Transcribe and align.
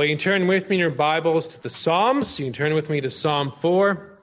Well, 0.00 0.08
you 0.08 0.16
can 0.16 0.22
turn 0.22 0.46
with 0.46 0.70
me 0.70 0.76
in 0.76 0.80
your 0.80 0.88
Bibles 0.88 1.46
to 1.48 1.62
the 1.62 1.68
Psalms. 1.68 2.40
You 2.40 2.46
can 2.46 2.54
turn 2.54 2.72
with 2.72 2.88
me 2.88 3.02
to 3.02 3.10
Psalm 3.10 3.50
4 3.50 4.18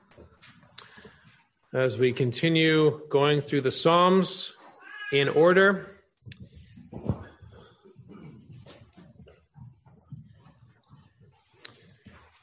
as 1.72 2.00
we 2.00 2.14
continue 2.14 3.02
going 3.12 3.42
through 3.42 3.62
the 3.62 3.70
Psalms 3.70 4.56
in 5.14 5.30
order. 5.30 5.92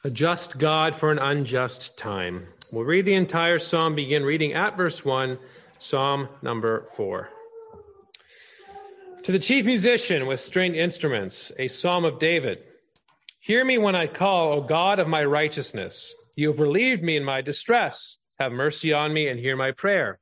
A 0.05 0.09
just 0.09 0.57
God 0.57 0.95
for 0.95 1.11
an 1.11 1.19
unjust 1.19 1.97
time. 1.97 2.47
We'll 2.71 2.85
read 2.85 3.03
the 3.03 3.15
entire 3.15 3.59
psalm, 3.59 3.95
begin 3.95 4.23
reading 4.23 4.53
at 4.53 4.77
verse 4.77 5.03
1, 5.03 5.37
Psalm 5.77 6.29
number 6.41 6.85
4. 6.95 7.27
To 9.23 9.31
the 9.33 9.39
chief 9.39 9.65
musician 9.65 10.25
with 10.25 10.39
stringed 10.39 10.77
instruments, 10.77 11.51
a 11.59 11.67
psalm 11.67 12.05
of 12.05 12.17
David. 12.17 12.59
Hear 13.45 13.63
me 13.63 13.77
when 13.77 13.93
I 13.93 14.07
call, 14.07 14.53
O 14.53 14.61
God 14.61 14.97
of 14.97 15.07
my 15.07 15.23
righteousness. 15.23 16.15
You 16.35 16.47
have 16.47 16.59
relieved 16.59 17.03
me 17.03 17.15
in 17.15 17.23
my 17.23 17.41
distress. 17.41 18.17
Have 18.39 18.51
mercy 18.51 18.91
on 18.91 19.13
me 19.13 19.27
and 19.27 19.39
hear 19.39 19.55
my 19.55 19.69
prayer. 19.69 20.19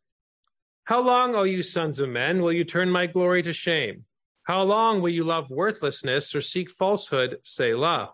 How 0.84 1.02
long, 1.02 1.34
O 1.34 1.44
you 1.44 1.64
sons 1.64 2.02
of 2.02 2.10
men, 2.10 2.42
will 2.42 2.52
you 2.52 2.66
turn 2.66 2.90
my 2.90 3.06
glory 3.06 3.42
to 3.44 3.54
shame? 3.54 4.04
How 4.44 4.64
long 4.64 5.02
will 5.02 5.12
you 5.12 5.24
love 5.24 5.50
worthlessness 5.50 6.36
or 6.36 6.42
seek 6.42 6.70
falsehood? 6.70 7.38
Selah. 7.46 8.12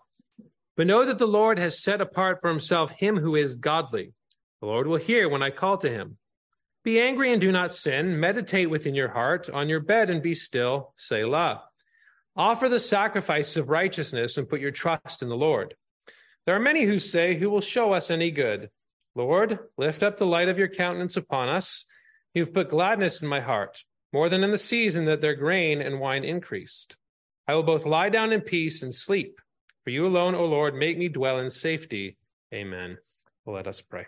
But 0.78 0.86
know 0.86 1.04
that 1.04 1.18
the 1.18 1.26
Lord 1.26 1.58
has 1.58 1.82
set 1.82 2.02
apart 2.02 2.40
for 2.40 2.50
himself 2.50 2.92
him 2.92 3.18
who 3.18 3.36
is 3.36 3.56
godly. 3.56 4.14
The 4.62 4.68
Lord 4.68 4.86
will 4.86 4.98
hear 4.98 5.28
when 5.28 5.42
I 5.42 5.50
call 5.50 5.80
to 5.80 5.90
him. 5.90 6.20
Be 6.84 7.02
angry 7.02 7.34
and 7.34 7.42
do 7.42 7.52
not 7.52 7.74
sin. 7.74 8.20
Meditate 8.20 8.70
within 8.70 8.94
your 8.94 9.10
heart 9.10 9.50
on 9.50 9.70
your 9.70 9.80
bed 9.80 10.12
and 10.12 10.22
be 10.22 10.36
still. 10.36 10.94
Selah. 10.98 11.64
Offer 12.40 12.70
the 12.70 12.80
sacrifice 12.80 13.58
of 13.58 13.70
righteousness 13.70 14.38
and 14.38 14.48
put 14.48 14.62
your 14.62 14.72
trust 14.72 15.22
in 15.22 15.28
the 15.28 15.36
Lord. 15.36 15.76
There 16.46 16.56
are 16.56 16.60
many 16.60 16.86
who 16.86 16.98
say, 16.98 17.36
Who 17.36 17.50
will 17.50 17.60
show 17.60 17.92
us 17.92 18.10
any 18.10 18.32
good? 18.32 18.70
Lord, 19.14 19.60
lift 19.78 20.04
up 20.04 20.18
the 20.18 20.26
light 20.26 20.48
of 20.48 20.58
your 20.58 20.70
countenance 20.70 21.18
upon 21.18 21.50
us. 21.50 21.84
You've 22.34 22.54
put 22.54 22.70
gladness 22.70 23.22
in 23.22 23.28
my 23.28 23.42
heart, 23.42 23.84
more 24.14 24.30
than 24.30 24.46
in 24.46 24.52
the 24.52 24.58
season 24.58 25.04
that 25.06 25.20
their 25.20 25.36
grain 25.36 25.82
and 25.82 26.00
wine 26.00 26.24
increased. 26.24 26.96
I 27.46 27.56
will 27.56 27.64
both 27.64 27.86
lie 27.86 28.08
down 28.08 28.32
in 28.32 28.40
peace 28.40 28.84
and 28.84 28.96
sleep. 28.96 29.42
For 29.84 29.90
you 29.90 30.08
alone, 30.08 30.34
O 30.34 30.46
Lord, 30.46 30.76
make 30.76 30.98
me 30.98 31.10
dwell 31.10 31.40
in 31.40 31.50
safety. 31.50 32.16
Amen. 32.54 33.00
Well, 33.44 33.58
let 33.58 33.68
us 33.68 33.82
pray. 33.82 34.06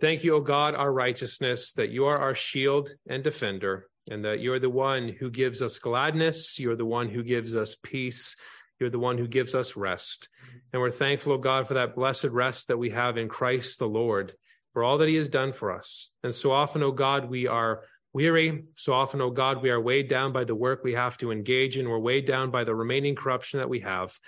Thank 0.00 0.22
you, 0.22 0.36
O 0.36 0.40
God, 0.40 0.76
our 0.76 0.92
righteousness, 0.92 1.72
that 1.72 1.90
you 1.90 2.04
are 2.04 2.18
our 2.18 2.36
shield 2.36 2.94
and 3.08 3.24
defender 3.24 3.89
and 4.10 4.24
that 4.24 4.40
you're 4.40 4.58
the 4.58 4.68
one 4.68 5.08
who 5.08 5.30
gives 5.30 5.62
us 5.62 5.78
gladness. 5.78 6.58
You're 6.58 6.76
the 6.76 6.84
one 6.84 7.08
who 7.08 7.22
gives 7.22 7.54
us 7.54 7.76
peace. 7.76 8.36
You're 8.80 8.90
the 8.90 8.98
one 8.98 9.16
who 9.16 9.28
gives 9.28 9.54
us 9.54 9.76
rest. 9.76 10.28
And 10.72 10.82
we're 10.82 10.90
thankful, 10.90 11.32
oh 11.34 11.38
God, 11.38 11.68
for 11.68 11.74
that 11.74 11.94
blessed 11.94 12.24
rest 12.24 12.68
that 12.68 12.78
we 12.78 12.90
have 12.90 13.16
in 13.16 13.28
Christ 13.28 13.78
the 13.78 13.86
Lord, 13.86 14.34
for 14.72 14.82
all 14.82 14.98
that 14.98 15.08
he 15.08 15.14
has 15.14 15.28
done 15.28 15.52
for 15.52 15.72
us. 15.72 16.10
And 16.24 16.34
so 16.34 16.50
often, 16.50 16.82
oh 16.82 16.90
God, 16.90 17.30
we 17.30 17.46
are 17.46 17.84
weary. 18.12 18.64
So 18.74 18.92
often, 18.92 19.20
oh 19.20 19.30
God, 19.30 19.62
we 19.62 19.70
are 19.70 19.80
weighed 19.80 20.08
down 20.08 20.32
by 20.32 20.44
the 20.44 20.54
work 20.54 20.82
we 20.82 20.94
have 20.94 21.16
to 21.18 21.30
engage 21.30 21.78
in. 21.78 21.88
We're 21.88 21.98
weighed 21.98 22.26
down 22.26 22.50
by 22.50 22.64
the 22.64 22.74
remaining 22.74 23.14
corruption 23.14 23.60
that 23.60 23.68
we 23.68 23.80
have. 23.80 24.18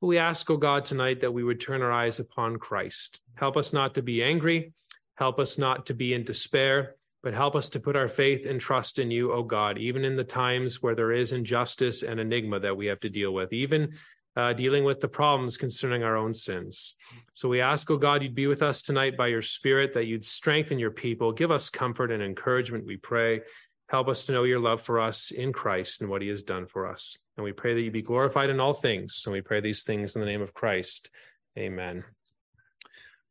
But 0.00 0.08
we 0.08 0.18
ask, 0.18 0.50
oh 0.50 0.56
God, 0.56 0.84
tonight 0.84 1.20
that 1.20 1.32
we 1.32 1.44
would 1.44 1.60
turn 1.60 1.82
our 1.82 1.92
eyes 1.92 2.18
upon 2.18 2.58
Christ. 2.58 3.20
Help 3.36 3.56
us 3.56 3.72
not 3.72 3.94
to 3.94 4.02
be 4.02 4.22
angry. 4.22 4.72
Help 5.14 5.38
us 5.38 5.58
not 5.58 5.86
to 5.86 5.94
be 5.94 6.14
in 6.14 6.24
despair 6.24 6.96
but 7.22 7.34
help 7.34 7.56
us 7.56 7.68
to 7.70 7.80
put 7.80 7.96
our 7.96 8.08
faith 8.08 8.46
and 8.46 8.60
trust 8.60 8.98
in 8.98 9.10
you, 9.10 9.32
O 9.32 9.42
God, 9.42 9.78
even 9.78 10.04
in 10.04 10.16
the 10.16 10.24
times 10.24 10.82
where 10.82 10.94
there 10.94 11.12
is 11.12 11.32
injustice 11.32 12.02
and 12.02 12.20
enigma 12.20 12.60
that 12.60 12.76
we 12.76 12.86
have 12.86 13.00
to 13.00 13.10
deal 13.10 13.32
with, 13.32 13.52
even 13.52 13.92
uh, 14.36 14.52
dealing 14.52 14.84
with 14.84 15.00
the 15.00 15.08
problems 15.08 15.56
concerning 15.56 16.04
our 16.04 16.16
own 16.16 16.32
sins. 16.32 16.94
So 17.34 17.48
we 17.48 17.60
ask, 17.60 17.90
O 17.90 17.96
God, 17.96 18.22
you'd 18.22 18.34
be 18.34 18.46
with 18.46 18.62
us 18.62 18.82
tonight 18.82 19.16
by 19.16 19.26
your 19.26 19.42
Spirit, 19.42 19.94
that 19.94 20.06
you'd 20.06 20.24
strengthen 20.24 20.78
your 20.78 20.92
people, 20.92 21.32
give 21.32 21.50
us 21.50 21.70
comfort 21.70 22.12
and 22.12 22.22
encouragement, 22.22 22.86
we 22.86 22.96
pray. 22.96 23.40
Help 23.88 24.08
us 24.08 24.26
to 24.26 24.32
know 24.32 24.44
your 24.44 24.60
love 24.60 24.82
for 24.82 25.00
us 25.00 25.30
in 25.30 25.52
Christ 25.52 26.02
and 26.02 26.10
what 26.10 26.20
he 26.20 26.28
has 26.28 26.42
done 26.42 26.66
for 26.66 26.86
us. 26.86 27.18
And 27.36 27.44
we 27.44 27.52
pray 27.52 27.74
that 27.74 27.80
you 27.80 27.90
be 27.90 28.02
glorified 28.02 28.50
in 28.50 28.60
all 28.60 28.74
things. 28.74 29.22
And 29.24 29.32
we 29.32 29.40
pray 29.40 29.60
these 29.60 29.82
things 29.82 30.14
in 30.14 30.20
the 30.20 30.26
name 30.26 30.42
of 30.42 30.52
Christ. 30.52 31.10
Amen. 31.58 32.04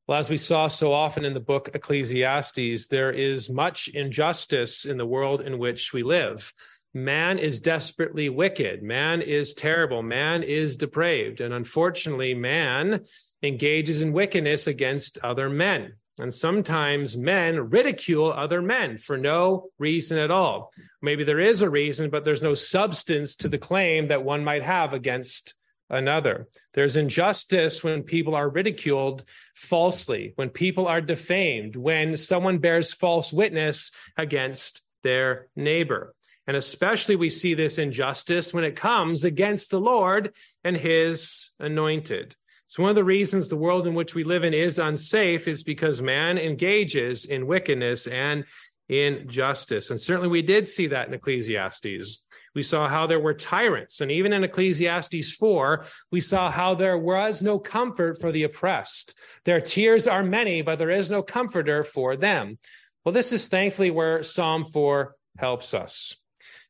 Well, 0.07 0.19
as 0.19 0.29
we 0.29 0.37
saw 0.37 0.69
so 0.69 0.93
often 0.93 1.25
in 1.25 1.33
the 1.33 1.41
book 1.41 1.71
Ecclesiastes, 1.73 2.87
there 2.87 3.11
is 3.11 3.49
much 3.49 3.89
injustice 3.89 4.85
in 4.85 4.95
the 4.95 5.05
world 5.05 5.41
in 5.41 5.59
which 5.59 5.91
we 5.91 6.01
live. 6.01 6.53
Man 6.93 7.37
is 7.39 7.59
desperately 7.59 8.29
wicked. 8.29 8.81
Man 8.81 9.21
is 9.21 9.53
terrible. 9.53 10.01
Man 10.01 10.43
is 10.43 10.77
depraved. 10.77 11.41
And 11.41 11.53
unfortunately, 11.53 12.33
man 12.33 13.01
engages 13.43 13.99
in 13.99 14.13
wickedness 14.13 14.65
against 14.67 15.17
other 15.25 15.49
men. 15.49 15.95
And 16.21 16.33
sometimes 16.33 17.17
men 17.17 17.69
ridicule 17.69 18.31
other 18.31 18.61
men 18.61 18.97
for 18.97 19.17
no 19.17 19.71
reason 19.77 20.17
at 20.17 20.31
all. 20.31 20.71
Maybe 21.01 21.25
there 21.25 21.41
is 21.41 21.61
a 21.61 21.69
reason, 21.69 22.09
but 22.09 22.23
there's 22.23 22.41
no 22.41 22.53
substance 22.53 23.35
to 23.35 23.49
the 23.49 23.57
claim 23.57 24.07
that 24.07 24.23
one 24.23 24.45
might 24.45 24.63
have 24.63 24.93
against 24.93 25.53
another. 25.89 26.47
There's 26.73 26.95
injustice 26.95 27.83
when 27.83 28.03
people 28.03 28.35
are 28.35 28.49
ridiculed 28.49 29.23
falsely, 29.55 30.33
when 30.35 30.49
people 30.49 30.87
are 30.87 31.01
defamed, 31.01 31.75
when 31.75 32.17
someone 32.17 32.57
bears 32.59 32.93
false 32.93 33.31
witness 33.31 33.91
against 34.17 34.83
their 35.03 35.47
neighbor. 35.55 36.13
And 36.47 36.55
especially 36.55 37.15
we 37.15 37.29
see 37.29 37.53
this 37.53 37.77
injustice 37.77 38.53
when 38.53 38.63
it 38.63 38.75
comes 38.75 39.23
against 39.23 39.69
the 39.69 39.81
Lord 39.81 40.33
and 40.63 40.77
his 40.77 41.51
anointed. 41.59 42.35
So 42.67 42.83
one 42.83 42.89
of 42.89 42.95
the 42.95 43.03
reasons 43.03 43.47
the 43.47 43.55
world 43.55 43.87
in 43.87 43.93
which 43.93 44.15
we 44.15 44.23
live 44.23 44.43
in 44.43 44.53
is 44.53 44.79
unsafe 44.79 45.47
is 45.47 45.63
because 45.63 46.01
man 46.01 46.37
engages 46.37 47.25
in 47.25 47.47
wickedness 47.47 48.07
and 48.07 48.43
injustice. 48.89 49.89
And 49.89 49.99
certainly 49.99 50.29
we 50.29 50.41
did 50.41 50.67
see 50.67 50.87
that 50.87 51.07
in 51.07 51.13
Ecclesiastes. 51.13 52.25
We 52.57 52.63
saw 52.63 52.87
how 52.87 53.05
there 53.05 53.19
were 53.19 53.35
tyrants. 53.35 54.01
And 54.01 54.09
even 54.09 54.33
in 54.33 54.43
Ecclesiastes 54.43 55.31
4, 55.33 55.85
we 56.11 56.19
saw 56.19 56.49
how 56.49 56.73
there 56.73 56.97
was 56.97 57.43
no 57.43 57.59
comfort 57.59 58.19
for 58.19 58.31
the 58.31 58.45
oppressed. 58.45 59.15
Their 59.45 59.61
tears 59.61 60.07
are 60.07 60.23
many, 60.23 60.63
but 60.63 60.79
there 60.79 60.89
is 60.89 61.11
no 61.11 61.21
comforter 61.21 61.83
for 61.83 62.17
them. 62.17 62.57
Well, 63.05 63.13
this 63.13 63.31
is 63.31 63.47
thankfully 63.47 63.91
where 63.91 64.23
Psalm 64.23 64.65
4 64.65 65.13
helps 65.37 65.75
us. 65.75 66.15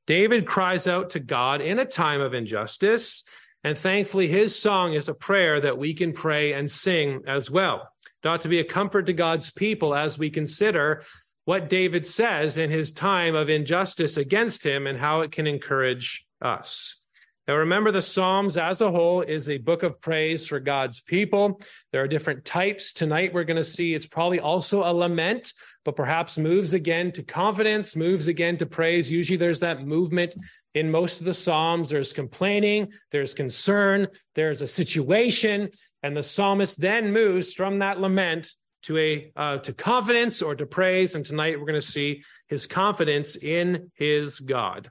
David 0.08 0.46
cries 0.46 0.88
out 0.88 1.12
to 1.12 1.22
God 1.22 1.62
in 1.62 1.80
a 1.80 1.86
time 1.86 2.20
of 2.20 2.34
injustice. 2.34 3.24
And 3.64 3.78
thankfully, 3.78 4.28
his 4.28 4.60
song 4.60 4.94
is 4.94 5.08
a 5.08 5.14
prayer 5.14 5.62
that 5.62 5.78
we 5.78 5.94
can 5.94 6.12
pray 6.12 6.52
and 6.52 6.70
sing 6.70 7.22
as 7.28 7.50
well. 7.50 7.90
It 8.22 8.28
ought 8.28 8.42
to 8.42 8.50
be 8.50 8.60
a 8.60 8.66
comfort 8.66 9.06
to 9.06 9.14
God's 9.14 9.52
people 9.52 9.96
as 9.96 10.20
we 10.20 10.32
consider 10.32 11.04
what 11.48 11.70
David 11.70 12.06
says 12.06 12.58
in 12.58 12.70
his 12.70 12.92
time 12.92 13.34
of 13.34 13.48
injustice 13.48 14.18
against 14.18 14.66
him 14.66 14.86
and 14.86 15.00
how 15.00 15.22
it 15.22 15.32
can 15.32 15.48
encourage 15.48 16.28
us. 16.42 17.00
Now, 17.48 17.56
remember, 17.56 17.90
the 17.90 18.02
Psalms 18.02 18.58
as 18.58 18.82
a 18.82 18.92
whole 18.92 19.22
is 19.22 19.48
a 19.48 19.58
book 19.58 19.82
of 19.82 20.02
praise 20.02 20.46
for 20.46 20.60
God's 20.60 21.00
people. 21.00 21.62
There 21.94 22.04
are 22.04 22.08
different 22.10 22.44
types. 22.44 22.92
Tonight, 22.92 23.34
we're 23.34 23.46
going 23.46 23.56
to 23.56 23.64
see 23.64 23.94
it's 23.94 24.06
probably 24.06 24.42
also 24.42 24.84
a 24.84 24.92
lament, 24.92 25.54
but 25.86 25.96
perhaps 25.96 26.38
moves 26.38 26.74
again 26.74 27.14
to 27.14 27.24
confidence, 27.24 27.96
moves 27.96 28.28
again 28.28 28.58
to 28.58 28.66
praise. 28.66 29.10
Usually, 29.10 29.38
there's 29.38 29.62
that 29.62 29.88
movement 29.88 30.36
in 30.76 30.92
most 30.92 31.22
of 31.22 31.26
the 31.26 31.34
Psalms. 31.34 31.90
There's 31.90 32.12
complaining, 32.12 32.92
there's 33.12 33.34
concern, 33.34 34.08
there's 34.36 34.62
a 34.62 34.68
situation, 34.68 35.70
and 36.04 36.18
the 36.18 36.24
psalmist 36.24 36.82
then 36.82 37.14
moves 37.14 37.54
from 37.54 37.80
that 37.80 38.02
lament 38.02 38.52
to 38.88 38.98
a 38.98 39.32
uh, 39.36 39.58
to 39.58 39.74
confidence 39.74 40.42
or 40.42 40.56
to 40.56 40.66
praise. 40.66 41.16
And 41.16 41.26
tonight 41.26 41.60
we're 41.60 41.66
going 41.66 41.76
to 41.76 41.82
see 41.82 42.24
his 42.48 42.66
confidence 42.66 43.36
in 43.36 43.92
his 43.96 44.40
god. 44.40 44.90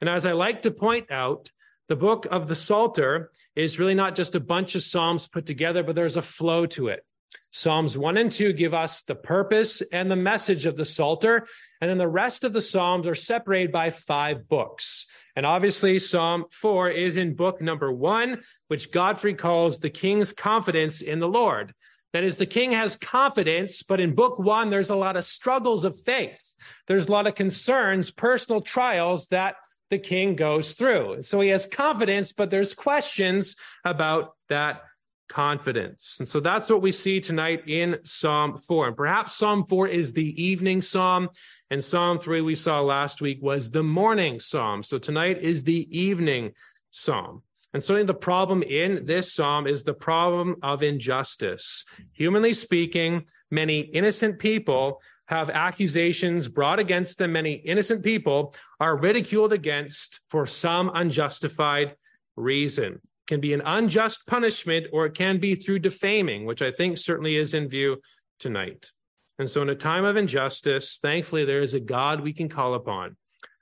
And 0.00 0.08
as 0.08 0.26
i 0.26 0.32
like 0.32 0.62
to 0.62 0.70
point 0.70 1.10
out 1.10 1.50
the 1.88 1.96
book 1.96 2.26
of 2.30 2.46
the 2.46 2.54
psalter 2.54 3.30
is 3.56 3.78
really 3.78 3.94
not 3.94 4.14
just 4.14 4.34
a 4.34 4.40
bunch 4.40 4.74
of 4.74 4.82
psalms 4.82 5.26
put 5.26 5.46
together 5.46 5.82
but 5.82 5.94
there's 5.96 6.18
a 6.18 6.22
flow 6.22 6.66
to 6.66 6.88
it. 6.88 7.04
Psalms 7.50 7.96
1 7.96 8.18
and 8.18 8.30
2 8.30 8.52
give 8.52 8.74
us 8.74 9.02
the 9.02 9.14
purpose 9.14 9.80
and 9.92 10.10
the 10.10 10.16
message 10.16 10.66
of 10.66 10.76
the 10.76 10.84
psalter. 10.84 11.46
And 11.80 11.88
then 11.88 11.96
the 11.96 12.08
rest 12.08 12.44
of 12.44 12.52
the 12.52 12.60
psalms 12.60 13.06
are 13.06 13.14
separated 13.14 13.72
by 13.72 13.88
five 13.88 14.46
books. 14.48 15.06
And 15.34 15.46
obviously 15.46 15.98
psalm 15.98 16.44
4 16.52 16.90
is 16.90 17.16
in 17.16 17.34
book 17.34 17.62
number 17.62 17.90
1 17.90 18.42
which 18.66 18.92
godfrey 18.92 19.32
calls 19.32 19.80
the 19.80 19.88
king's 19.88 20.34
confidence 20.34 21.00
in 21.00 21.20
the 21.20 21.28
lord 21.28 21.72
that 22.12 22.24
is, 22.24 22.38
the 22.38 22.46
king 22.46 22.72
has 22.72 22.96
confidence, 22.96 23.82
but 23.82 24.00
in 24.00 24.14
book 24.14 24.38
one, 24.38 24.70
there's 24.70 24.90
a 24.90 24.96
lot 24.96 25.16
of 25.16 25.24
struggles 25.24 25.84
of 25.84 25.98
faith. 25.98 26.54
There's 26.86 27.08
a 27.08 27.12
lot 27.12 27.26
of 27.26 27.34
concerns, 27.34 28.10
personal 28.10 28.60
trials 28.60 29.28
that 29.28 29.56
the 29.90 29.98
king 29.98 30.34
goes 30.34 30.74
through. 30.74 31.22
So 31.22 31.40
he 31.40 31.48
has 31.50 31.66
confidence, 31.66 32.32
but 32.32 32.50
there's 32.50 32.74
questions 32.74 33.56
about 33.84 34.34
that 34.48 34.82
confidence. 35.28 36.16
And 36.18 36.28
so 36.28 36.40
that's 36.40 36.70
what 36.70 36.82
we 36.82 36.92
see 36.92 37.20
tonight 37.20 37.68
in 37.68 37.98
Psalm 38.04 38.56
4. 38.56 38.88
And 38.88 38.96
perhaps 38.96 39.34
Psalm 39.34 39.64
4 39.66 39.88
is 39.88 40.12
the 40.12 40.42
evening 40.42 40.82
psalm, 40.82 41.28
and 41.70 41.84
Psalm 41.84 42.18
3 42.18 42.40
we 42.40 42.54
saw 42.54 42.80
last 42.80 43.20
week 43.20 43.38
was 43.42 43.70
the 43.70 43.82
morning 43.82 44.40
psalm. 44.40 44.82
So 44.82 44.98
tonight 44.98 45.42
is 45.42 45.64
the 45.64 45.86
evening 45.96 46.52
psalm. 46.90 47.42
And 47.74 47.82
certainly 47.82 48.06
the 48.06 48.14
problem 48.14 48.62
in 48.62 49.04
this 49.04 49.34
psalm 49.34 49.66
is 49.66 49.84
the 49.84 49.94
problem 49.94 50.56
of 50.62 50.82
injustice. 50.82 51.84
Humanly 52.12 52.52
speaking, 52.52 53.26
many 53.50 53.80
innocent 53.80 54.38
people 54.38 55.00
have 55.26 55.50
accusations 55.50 56.48
brought 56.48 56.78
against 56.78 57.18
them. 57.18 57.32
Many 57.32 57.52
innocent 57.52 58.02
people 58.02 58.54
are 58.80 58.96
ridiculed 58.96 59.52
against 59.52 60.20
for 60.30 60.46
some 60.46 60.90
unjustified 60.94 61.94
reason. 62.36 62.94
It 62.94 63.26
can 63.26 63.40
be 63.40 63.52
an 63.52 63.62
unjust 63.64 64.26
punishment 64.26 64.86
or 64.90 65.04
it 65.04 65.14
can 65.14 65.38
be 65.38 65.54
through 65.54 65.80
defaming, 65.80 66.46
which 66.46 66.62
I 66.62 66.72
think 66.72 66.96
certainly 66.96 67.36
is 67.36 67.52
in 67.52 67.68
view 67.68 68.00
tonight. 68.40 68.90
And 69.38 69.48
so, 69.48 69.60
in 69.62 69.68
a 69.68 69.74
time 69.74 70.04
of 70.04 70.16
injustice, 70.16 70.98
thankfully, 71.00 71.44
there 71.44 71.62
is 71.62 71.74
a 71.74 71.80
God 71.80 72.22
we 72.22 72.32
can 72.32 72.48
call 72.48 72.74
upon, 72.74 73.16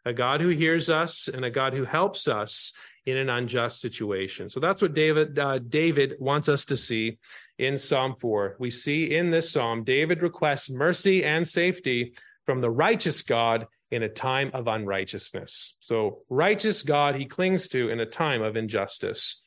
a 0.05 0.12
God 0.12 0.41
who 0.41 0.49
hears 0.49 0.88
us 0.88 1.29
and 1.29 1.44
a 1.44 1.50
God 1.50 1.75
who 1.75 1.85
helps 1.85 2.29
us 2.29 2.73
in 3.06 3.17
an 3.17 3.31
unjust 3.31 3.81
situation. 3.81 4.50
So 4.50 4.61
that's 4.61 4.82
what 4.82 4.93
David 4.93 5.38
uh, 5.38 5.58
David 5.58 6.14
wants 6.19 6.49
us 6.49 6.64
to 6.67 6.76
see 6.76 7.19
in 7.58 7.79
Psalm 7.79 8.14
4. 8.17 8.56
We 8.58 8.70
see 8.70 9.14
in 9.14 9.31
this 9.31 9.50
psalm 9.50 9.85
David 9.85 10.23
requests 10.23 10.70
mercy 10.70 11.25
and 11.25 11.47
safety 11.47 12.14
from 12.44 12.61
the 12.61 12.70
righteous 12.70 13.23
God 13.23 13.67
in 13.91 14.03
a 14.03 14.08
time 14.08 14.50
of 14.53 14.67
unrighteousness. 14.67 15.76
So 15.81 16.23
righteous 16.29 16.82
God 16.82 17.14
he 17.14 17.26
clings 17.26 17.69
to 17.69 17.88
in 17.88 18.00
a 18.00 18.06
time 18.06 18.43
of 18.43 18.56
injustice. 18.56 19.43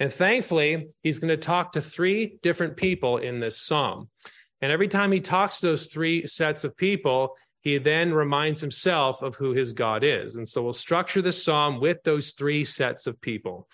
And 0.00 0.12
thankfully, 0.12 0.88
he's 1.02 1.20
going 1.20 1.28
to 1.28 1.36
talk 1.36 1.72
to 1.72 1.80
three 1.80 2.38
different 2.42 2.76
people 2.76 3.18
in 3.18 3.38
this 3.38 3.56
psalm. 3.56 4.08
And 4.60 4.72
every 4.72 4.88
time 4.88 5.12
he 5.12 5.20
talks 5.20 5.60
to 5.60 5.66
those 5.66 5.86
three 5.86 6.26
sets 6.26 6.64
of 6.64 6.76
people, 6.76 7.36
he 7.64 7.78
then 7.78 8.12
reminds 8.12 8.60
himself 8.60 9.22
of 9.22 9.34
who 9.36 9.52
his 9.52 9.72
God 9.72 10.04
is. 10.04 10.36
And 10.36 10.46
so 10.46 10.62
we'll 10.62 10.74
structure 10.74 11.22
this 11.22 11.42
psalm 11.42 11.80
with 11.80 12.02
those 12.02 12.32
three 12.32 12.62
sets 12.62 13.06
of 13.06 13.20
people. 13.20 13.66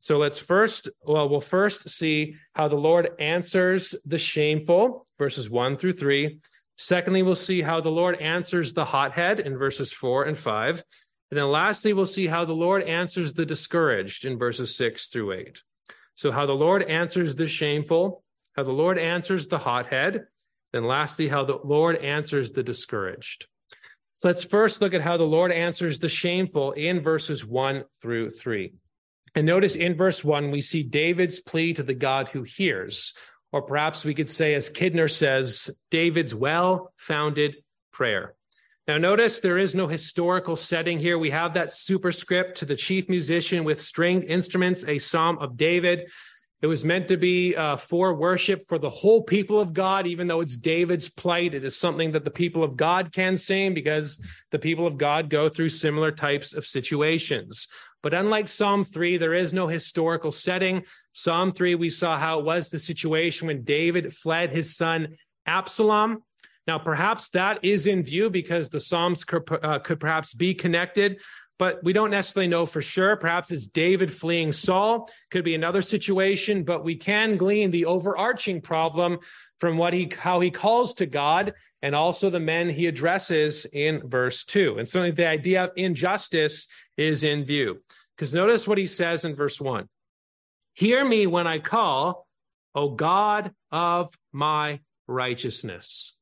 So 0.00 0.18
let's 0.18 0.40
first, 0.40 0.90
well, 1.02 1.28
we'll 1.28 1.40
first 1.40 1.88
see 1.88 2.34
how 2.54 2.66
the 2.66 2.76
Lord 2.76 3.08
answers 3.20 3.94
the 4.04 4.18
shameful, 4.18 5.06
verses 5.18 5.48
one 5.48 5.76
through 5.76 5.92
three. 5.92 6.40
Secondly, 6.76 7.22
we'll 7.22 7.36
see 7.36 7.62
how 7.62 7.80
the 7.80 7.90
Lord 7.90 8.20
answers 8.20 8.72
the 8.72 8.84
hothead 8.84 9.40
in 9.40 9.56
verses 9.56 9.92
four 9.92 10.24
and 10.24 10.36
five. 10.36 10.82
And 11.30 11.38
then 11.38 11.50
lastly, 11.50 11.92
we'll 11.92 12.06
see 12.06 12.26
how 12.26 12.44
the 12.44 12.52
Lord 12.52 12.82
answers 12.82 13.32
the 13.32 13.46
discouraged 13.46 14.24
in 14.24 14.38
verses 14.38 14.76
six 14.76 15.08
through 15.08 15.32
eight. 15.32 15.62
So, 16.14 16.30
how 16.30 16.46
the 16.46 16.52
Lord 16.52 16.82
answers 16.82 17.34
the 17.34 17.46
shameful, 17.46 18.22
how 18.54 18.62
the 18.62 18.72
Lord 18.72 18.98
answers 18.98 19.46
the 19.46 19.58
hothead, 19.58 20.26
then, 20.76 20.84
lastly, 20.84 21.28
how 21.28 21.44
the 21.44 21.58
Lord 21.64 21.96
answers 21.96 22.52
the 22.52 22.62
discouraged. 22.62 23.46
So 24.18 24.28
let's 24.28 24.44
first 24.44 24.80
look 24.80 24.94
at 24.94 25.02
how 25.02 25.16
the 25.16 25.24
Lord 25.24 25.52
answers 25.52 25.98
the 25.98 26.08
shameful 26.08 26.72
in 26.72 27.00
verses 27.00 27.44
one 27.44 27.84
through 28.00 28.30
three. 28.30 28.74
And 29.34 29.46
notice 29.46 29.74
in 29.74 29.96
verse 29.96 30.24
one, 30.24 30.50
we 30.50 30.62
see 30.62 30.82
David's 30.82 31.40
plea 31.40 31.74
to 31.74 31.82
the 31.82 31.94
God 31.94 32.28
who 32.28 32.42
hears, 32.42 33.12
or 33.52 33.60
perhaps 33.60 34.04
we 34.04 34.14
could 34.14 34.30
say, 34.30 34.54
as 34.54 34.70
Kidner 34.70 35.10
says, 35.10 35.70
David's 35.90 36.34
well 36.34 36.92
founded 36.96 37.56
prayer. 37.92 38.34
Now, 38.88 38.98
notice 38.98 39.40
there 39.40 39.58
is 39.58 39.74
no 39.74 39.88
historical 39.88 40.56
setting 40.56 40.98
here. 40.98 41.18
We 41.18 41.30
have 41.30 41.54
that 41.54 41.72
superscript 41.72 42.58
to 42.58 42.64
the 42.64 42.76
chief 42.76 43.08
musician 43.08 43.64
with 43.64 43.82
stringed 43.82 44.24
instruments, 44.24 44.84
a 44.86 44.98
psalm 44.98 45.38
of 45.38 45.56
David. 45.56 46.08
It 46.62 46.68
was 46.68 46.84
meant 46.84 47.08
to 47.08 47.18
be 47.18 47.54
uh, 47.54 47.76
for 47.76 48.14
worship 48.14 48.62
for 48.66 48.78
the 48.78 48.88
whole 48.88 49.22
people 49.22 49.60
of 49.60 49.74
God, 49.74 50.06
even 50.06 50.26
though 50.26 50.40
it's 50.40 50.56
David's 50.56 51.10
plight. 51.10 51.54
It 51.54 51.64
is 51.64 51.76
something 51.76 52.12
that 52.12 52.24
the 52.24 52.30
people 52.30 52.64
of 52.64 52.76
God 52.76 53.12
can 53.12 53.36
sing 53.36 53.74
because 53.74 54.24
the 54.50 54.58
people 54.58 54.86
of 54.86 54.96
God 54.96 55.28
go 55.28 55.50
through 55.50 55.68
similar 55.68 56.10
types 56.10 56.54
of 56.54 56.64
situations. 56.64 57.68
But 58.02 58.14
unlike 58.14 58.48
Psalm 58.48 58.84
3, 58.84 59.18
there 59.18 59.34
is 59.34 59.52
no 59.52 59.68
historical 59.68 60.30
setting. 60.30 60.84
Psalm 61.12 61.52
3, 61.52 61.74
we 61.74 61.90
saw 61.90 62.16
how 62.16 62.38
it 62.38 62.44
was 62.44 62.70
the 62.70 62.78
situation 62.78 63.48
when 63.48 63.62
David 63.62 64.14
fled 64.14 64.50
his 64.50 64.76
son 64.76 65.08
Absalom. 65.46 66.22
Now, 66.66 66.78
perhaps 66.78 67.30
that 67.30 67.60
is 67.64 67.86
in 67.86 68.02
view 68.02 68.30
because 68.30 68.70
the 68.70 68.80
Psalms 68.80 69.24
could, 69.24 69.42
uh, 69.62 69.78
could 69.80 70.00
perhaps 70.00 70.34
be 70.34 70.54
connected 70.54 71.20
but 71.58 71.82
we 71.82 71.92
don't 71.92 72.10
necessarily 72.10 72.48
know 72.48 72.66
for 72.66 72.82
sure. 72.82 73.16
Perhaps 73.16 73.50
it's 73.50 73.66
David 73.66 74.12
fleeing 74.12 74.52
Saul, 74.52 75.08
could 75.30 75.44
be 75.44 75.54
another 75.54 75.82
situation, 75.82 76.64
but 76.64 76.84
we 76.84 76.96
can 76.96 77.36
glean 77.36 77.70
the 77.70 77.86
overarching 77.86 78.60
problem 78.60 79.18
from 79.58 79.78
what 79.78 79.94
he 79.94 80.10
how 80.18 80.40
he 80.40 80.50
calls 80.50 80.94
to 80.94 81.06
God 81.06 81.54
and 81.80 81.94
also 81.94 82.28
the 82.28 82.40
men 82.40 82.68
he 82.68 82.86
addresses 82.86 83.64
in 83.72 84.06
verse 84.06 84.44
2. 84.44 84.78
And 84.78 84.88
certainly 84.88 85.12
the 85.12 85.26
idea 85.26 85.64
of 85.64 85.70
injustice 85.76 86.66
is 86.96 87.24
in 87.24 87.44
view. 87.44 87.82
Because 88.16 88.34
notice 88.34 88.66
what 88.66 88.78
he 88.78 88.86
says 88.86 89.24
in 89.24 89.34
verse 89.34 89.60
1. 89.60 89.88
Hear 90.74 91.04
me 91.04 91.26
when 91.26 91.46
I 91.46 91.58
call, 91.58 92.26
O 92.74 92.90
God 92.90 93.52
of 93.70 94.14
my 94.32 94.80
righteousness. 95.06 96.14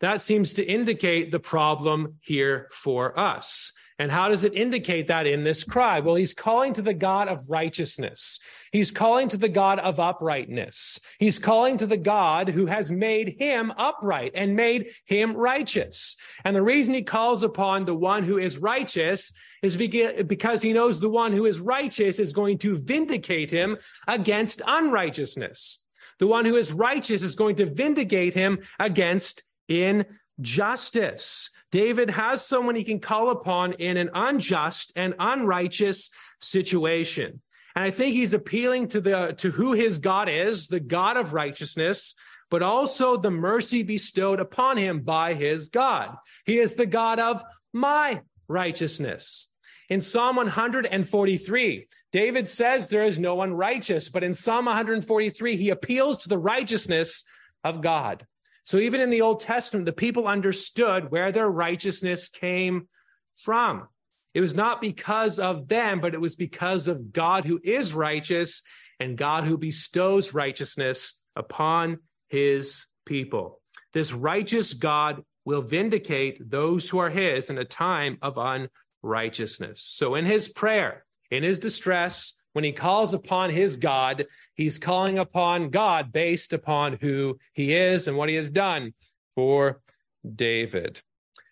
That 0.00 0.20
seems 0.20 0.52
to 0.54 0.64
indicate 0.64 1.32
the 1.32 1.40
problem 1.40 2.18
here 2.20 2.68
for 2.70 3.18
us. 3.18 3.72
And 4.00 4.12
how 4.12 4.28
does 4.28 4.44
it 4.44 4.54
indicate 4.54 5.08
that 5.08 5.26
in 5.26 5.42
this 5.42 5.64
cry? 5.64 5.98
Well, 5.98 6.14
he's 6.14 6.32
calling 6.32 6.72
to 6.74 6.82
the 6.82 6.94
God 6.94 7.26
of 7.26 7.50
righteousness. 7.50 8.38
He's 8.70 8.92
calling 8.92 9.26
to 9.28 9.36
the 9.36 9.48
God 9.48 9.80
of 9.80 9.98
uprightness. 9.98 11.00
He's 11.18 11.38
calling 11.40 11.76
to 11.78 11.86
the 11.86 11.96
God 11.96 12.48
who 12.48 12.66
has 12.66 12.92
made 12.92 13.36
him 13.40 13.72
upright 13.76 14.32
and 14.36 14.54
made 14.54 14.90
him 15.06 15.34
righteous. 15.34 16.14
And 16.44 16.54
the 16.54 16.62
reason 16.62 16.94
he 16.94 17.02
calls 17.02 17.42
upon 17.42 17.86
the 17.86 17.94
one 17.94 18.22
who 18.22 18.38
is 18.38 18.58
righteous 18.58 19.32
is 19.62 19.76
because 19.76 20.62
he 20.62 20.72
knows 20.72 21.00
the 21.00 21.10
one 21.10 21.32
who 21.32 21.46
is 21.46 21.58
righteous 21.58 22.20
is 22.20 22.32
going 22.32 22.58
to 22.58 22.78
vindicate 22.78 23.50
him 23.50 23.78
against 24.06 24.62
unrighteousness. 24.64 25.82
The 26.20 26.28
one 26.28 26.44
who 26.44 26.54
is 26.54 26.72
righteous 26.72 27.22
is 27.22 27.34
going 27.34 27.56
to 27.56 27.66
vindicate 27.66 28.34
him 28.34 28.60
against 28.78 29.42
injustice. 29.68 31.50
David 31.70 32.10
has 32.10 32.46
someone 32.46 32.74
he 32.74 32.84
can 32.84 33.00
call 33.00 33.30
upon 33.30 33.74
in 33.74 33.96
an 33.96 34.10
unjust 34.14 34.92
and 34.96 35.14
unrighteous 35.18 36.10
situation. 36.40 37.40
And 37.74 37.84
I 37.84 37.90
think 37.90 38.14
he's 38.14 38.34
appealing 38.34 38.88
to 38.88 39.00
the 39.00 39.34
to 39.38 39.50
who 39.50 39.72
his 39.72 39.98
God 39.98 40.28
is, 40.28 40.68
the 40.68 40.80
God 40.80 41.16
of 41.16 41.32
righteousness, 41.32 42.14
but 42.50 42.62
also 42.62 43.16
the 43.16 43.30
mercy 43.30 43.82
bestowed 43.82 44.40
upon 44.40 44.76
him 44.76 45.00
by 45.00 45.34
his 45.34 45.68
God. 45.68 46.16
He 46.44 46.58
is 46.58 46.74
the 46.74 46.86
God 46.86 47.18
of 47.18 47.42
my 47.72 48.22
righteousness. 48.48 49.48
In 49.90 50.00
Psalm 50.00 50.36
143, 50.36 51.86
David 52.12 52.48
says 52.48 52.88
there 52.88 53.04
is 53.04 53.18
no 53.18 53.34
one 53.34 53.54
righteous, 53.54 54.08
but 54.08 54.24
in 54.24 54.34
Psalm 54.34 54.66
143, 54.66 55.56
he 55.56 55.70
appeals 55.70 56.18
to 56.18 56.28
the 56.28 56.38
righteousness 56.38 57.24
of 57.64 57.80
God. 57.80 58.26
So 58.68 58.76
even 58.76 59.00
in 59.00 59.08
the 59.08 59.22
Old 59.22 59.40
Testament, 59.40 59.86
the 59.86 59.94
people 59.94 60.28
understood 60.28 61.10
where 61.10 61.32
their 61.32 61.48
righteousness 61.48 62.28
came 62.28 62.86
from. 63.34 63.88
It 64.34 64.42
was 64.42 64.54
not 64.54 64.82
because 64.82 65.38
of 65.38 65.68
them, 65.68 66.00
but 66.00 66.12
it 66.12 66.20
was 66.20 66.36
because 66.36 66.86
of 66.86 67.10
God 67.10 67.46
who 67.46 67.58
is 67.64 67.94
righteous 67.94 68.60
and 69.00 69.16
God 69.16 69.44
who 69.44 69.56
bestows 69.56 70.34
righteousness 70.34 71.18
upon 71.34 72.00
his 72.28 72.84
people. 73.06 73.62
This 73.94 74.12
righteous 74.12 74.74
God 74.74 75.22
will 75.46 75.62
vindicate 75.62 76.50
those 76.50 76.90
who 76.90 76.98
are 76.98 77.08
his 77.08 77.48
in 77.48 77.56
a 77.56 77.64
time 77.64 78.18
of 78.20 78.68
unrighteousness. 79.02 79.80
So 79.82 80.14
in 80.14 80.26
his 80.26 80.46
prayer, 80.46 81.06
in 81.30 81.42
his 81.42 81.58
distress, 81.58 82.37
when 82.58 82.64
he 82.64 82.72
calls 82.72 83.14
upon 83.14 83.50
his 83.50 83.76
God, 83.76 84.26
he's 84.56 84.80
calling 84.80 85.16
upon 85.16 85.70
God 85.70 86.12
based 86.12 86.52
upon 86.52 86.94
who 86.94 87.38
he 87.52 87.72
is 87.72 88.08
and 88.08 88.16
what 88.16 88.28
he 88.28 88.34
has 88.34 88.50
done 88.50 88.94
for 89.36 89.80
David. 90.28 91.00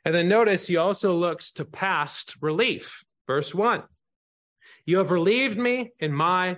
And 0.04 0.12
then 0.12 0.28
notice 0.28 0.66
he 0.66 0.76
also 0.76 1.14
looks 1.14 1.52
to 1.52 1.64
past 1.64 2.34
relief. 2.40 3.04
Verse 3.28 3.54
1 3.54 3.84
You 4.84 4.98
have 4.98 5.12
relieved 5.12 5.56
me 5.56 5.92
in 6.00 6.12
my 6.12 6.56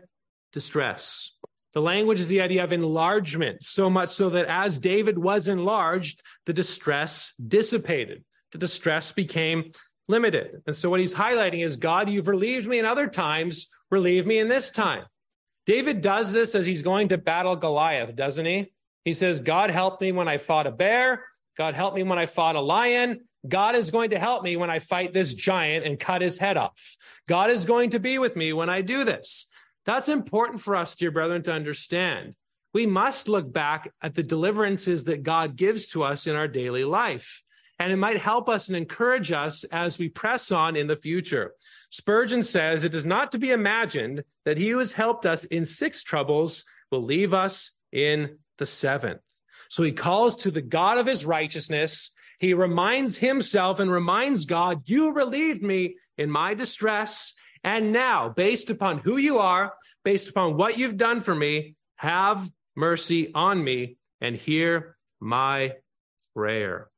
distress. 0.55 1.37
The 1.75 1.83
language 1.83 2.19
is 2.19 2.29
the 2.29 2.41
idea 2.41 2.65
of 2.65 2.73
enlargement, 2.73 3.63
so 3.63 3.91
much 3.91 4.09
so 4.09 4.31
that 4.31 4.47
as 4.47 4.79
David 4.79 5.19
was 5.19 5.49
enlarged, 5.49 6.23
the 6.47 6.55
distress 6.55 7.35
dissipated. 7.47 8.25
The 8.53 8.59
distress 8.59 9.13
became 9.13 9.73
limited. 10.09 10.63
And 10.67 10.75
so 10.75 10.91
what 10.91 11.01
he's 11.01 11.15
highlighting 11.15 11.65
is 11.65 11.77
God, 11.77 12.09
you've 12.09 12.29
relieved 12.29 12.67
me 12.67 12.79
in 12.79 12.85
other 12.85 13.07
times, 13.07 13.69
relieve 13.91 14.27
me 14.27 14.39
in 14.39 14.49
this 14.49 14.71
time. 14.71 15.05
David 15.67 16.01
does 16.01 16.33
this 16.33 16.55
as 16.55 16.65
he's 16.65 16.83
going 16.83 17.09
to 17.09 17.19
battle 17.19 17.55
Goliath, 17.55 18.17
doesn't 18.17 18.47
he? 18.47 18.73
He 19.05 19.13
says, 19.13 19.43
God 19.43 19.71
helped 19.71 20.01
me 20.01 20.13
when 20.13 20.29
I 20.29 20.39
fought 20.39 20.67
a 20.67 20.73
bear. 20.73 21.25
God 21.57 21.75
helped 21.75 21.97
me 21.97 22.03
when 22.03 22.19
I 22.19 22.27
fought 22.27 22.57
a 22.57 22.61
lion. 22.61 23.21
God 23.47 23.75
is 23.75 23.91
going 23.91 24.11
to 24.11 24.19
help 24.19 24.43
me 24.43 24.57
when 24.57 24.71
I 24.71 24.79
fight 24.79 25.13
this 25.13 25.35
giant 25.35 25.87
and 25.87 26.01
cut 26.01 26.23
his 26.23 26.39
head 26.39 26.57
off. 26.57 26.97
God 27.29 27.51
is 27.51 27.65
going 27.65 27.91
to 27.91 28.01
be 28.01 28.19
with 28.19 28.35
me 28.37 28.53
when 28.53 28.69
I 28.69 28.81
do 28.81 29.05
this. 29.05 29.47
That's 29.85 30.09
important 30.09 30.61
for 30.61 30.77
us, 30.77 30.97
dear 30.97 31.11
brethren, 31.11 31.43
to 31.43 31.53
understand. 31.53 32.35
We 32.75 32.87
must 32.87 33.29
look 33.29 33.51
back 33.51 33.93
at 34.03 34.15
the 34.15 34.23
deliverances 34.23 35.05
that 35.05 35.23
God 35.23 35.57
gives 35.57 35.87
to 35.89 36.03
us 36.03 36.27
in 36.27 36.37
our 36.37 36.49
daily 36.49 36.85
life. 36.85 37.43
And 37.79 37.93
it 37.93 37.97
might 37.97 38.19
help 38.19 38.49
us 38.49 38.69
and 38.69 38.77
encourage 38.77 39.31
us 39.31 39.65
as 39.65 39.99
we 39.99 40.09
press 40.09 40.51
on 40.51 40.77
in 40.77 40.87
the 40.87 40.97
future. 40.97 41.53
Spurgeon 41.91 42.43
says 42.43 42.85
it 42.85 42.95
is 42.95 43.07
not 43.07 43.33
to 43.33 43.39
be 43.39 43.51
imagined 43.51 44.25
that 44.45 44.59
he 44.59 44.71
who 44.71 44.79
has 44.79 44.93
helped 44.93 45.27
us 45.27 45.45
in 45.45 45.65
six 45.65 46.03
troubles 46.03 46.65
will 46.91 47.03
leave 47.03 47.33
us 47.33 47.79
in 47.93 48.39
the 48.59 48.67
seventh. 48.67 49.21
So 49.69 49.83
he 49.83 49.93
calls 49.93 50.37
to 50.37 50.51
the 50.51 50.63
God 50.63 50.99
of 50.99 51.07
his 51.07 51.25
righteousness. 51.25 52.11
He 52.39 52.55
reminds 52.55 53.19
himself 53.19 53.81
and 53.81 53.91
reminds 53.91 54.47
God, 54.47 54.83
You 54.87 55.13
relieved 55.13 55.63
me 55.63 55.97
in 56.17 56.31
my 56.31 56.55
distress. 56.55 57.35
And 57.65 57.93
now, 57.93 58.29
based 58.29 58.71
upon 58.71 58.99
who 58.99 59.17
you 59.17 59.39
are, 59.39 59.75
based 60.05 60.29
upon 60.29 60.57
what 60.57 60.79
you've 60.79 60.97
done 60.97 61.21
for 61.21 61.35
me, 61.35 61.75
have 61.97 62.51
mercy 62.77 63.33
on 63.35 63.63
me 63.63 63.99
and 64.21 64.37
hear 64.37 64.97
my 65.21 65.75
prayer. 66.35 66.89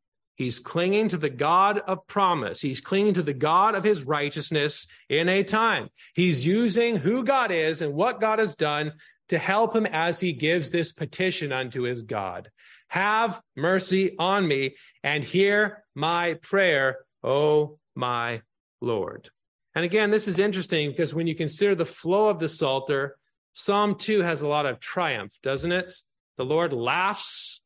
He's 0.40 0.58
clinging 0.58 1.08
to 1.08 1.18
the 1.18 1.28
God 1.28 1.80
of 1.80 2.06
promise. 2.06 2.62
He's 2.62 2.80
clinging 2.80 3.12
to 3.12 3.22
the 3.22 3.34
God 3.34 3.74
of 3.74 3.84
his 3.84 4.04
righteousness 4.04 4.86
in 5.06 5.28
a 5.28 5.44
time. 5.44 5.90
He's 6.14 6.46
using 6.46 6.96
who 6.96 7.24
God 7.24 7.50
is 7.50 7.82
and 7.82 7.92
what 7.92 8.22
God 8.22 8.38
has 8.38 8.56
done 8.56 8.94
to 9.28 9.36
help 9.36 9.76
him 9.76 9.84
as 9.84 10.18
he 10.18 10.32
gives 10.32 10.70
this 10.70 10.92
petition 10.92 11.52
unto 11.52 11.82
his 11.82 12.04
God. 12.04 12.50
Have 12.88 13.42
mercy 13.54 14.16
on 14.18 14.48
me 14.48 14.76
and 15.04 15.22
hear 15.22 15.84
my 15.94 16.38
prayer, 16.40 17.00
O 17.22 17.78
my 17.94 18.40
Lord. 18.80 19.28
And 19.74 19.84
again, 19.84 20.08
this 20.08 20.26
is 20.26 20.38
interesting 20.38 20.88
because 20.88 21.14
when 21.14 21.26
you 21.26 21.34
consider 21.34 21.74
the 21.74 21.84
flow 21.84 22.30
of 22.30 22.38
the 22.38 22.48
Psalter, 22.48 23.18
Psalm 23.52 23.94
2 23.94 24.22
has 24.22 24.40
a 24.40 24.48
lot 24.48 24.64
of 24.64 24.80
triumph, 24.80 25.38
doesn't 25.42 25.72
it? 25.72 25.92
The 26.38 26.46
Lord 26.46 26.72
laughs 26.72 27.60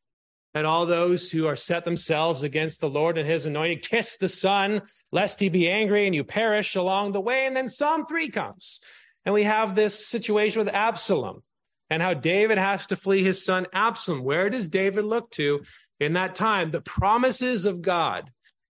at 0.55 0.65
all 0.65 0.87
those 0.87 1.31
who 1.31 1.47
are 1.47 1.57
set 1.57 1.85
themselves 1.85 2.43
against 2.43 2.81
the 2.81 2.89
Lord 2.89 3.19
and 3.19 3.29
his 3.29 3.47
anointing. 3.47 3.81
Kiss 3.81 4.17
the 4.17 4.29
Son, 4.29 4.83
lest 5.11 5.41
he 5.41 5.49
be 5.49 5.69
angry 5.69 6.07
and 6.07 6.15
you 6.15 6.23
perish 6.25 6.77
along 6.77 7.13
the 7.13 7.21
way. 7.21 7.47
And 7.47 7.57
then 7.57 7.69
Psalm 7.69 8.07
3 8.07 8.29
comes. 8.29 8.81
And 9.25 9.35
we 9.35 9.45
have 9.45 9.75
this 9.75 10.07
situation 10.07 10.61
with 10.61 10.73
Absalom 10.73 11.43
and 11.91 12.03
how 12.03 12.15
David 12.15 12.59
has 12.59 12.87
to 12.89 12.97
flee 12.97 13.23
his 13.23 13.45
son 13.45 13.67
Absalom. 13.73 14.23
Where 14.23 14.51
does 14.51 14.69
David 14.69 15.05
look 15.05 15.31
to 15.33 15.63
in 16.01 16.15
that 16.15 16.35
time? 16.35 16.71
The 16.71 16.81
promises 16.81 17.65
of 17.65 17.83
God. 17.83 18.31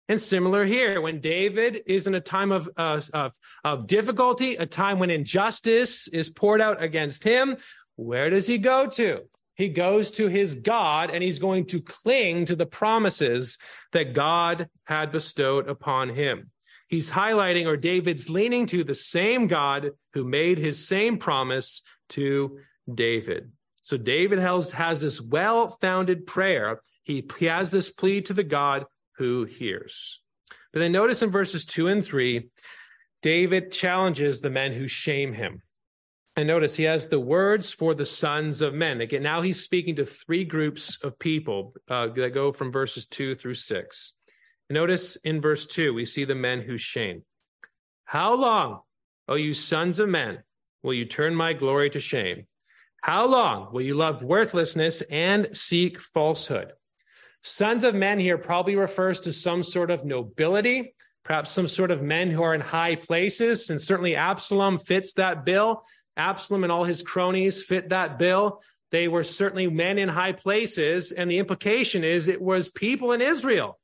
And 0.10 0.20
similar 0.20 0.66
here, 0.66 1.00
when 1.00 1.22
David 1.22 1.82
is 1.86 2.08
in 2.08 2.16
a 2.16 2.22
time 2.22 2.52
of, 2.52 2.70
uh, 2.76 3.02
of, 3.14 3.32
of 3.64 3.88
difficulty, 3.88 4.56
a 4.56 4.66
time 4.66 5.00
when 5.00 5.10
injustice 5.10 6.08
is 6.10 6.30
poured 6.30 6.60
out 6.60 6.84
against 6.84 7.24
him, 7.24 7.56
where 7.96 8.30
does 8.30 8.48
he 8.48 8.58
go 8.58 8.88
to? 8.88 9.22
He 9.64 9.70
goes 9.70 10.12
to 10.12 10.28
his 10.28 10.56
God 10.56 11.10
and 11.10 11.24
he's 11.24 11.40
going 11.40 11.68
to 11.68 11.82
cling 11.82 12.44
to 12.48 12.56
the 12.58 12.66
promises 12.66 13.58
that 13.94 14.14
God 14.14 14.68
had 14.84 15.14
bestowed 15.14 15.70
upon 15.70 16.10
him. 16.10 16.52
He's 16.90 17.10
highlighting, 17.10 17.66
or 17.66 17.78
David's 17.78 18.30
leaning 18.30 18.66
to 18.66 18.84
the 18.84 18.94
same 18.94 19.48
God 19.48 19.92
who 20.12 20.26
made 20.26 20.58
his 20.58 20.86
same 20.86 21.18
promise 21.18 21.82
to 22.10 22.60
David. 22.94 23.54
So 23.80 23.96
David 23.96 24.40
has, 24.40 24.72
has 24.72 25.00
this 25.00 25.22
well 25.22 25.70
founded 25.70 26.28
prayer. 26.28 26.82
He, 27.04 27.26
he 27.40 27.46
has 27.46 27.72
this 27.72 27.90
plea 27.90 28.22
to 28.24 28.34
the 28.34 28.44
God 28.44 28.84
who 29.16 29.46
hears. 29.46 30.22
But 30.74 30.80
then 30.80 30.92
notice 30.92 31.22
in 31.22 31.32
verses 31.32 31.66
two 31.66 31.88
and 31.88 32.04
three, 32.04 32.50
David 33.22 33.72
challenges 33.72 34.42
the 34.42 34.50
men 34.50 34.74
who 34.74 34.90
shame 34.90 35.32
him. 35.32 35.62
And 36.36 36.48
notice 36.48 36.76
he 36.76 36.86
has 36.86 37.08
the 37.08 37.20
words 37.20 37.74
for 37.74 37.94
the 37.94 38.06
sons 38.06 38.62
of 38.62 38.74
men. 38.74 39.02
Again, 39.02 39.22
now 39.22 39.42
he's 39.42 39.62
speaking 39.62 39.96
to 39.98 40.06
three 40.06 40.44
groups 40.44 40.98
of 41.04 41.20
people 41.20 41.76
uh, 41.90 42.08
that 42.08 42.34
go 42.34 42.52
from 42.52 42.72
verses 42.72 43.06
two 43.06 43.36
through 43.36 43.54
six. 43.54 44.14
Notice 44.70 45.16
in 45.18 45.42
verse 45.42 45.68
two, 45.68 45.94
we 45.94 46.06
see 46.06 46.26
the 46.26 46.34
men 46.34 46.62
who 46.62 46.78
shame. 46.78 47.24
How 48.06 48.34
long, 48.34 48.80
O 49.28 49.36
you 49.36 49.54
sons 49.54 50.00
of 50.00 50.10
men, 50.10 50.40
will 50.82 50.96
you 50.96 51.06
turn 51.06 51.36
my 51.36 51.54
glory 51.54 51.92
to 51.92 52.00
shame? 52.00 52.48
How 53.04 53.28
long 53.28 53.72
will 53.72 53.82
you 53.82 53.94
love 53.94 54.24
worthlessness 54.24 55.02
and 55.04 55.56
seek 55.56 56.02
falsehood? 56.02 56.74
Sons 57.44 57.84
of 57.84 57.94
men 57.94 58.18
here 58.18 58.38
probably 58.38 58.76
refers 58.76 59.20
to 59.20 59.34
some 59.34 59.62
sort 59.62 59.92
of 59.92 60.06
nobility, 60.06 60.96
perhaps 61.24 61.52
some 61.52 61.68
sort 61.68 61.92
of 61.92 62.02
men 62.02 62.32
who 62.32 62.42
are 62.42 62.56
in 62.56 62.62
high 62.62 62.96
places, 62.96 63.70
and 63.70 63.82
certainly 63.82 64.16
Absalom 64.16 64.80
fits 64.80 65.14
that 65.14 65.46
bill. 65.46 65.84
Absalom 66.18 66.64
and 66.64 66.72
all 66.72 66.84
his 66.84 67.02
cronies 67.02 67.64
fit 67.64 67.90
that 67.90 68.20
bill. 68.20 68.62
They 68.92 69.08
were 69.08 69.24
certainly 69.24 69.68
men 69.68 69.98
in 69.98 70.10
high 70.10 70.34
places. 70.34 71.12
And 71.12 71.30
the 71.30 71.40
implication 71.40 72.04
is 72.04 72.28
it 72.28 72.42
was 72.42 72.70
people 72.70 73.12
in 73.12 73.22
Israel. 73.22 73.80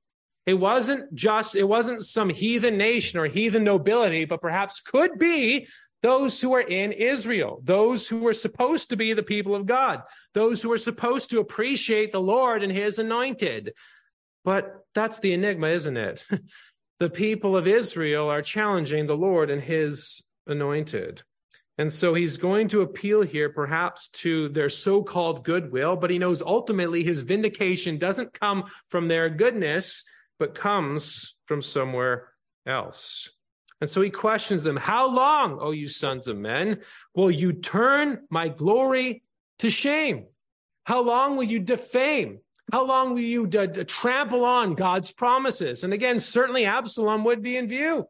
It 0.45 0.53
wasn't 0.53 1.13
just, 1.13 1.55
it 1.55 1.63
wasn't 1.63 2.03
some 2.03 2.29
heathen 2.29 2.77
nation 2.77 3.19
or 3.19 3.27
heathen 3.27 3.63
nobility, 3.63 4.25
but 4.25 4.41
perhaps 4.41 4.81
could 4.81 5.19
be 5.19 5.67
those 6.01 6.39
who 6.39 6.53
are 6.53 6.62
in 6.62 6.91
Israel, 6.91 7.59
those 7.63 8.07
who 8.07 8.21
were 8.21 8.33
supposed 8.33 8.89
to 8.89 8.95
be 8.95 9.13
the 9.13 9.24
people 9.24 9.53
of 9.53 9.65
God, 9.65 10.01
those 10.33 10.62
who 10.62 10.71
are 10.71 10.77
supposed 10.77 11.29
to 11.31 11.39
appreciate 11.39 12.12
the 12.12 12.21
Lord 12.21 12.63
and 12.63 12.71
his 12.71 13.00
anointed. 13.00 13.74
But 14.45 14.86
that's 14.95 15.19
the 15.19 15.33
enigma, 15.33 15.67
isn't 15.69 15.98
it? 15.98 16.25
the 17.00 17.09
people 17.09 17.57
of 17.57 17.67
Israel 17.67 18.29
are 18.29 18.41
challenging 18.41 19.07
the 19.07 19.17
Lord 19.17 19.50
and 19.50 19.62
his 19.62 20.24
anointed. 20.48 21.24
And 21.79 21.89
so 21.89 22.13
he's 22.13 22.36
going 22.36 22.67
to 22.67 22.81
appeal 22.81 23.21
here, 23.21 23.48
perhaps 23.50 24.09
to 24.09 24.50
their 24.50 24.67
so 24.67 25.01
called 25.01 25.45
goodwill, 25.45 25.95
but 25.95 26.09
he 26.09 26.19
knows 26.19 26.41
ultimately 26.41 27.05
his 27.05 27.21
vindication 27.21 27.98
doesn't 27.98 28.38
come 28.38 28.65
from 28.89 29.07
their 29.07 29.29
goodness, 29.29 30.03
but 30.39 30.53
comes 30.53 31.38
from 31.45 31.62
somewhere 31.62 32.33
else. 32.67 33.29
And 33.79 33.89
so 33.89 34.01
he 34.01 34.09
questions 34.09 34.63
them 34.63 34.75
How 34.75 35.07
long, 35.07 35.57
O 35.62 35.71
you 35.71 35.88
sons 35.88 36.27
of 36.27 36.36
men, 36.36 36.81
will 37.15 37.31
you 37.31 37.53
turn 37.53 38.24
my 38.29 38.50
glory 38.50 39.24
to 39.59 39.69
shame? 39.69 40.25
How 40.83 41.01
long 41.01 41.38
will 41.38 41.45
you 41.45 41.62
defame? 41.62 42.39
How 42.74 42.86
long 42.86 43.13
will 43.13 43.21
you 43.21 43.48
d- 43.48 43.67
d- 43.67 43.86
trample 43.86 44.43
on 44.43 44.75
God's 44.75 45.12
promises? 45.12 45.86
And 45.86 45.93
again, 45.93 46.19
certainly 46.19 46.65
Absalom 46.65 47.24
would 47.24 47.41
be 47.41 47.55
in 47.55 47.69
view. 47.69 48.09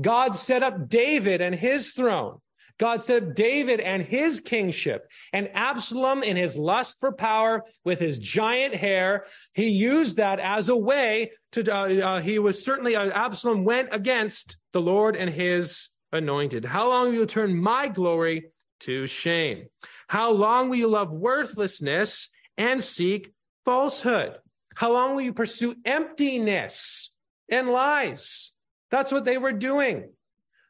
God 0.00 0.34
set 0.34 0.64
up 0.64 0.88
David 0.88 1.40
and 1.40 1.54
his 1.54 1.92
throne. 1.92 2.40
God 2.78 3.02
set 3.02 3.22
up 3.22 3.34
David 3.34 3.80
and 3.80 4.02
his 4.02 4.40
kingship, 4.40 5.10
and 5.32 5.48
Absalom 5.54 6.22
in 6.22 6.36
his 6.36 6.56
lust 6.56 6.98
for 6.98 7.12
power 7.12 7.64
with 7.84 8.00
his 8.00 8.18
giant 8.18 8.74
hair. 8.74 9.26
He 9.52 9.68
used 9.68 10.16
that 10.16 10.40
as 10.40 10.68
a 10.68 10.76
way 10.76 11.32
to, 11.52 11.72
uh, 11.72 11.88
uh, 11.88 12.20
he 12.20 12.38
was 12.38 12.64
certainly, 12.64 12.96
uh, 12.96 13.10
Absalom 13.10 13.64
went 13.64 13.90
against 13.92 14.56
the 14.72 14.80
Lord 14.80 15.14
and 15.16 15.30
his 15.30 15.90
anointed. 16.12 16.64
How 16.64 16.88
long 16.88 17.08
will 17.08 17.14
you 17.14 17.26
turn 17.26 17.56
my 17.56 17.88
glory 17.88 18.50
to 18.80 19.06
shame? 19.06 19.66
How 20.08 20.32
long 20.32 20.68
will 20.68 20.76
you 20.76 20.88
love 20.88 21.14
worthlessness 21.14 22.28
and 22.58 22.82
seek 22.82 23.32
falsehood? 23.64 24.36
How 24.74 24.92
long 24.92 25.14
will 25.14 25.22
you 25.22 25.32
pursue 25.32 25.76
emptiness 25.84 27.14
and 27.48 27.68
lies? 27.68 28.52
That's 28.90 29.12
what 29.12 29.24
they 29.24 29.38
were 29.38 29.52
doing. 29.52 30.10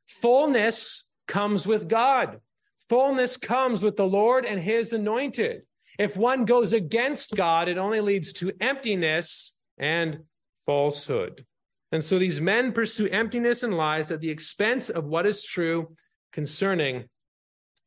Fullness 0.07 1.04
comes 1.27 1.67
with 1.67 1.89
God. 1.89 2.41
Fullness 2.89 3.37
comes 3.37 3.83
with 3.83 3.97
the 3.97 4.07
Lord 4.07 4.45
and 4.45 4.61
his 4.61 4.93
anointed. 4.93 5.63
If 5.99 6.17
one 6.17 6.45
goes 6.45 6.73
against 6.73 7.35
God, 7.35 7.69
it 7.69 7.79
only 7.79 8.01
leads 8.01 8.33
to 8.35 8.53
emptiness 8.61 9.57
and 9.79 10.21
falsehood. 10.67 11.45
And 11.93 12.03
so 12.03 12.19
these 12.19 12.41
men 12.41 12.73
pursue 12.73 13.09
emptiness 13.09 13.63
and 13.63 13.77
lies 13.77 14.11
at 14.11 14.21
the 14.21 14.31
expense 14.31 14.91
of 14.91 15.05
what 15.05 15.27
is 15.27 15.45
true 15.45 15.95
concerning 16.33 17.05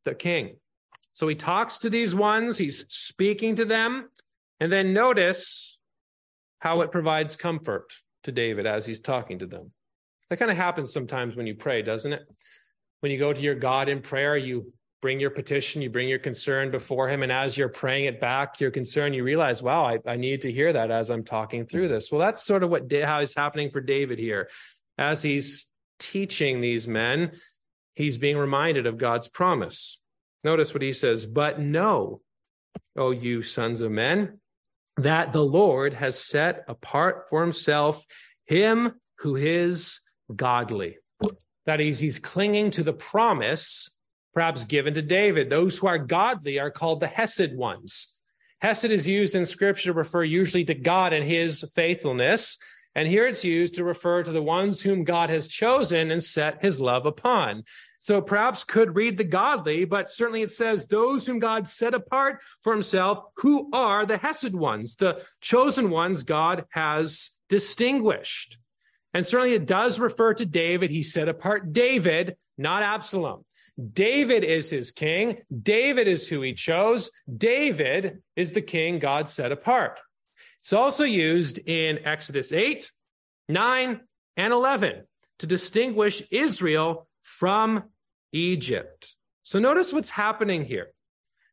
the 0.05 0.15
king. 0.15 0.55
So 1.11 1.27
he 1.27 1.35
talks 1.35 1.79
to 1.79 1.89
these 1.89 2.15
ones, 2.15 2.57
he's 2.57 2.85
speaking 2.87 3.55
to 3.57 3.65
them, 3.65 4.09
and 4.59 4.71
then 4.71 4.93
notice 4.93 5.77
how 6.59 6.81
it 6.81 6.91
provides 6.91 7.35
comfort 7.35 7.93
to 8.23 8.31
David 8.31 8.65
as 8.65 8.85
he's 8.85 9.01
talking 9.01 9.39
to 9.39 9.47
them. 9.47 9.71
That 10.29 10.37
kind 10.37 10.51
of 10.51 10.57
happens 10.57 10.93
sometimes 10.93 11.35
when 11.35 11.47
you 11.47 11.55
pray, 11.55 11.81
doesn't 11.81 12.13
it? 12.13 12.21
When 12.99 13.11
you 13.11 13.17
go 13.17 13.33
to 13.33 13.41
your 13.41 13.55
God 13.55 13.89
in 13.89 14.01
prayer, 14.01 14.37
you 14.37 14.73
bring 15.01 15.19
your 15.19 15.29
petition, 15.29 15.81
you 15.81 15.89
bring 15.89 16.09
your 16.09 16.19
concern 16.19 16.71
before 16.71 17.07
Him. 17.07 17.23
And 17.23 17.31
as 17.31 17.57
you're 17.57 17.69
praying 17.69 18.05
it 18.05 18.19
back, 18.19 18.59
your 18.59 18.71
concern, 18.71 19.13
you 19.13 19.23
realize, 19.23 19.61
wow, 19.61 19.85
I, 19.85 19.99
I 20.05 20.15
need 20.15 20.41
to 20.41 20.51
hear 20.51 20.73
that 20.73 20.91
as 20.91 21.09
I'm 21.09 21.23
talking 21.23 21.65
through 21.65 21.85
mm-hmm. 21.85 21.93
this. 21.93 22.11
Well, 22.11 22.21
that's 22.21 22.43
sort 22.43 22.63
of 22.63 22.69
what 22.69 22.91
how 23.03 23.19
is 23.19 23.35
happening 23.35 23.69
for 23.69 23.81
David 23.81 24.19
here. 24.19 24.49
As 24.97 25.21
he's 25.21 25.71
teaching 25.99 26.61
these 26.61 26.87
men, 26.87 27.31
he's 27.95 28.17
being 28.17 28.37
reminded 28.37 28.87
of 28.87 28.97
God's 28.97 29.27
promise. 29.27 29.99
Notice 30.43 30.73
what 30.73 30.81
he 30.81 30.93
says, 30.93 31.25
but 31.25 31.59
know, 31.59 32.21
O 32.95 33.11
you 33.11 33.43
sons 33.43 33.81
of 33.81 33.91
men, 33.91 34.39
that 34.97 35.31
the 35.31 35.43
Lord 35.43 35.93
has 35.93 36.19
set 36.19 36.63
apart 36.67 37.27
for 37.29 37.41
himself 37.41 38.05
him 38.45 38.93
who 39.19 39.35
is 39.35 39.99
godly. 40.33 40.97
That 41.67 41.81
is, 41.81 41.99
he's 41.99 42.17
clinging 42.17 42.71
to 42.71 42.83
the 42.83 42.93
promise, 42.93 43.91
perhaps 44.33 44.65
given 44.65 44.93
to 44.95 45.01
David. 45.01 45.49
Those 45.49 45.77
who 45.77 45.87
are 45.87 45.97
godly 45.99 46.59
are 46.59 46.71
called 46.71 47.01
the 47.01 47.07
Hesed 47.07 47.55
ones. 47.55 48.15
Hesed 48.61 48.85
is 48.85 49.07
used 49.07 49.35
in 49.35 49.45
scripture 49.45 49.91
to 49.91 49.93
refer 49.93 50.23
usually 50.23 50.65
to 50.65 50.73
God 50.73 51.11
and 51.13 51.25
his 51.25 51.69
faithfulness. 51.75 52.57
And 52.95 53.07
here 53.07 53.27
it's 53.27 53.43
used 53.43 53.75
to 53.75 53.83
refer 53.83 54.23
to 54.23 54.31
the 54.31 54.41
ones 54.41 54.81
whom 54.81 55.03
God 55.03 55.29
has 55.29 55.47
chosen 55.47 56.09
and 56.09 56.23
set 56.23 56.63
his 56.63 56.79
love 56.79 57.05
upon. 57.05 57.65
So 57.99 58.21
perhaps 58.21 58.63
could 58.63 58.95
read 58.95 59.17
the 59.17 59.25
godly, 59.25 59.83
but 59.83 60.09
certainly 60.09 60.41
it 60.41 60.51
says 60.51 60.87
those 60.87 61.27
whom 61.27 61.39
God 61.39 61.67
set 61.67 61.93
apart 61.93 62.39
for 62.63 62.71
himself, 62.71 63.25
who 63.35 63.69
are 63.73 64.05
the 64.05 64.17
Hesed 64.17 64.55
ones, 64.55 64.95
the 64.95 65.21
chosen 65.41 65.89
ones 65.89 66.23
God 66.23 66.63
has 66.69 67.31
distinguished. 67.49 68.57
And 69.13 69.25
certainly 69.25 69.53
it 69.53 69.65
does 69.65 69.99
refer 69.99 70.33
to 70.35 70.45
David. 70.45 70.91
He 70.91 71.03
set 71.03 71.27
apart 71.27 71.73
David, 71.73 72.37
not 72.57 72.83
Absalom. 72.83 73.45
David 73.93 74.43
is 74.43 74.69
his 74.69 74.91
king. 74.91 75.39
David 75.61 76.07
is 76.07 76.27
who 76.27 76.41
he 76.41 76.53
chose. 76.53 77.11
David 77.35 78.23
is 78.35 78.53
the 78.53 78.61
king 78.61 78.99
God 78.99 79.29
set 79.29 79.51
apart. 79.51 79.99
It's 80.59 80.73
also 80.73 81.03
used 81.03 81.59
in 81.59 82.05
Exodus 82.05 82.51
8, 82.51 82.91
9, 83.47 84.01
and 84.35 84.53
11 84.53 85.03
to 85.39 85.47
distinguish 85.47 86.23
Israel 86.31 87.07
from 87.21 87.83
Egypt. 88.31 89.15
So 89.43 89.59
notice 89.59 89.93
what's 89.93 90.09
happening 90.09 90.65
here 90.65 90.91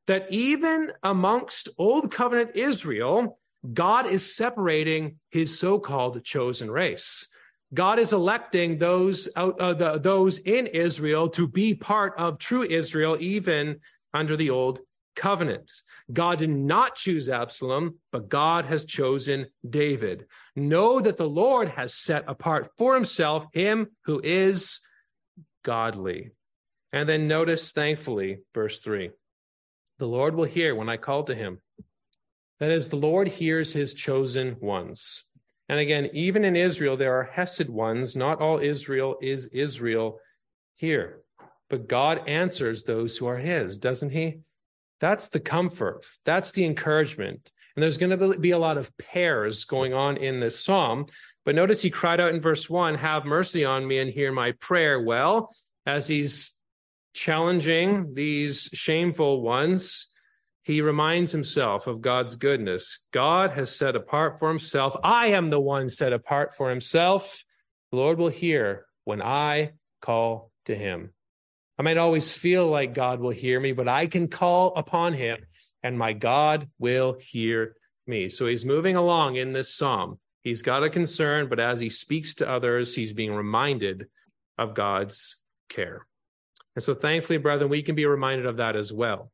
that 0.07 0.31
even 0.31 0.93
amongst 1.03 1.69
Old 1.79 2.11
Covenant 2.11 2.53
Israel, 2.55 3.39
God 3.73 4.07
is 4.07 4.35
separating 4.35 5.19
his 5.31 5.59
so 5.59 5.79
called 5.79 6.23
chosen 6.25 6.71
race. 6.71 7.29
God 7.75 7.99
is 7.99 8.13
electing 8.13 8.79
those 8.79 9.29
out, 9.37 9.61
uh, 9.61 9.75
the, 9.75 9.99
those 9.99 10.39
in 10.39 10.67
Israel 10.69 11.29
to 11.31 11.49
be 11.49 11.75
part 11.75 12.15
of 12.17 12.39
true 12.39 12.63
Israel, 12.63 13.17
even 13.21 13.81
under 14.13 14.37
the 14.37 14.51
old 14.51 14.81
covenant. 15.17 15.71
God 16.13 16.39
did 16.39 16.51
not 16.51 16.95
choose 16.95 17.29
Absalom, 17.29 17.99
but 18.13 18.29
God 18.29 18.67
has 18.67 18.85
chosen 18.85 19.47
David. 19.69 20.27
Know 20.55 21.01
that 21.01 21.17
the 21.17 21.29
Lord 21.29 21.69
has 21.69 21.95
set 21.95 22.25
apart 22.29 22.71
for 22.79 22.95
himself 22.95 23.47
him 23.53 23.89
who 24.05 24.21
is 24.23 24.81
godly. 25.65 26.31
And 26.93 27.09
then 27.09 27.27
notice, 27.27 27.73
thankfully, 27.73 28.39
verse 28.55 28.81
3 28.81 29.11
the 29.99 30.07
Lord 30.07 30.35
will 30.35 30.45
hear 30.45 30.75
when 30.75 30.89
I 30.89 30.97
call 30.97 31.23
to 31.25 31.35
him. 31.35 31.61
That 32.59 32.71
is, 32.71 32.89
the 32.89 32.97
Lord 32.97 33.29
hears 33.29 33.73
his 33.73 33.95
chosen 33.95 34.57
ones. 34.61 35.29
And 35.69 35.79
again, 35.79 36.11
even 36.13 36.45
in 36.45 36.57
Israel, 36.57 36.97
there 36.97 37.19
are 37.19 37.25
Hesed 37.25 37.69
ones. 37.69 38.17
Not 38.17 38.41
all 38.41 38.59
Israel 38.59 39.17
is 39.23 39.47
Israel 39.49 40.19
here. 40.77 41.21
But 41.71 41.89
God 41.89 42.29
answers 42.29 42.85
those 42.85 43.17
who 43.17 43.27
are 43.27 43.39
his, 43.39 43.79
doesn't 43.79 44.11
he? 44.11 44.41
That's 45.01 45.29
the 45.29 45.41
comfort. 45.41 46.07
That's 46.25 46.53
the 46.53 46.65
encouragement. 46.65 47.51
And 47.75 47.83
there's 47.83 47.99
going 47.99 48.17
to 48.17 48.39
be 48.39 48.53
a 48.53 48.59
lot 48.59 48.79
of 48.79 48.97
pairs 48.99 49.65
going 49.65 49.95
on 49.95 50.17
in 50.19 50.39
this 50.39 50.63
psalm. 50.63 51.07
But 51.45 51.55
notice 51.55 51.83
he 51.83 51.91
cried 51.91 52.21
out 52.21 52.35
in 52.35 52.41
verse 52.41 52.71
one, 52.71 52.95
Have 52.95 53.25
mercy 53.25 53.65
on 53.65 53.87
me 53.87 53.99
and 53.99 54.11
hear 54.11 54.33
my 54.33 54.53
prayer. 54.53 55.01
Well, 55.01 55.55
as 55.87 56.07
he's 56.07 56.59
challenging 57.15 58.15
these 58.15 58.71
shameful 58.73 59.43
ones, 59.43 60.09
he 60.65 60.81
reminds 60.81 61.31
himself 61.31 61.87
of 61.87 62.01
God's 62.01 62.37
goodness. 62.37 63.01
God 63.13 63.51
has 63.51 63.75
set 63.75 63.95
apart 63.95 64.39
for 64.39 64.49
himself. 64.49 64.97
I 65.05 65.29
am 65.29 65.51
the 65.51 65.61
one 65.61 65.91
set 65.91 66.15
apart 66.15 66.57
for 66.57 66.71
himself. 66.71 67.45
The 67.91 67.99
Lord 67.99 68.19
will 68.19 68.31
hear 68.31 68.87
when 69.05 69.21
I 69.21 69.73
call 70.01 70.51
to 70.65 70.75
him. 70.75 71.13
I 71.79 71.83
might 71.83 71.99
always 71.99 72.35
feel 72.35 72.67
like 72.67 72.95
God 72.95 73.21
will 73.21 73.31
hear 73.31 73.61
me, 73.61 73.73
but 73.73 73.89
I 73.89 74.07
can 74.07 74.27
call 74.27 74.73
upon 74.75 75.13
him 75.13 75.45
and 75.83 75.99
my 75.99 76.15
God 76.15 76.69
will 76.79 77.19
hear 77.21 77.77
me. 78.07 78.31
So 78.31 78.47
he's 78.47 78.65
moving 78.65 78.97
along 78.97 79.37
in 79.37 79.53
this 79.53 79.75
psalm. 79.75 80.19
He's 80.43 80.63
got 80.63 80.83
a 80.83 80.89
concern, 80.89 81.49
but 81.51 81.61
as 81.61 81.79
he 81.79 81.91
speaks 81.91 82.35
to 82.37 82.49
others, 82.49 82.95
he's 82.95 83.13
being 83.13 83.35
reminded 83.35 84.09
of 84.57 84.75
God's 84.75 85.37
care. 85.69 86.07
And 86.75 86.83
so 86.83 86.95
thankfully, 86.95 87.37
brethren, 87.37 87.71
we 87.71 87.83
can 87.83 87.95
be 87.95 88.07
reminded 88.07 88.47
of 88.47 88.57
that 88.57 88.77
as 88.77 88.91
well 88.91 89.31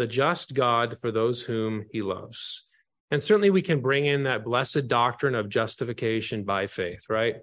the 0.00 0.06
just 0.06 0.54
God 0.54 0.96
for 0.98 1.12
those 1.12 1.42
whom 1.42 1.84
he 1.92 2.00
loves. 2.00 2.64
And 3.10 3.22
certainly 3.22 3.50
we 3.50 3.60
can 3.60 3.82
bring 3.82 4.06
in 4.06 4.22
that 4.22 4.46
blessed 4.46 4.88
doctrine 4.88 5.34
of 5.34 5.50
justification 5.50 6.44
by 6.44 6.68
faith, 6.68 7.10
right? 7.10 7.36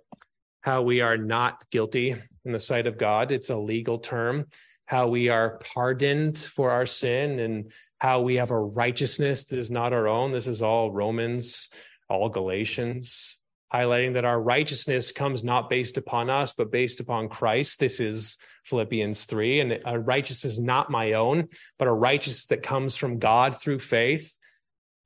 How 0.61 0.81
we 0.81 1.01
are 1.01 1.17
not 1.17 1.69
guilty 1.69 2.15
in 2.45 2.51
the 2.51 2.59
sight 2.59 2.87
of 2.87 2.97
God. 2.97 3.31
It's 3.31 3.51
a 3.51 3.57
legal 3.57 3.99
term. 3.99 4.47
How 4.87 5.07
we 5.07 5.29
are 5.29 5.59
pardoned 5.71 6.35
for 6.39 6.71
our 6.71 6.87
sin 6.87 7.37
and 7.37 7.71
how 7.99 8.21
we 8.21 8.37
have 8.37 8.49
a 8.49 8.59
righteousness 8.59 9.45
that 9.45 9.59
is 9.59 9.69
not 9.69 9.93
our 9.93 10.07
own. 10.07 10.31
This 10.31 10.47
is 10.47 10.63
all 10.63 10.91
Romans, 10.91 11.69
all 12.09 12.29
Galatians, 12.29 13.39
highlighting 13.71 14.15
that 14.15 14.25
our 14.25 14.41
righteousness 14.41 15.11
comes 15.11 15.43
not 15.43 15.69
based 15.69 15.97
upon 15.97 16.31
us, 16.31 16.53
but 16.57 16.71
based 16.71 17.01
upon 17.01 17.29
Christ. 17.29 17.79
This 17.79 17.99
is 17.99 18.39
Philippians 18.67 19.25
3. 19.25 19.59
And 19.61 19.79
a 19.85 19.99
righteousness 19.99 20.59
not 20.59 20.91
my 20.91 21.13
own, 21.13 21.47
but 21.79 21.87
a 21.87 21.93
righteousness 21.93 22.47
that 22.47 22.63
comes 22.63 22.95
from 22.95 23.19
God 23.19 23.59
through 23.59 23.79
faith. 23.79 24.37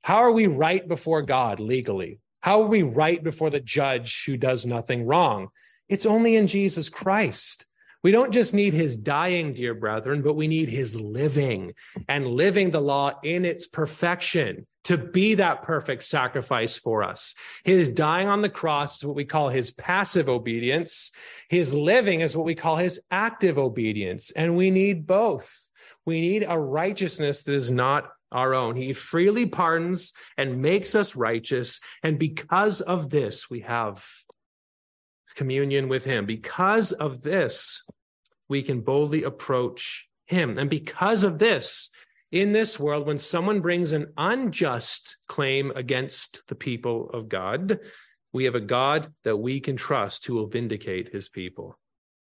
How 0.02 0.16
are 0.16 0.32
we 0.32 0.46
right 0.46 0.86
before 0.86 1.22
God 1.22 1.60
legally? 1.60 2.18
How 2.40 2.62
are 2.62 2.68
we 2.68 2.82
right 2.82 3.22
before 3.22 3.50
the 3.50 3.60
judge 3.60 4.24
who 4.26 4.36
does 4.36 4.66
nothing 4.66 5.06
wrong? 5.06 5.48
It's 5.88 6.06
only 6.06 6.36
in 6.36 6.48
Jesus 6.48 6.88
Christ. 6.88 7.66
We 8.02 8.10
don't 8.10 8.32
just 8.32 8.52
need 8.52 8.74
his 8.74 8.96
dying, 8.96 9.52
dear 9.52 9.74
brethren, 9.74 10.22
but 10.22 10.34
we 10.34 10.48
need 10.48 10.68
his 10.68 11.00
living 11.00 11.74
and 12.08 12.26
living 12.26 12.70
the 12.70 12.80
law 12.80 13.12
in 13.22 13.44
its 13.44 13.66
perfection 13.66 14.66
to 14.84 14.98
be 14.98 15.34
that 15.34 15.62
perfect 15.62 16.02
sacrifice 16.02 16.76
for 16.76 17.04
us. 17.04 17.34
His 17.64 17.90
dying 17.90 18.28
on 18.28 18.42
the 18.42 18.48
cross 18.48 18.98
is 18.98 19.04
what 19.04 19.14
we 19.14 19.24
call 19.24 19.48
his 19.48 19.70
passive 19.70 20.28
obedience. 20.28 21.12
His 21.48 21.72
living 21.72 22.20
is 22.20 22.36
what 22.36 22.46
we 22.46 22.56
call 22.56 22.76
his 22.76 23.00
active 23.10 23.58
obedience. 23.58 24.32
And 24.32 24.56
we 24.56 24.70
need 24.70 25.06
both. 25.06 25.70
We 26.04 26.20
need 26.20 26.44
a 26.48 26.58
righteousness 26.58 27.44
that 27.44 27.54
is 27.54 27.70
not 27.70 28.10
our 28.32 28.54
own. 28.54 28.74
He 28.76 28.92
freely 28.92 29.46
pardons 29.46 30.12
and 30.36 30.60
makes 30.60 30.94
us 30.94 31.14
righteous. 31.14 31.80
And 32.02 32.18
because 32.18 32.80
of 32.80 33.10
this, 33.10 33.48
we 33.48 33.60
have 33.60 34.04
communion 35.34 35.88
with 35.88 36.04
him. 36.04 36.26
Because 36.26 36.92
of 36.92 37.22
this, 37.22 37.82
we 38.48 38.62
can 38.62 38.80
boldly 38.80 39.22
approach 39.22 40.08
him. 40.26 40.58
And 40.58 40.68
because 40.68 41.24
of 41.24 41.38
this, 41.38 41.90
in 42.30 42.52
this 42.52 42.80
world, 42.80 43.06
when 43.06 43.18
someone 43.18 43.60
brings 43.60 43.92
an 43.92 44.12
unjust 44.16 45.18
claim 45.28 45.70
against 45.76 46.46
the 46.48 46.54
people 46.54 47.10
of 47.10 47.28
God, 47.28 47.78
we 48.32 48.44
have 48.44 48.54
a 48.54 48.60
God 48.60 49.12
that 49.24 49.36
we 49.36 49.60
can 49.60 49.76
trust 49.76 50.26
who 50.26 50.34
will 50.34 50.46
vindicate 50.46 51.10
his 51.10 51.28
people. 51.28 51.78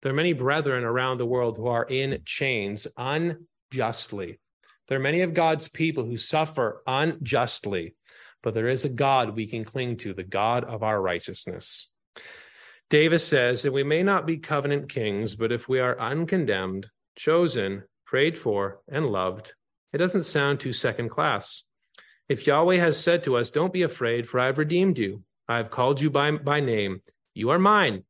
There 0.02 0.12
are 0.12 0.16
many 0.16 0.32
brethren 0.32 0.84
around 0.84 1.18
the 1.18 1.26
world 1.26 1.56
who 1.56 1.66
are 1.66 1.84
in 1.84 2.20
chains 2.24 2.86
unjustly. 2.96 4.38
There 4.86 4.98
are 4.98 5.02
many 5.02 5.22
of 5.22 5.34
God's 5.34 5.68
people 5.68 6.04
who 6.04 6.16
suffer 6.16 6.82
unjustly, 6.86 7.96
but 8.42 8.54
there 8.54 8.68
is 8.68 8.84
a 8.84 8.88
God 8.88 9.34
we 9.34 9.48
can 9.48 9.64
cling 9.64 9.96
to, 9.98 10.14
the 10.14 10.22
God 10.22 10.62
of 10.62 10.84
our 10.84 11.00
righteousness. 11.02 11.90
Davis 12.90 13.26
says 13.26 13.62
that 13.62 13.72
we 13.72 13.82
may 13.82 14.02
not 14.02 14.26
be 14.26 14.38
covenant 14.38 14.88
kings, 14.88 15.34
but 15.34 15.52
if 15.52 15.68
we 15.68 15.78
are 15.78 16.00
uncondemned, 16.00 16.86
chosen, 17.16 17.84
prayed 18.06 18.38
for, 18.38 18.80
and 18.88 19.06
loved, 19.06 19.52
it 19.92 19.98
doesn't 19.98 20.22
sound 20.22 20.58
too 20.58 20.72
second 20.72 21.10
class. 21.10 21.64
If 22.28 22.46
Yahweh 22.46 22.76
has 22.76 22.98
said 22.98 23.24
to 23.24 23.36
us, 23.36 23.50
Don't 23.50 23.72
be 23.72 23.82
afraid, 23.82 24.26
for 24.26 24.40
I 24.40 24.46
have 24.46 24.58
redeemed 24.58 24.98
you, 24.98 25.22
I 25.46 25.58
have 25.58 25.70
called 25.70 26.00
you 26.00 26.10
by, 26.10 26.30
by 26.30 26.60
name, 26.60 27.02
you 27.34 27.50
are 27.50 27.58
mine. 27.58 28.04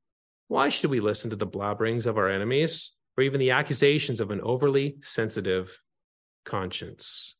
Why 0.46 0.68
should 0.68 0.90
we 0.90 1.00
listen 1.00 1.30
to 1.30 1.36
the 1.36 1.46
blabberings 1.46 2.06
of 2.06 2.16
our 2.16 2.28
enemies, 2.28 2.94
or 3.16 3.24
even 3.24 3.40
the 3.40 3.50
accusations 3.50 4.20
of 4.20 4.30
an 4.30 4.40
overly 4.40 4.96
sensitive 5.00 5.82
conscience? 6.44 7.34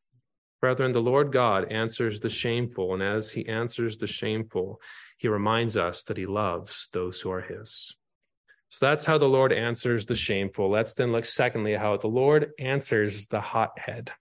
Brethren, 0.61 0.92
the 0.92 1.01
Lord 1.01 1.33
God 1.33 1.71
answers 1.71 2.18
the 2.18 2.29
shameful, 2.29 2.94
and 2.94 3.03
as 3.03 3.31
he 3.31 3.49
answers 3.49 3.97
the 3.97 4.09
shameful, 4.09 4.81
he 5.16 5.29
reminds 5.29 5.77
us 5.77 6.03
that 6.05 6.16
he 6.16 6.27
loves 6.27 6.88
those 6.92 7.21
who 7.21 7.31
are 7.31 7.42
his. 7.42 7.97
So 8.71 8.87
that's 8.87 9.07
how 9.07 9.18
the 9.18 9.29
Lord 9.29 9.53
answers 9.53 10.07
the 10.07 10.16
shameful. 10.16 10.71
Let's 10.71 10.94
then 10.94 11.12
look 11.12 11.25
secondly 11.25 11.75
how 11.75 11.97
the 11.97 12.09
Lord 12.09 12.51
answers 12.59 13.27
the 13.27 13.40
hothead. 13.40 14.12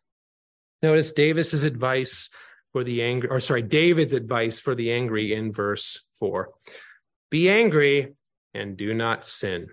Notice 0.81 1.11
Davis's 1.11 1.63
advice 1.63 2.29
for 2.71 2.83
the 2.83 3.01
angry, 3.01 3.29
or 3.29 3.39
sorry, 3.39 3.63
David's 3.63 4.13
advice 4.13 4.59
for 4.59 4.75
the 4.75 4.91
angry 4.91 5.33
in 5.33 5.51
verse 5.51 6.05
four. 6.13 6.51
Be 7.29 7.49
angry 7.49 8.15
and 8.53 8.77
do 8.77 8.93
not 8.93 9.25
sin. 9.25 9.69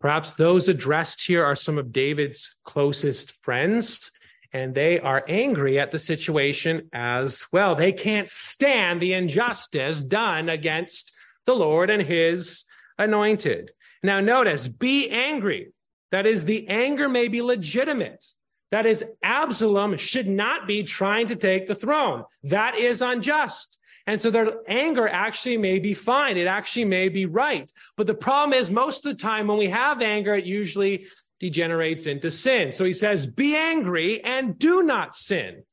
Perhaps 0.00 0.34
those 0.34 0.68
addressed 0.68 1.24
here 1.26 1.44
are 1.44 1.54
some 1.54 1.78
of 1.78 1.92
David's 1.92 2.56
closest 2.64 3.32
friends 3.42 4.10
and 4.52 4.74
they 4.74 4.98
are 4.98 5.24
angry 5.28 5.78
at 5.78 5.90
the 5.90 5.98
situation 5.98 6.88
as 6.92 7.46
well. 7.52 7.74
They 7.74 7.92
can't 7.92 8.28
stand 8.28 9.00
the 9.00 9.12
injustice 9.12 10.02
done 10.02 10.48
against 10.48 11.12
the 11.44 11.54
Lord 11.54 11.90
and 11.90 12.02
his 12.02 12.64
anointed. 12.98 13.72
Now, 14.02 14.20
notice, 14.20 14.68
be 14.68 15.10
angry. 15.10 15.72
That 16.12 16.26
is, 16.26 16.44
the 16.44 16.68
anger 16.68 17.08
may 17.08 17.28
be 17.28 17.42
legitimate. 17.42 18.24
That 18.70 18.86
is, 18.86 19.04
Absalom 19.22 19.96
should 19.96 20.28
not 20.28 20.66
be 20.66 20.82
trying 20.82 21.28
to 21.28 21.36
take 21.36 21.66
the 21.66 21.74
throne. 21.74 22.24
That 22.44 22.76
is 22.76 23.02
unjust. 23.02 23.78
And 24.06 24.20
so 24.20 24.30
their 24.30 24.52
anger 24.68 25.08
actually 25.08 25.56
may 25.56 25.80
be 25.80 25.94
fine. 25.94 26.36
It 26.36 26.46
actually 26.46 26.84
may 26.84 27.08
be 27.08 27.26
right. 27.26 27.70
But 27.96 28.06
the 28.06 28.14
problem 28.14 28.58
is 28.58 28.70
most 28.70 29.04
of 29.04 29.16
the 29.16 29.22
time 29.22 29.48
when 29.48 29.58
we 29.58 29.68
have 29.68 30.00
anger, 30.00 30.34
it 30.34 30.44
usually 30.44 31.06
degenerates 31.40 32.06
into 32.06 32.30
sin. 32.30 32.72
So 32.72 32.84
he 32.84 32.92
says, 32.92 33.26
be 33.26 33.54
angry 33.54 34.22
and 34.24 34.58
do 34.58 34.82
not 34.82 35.14
sin. 35.14 35.64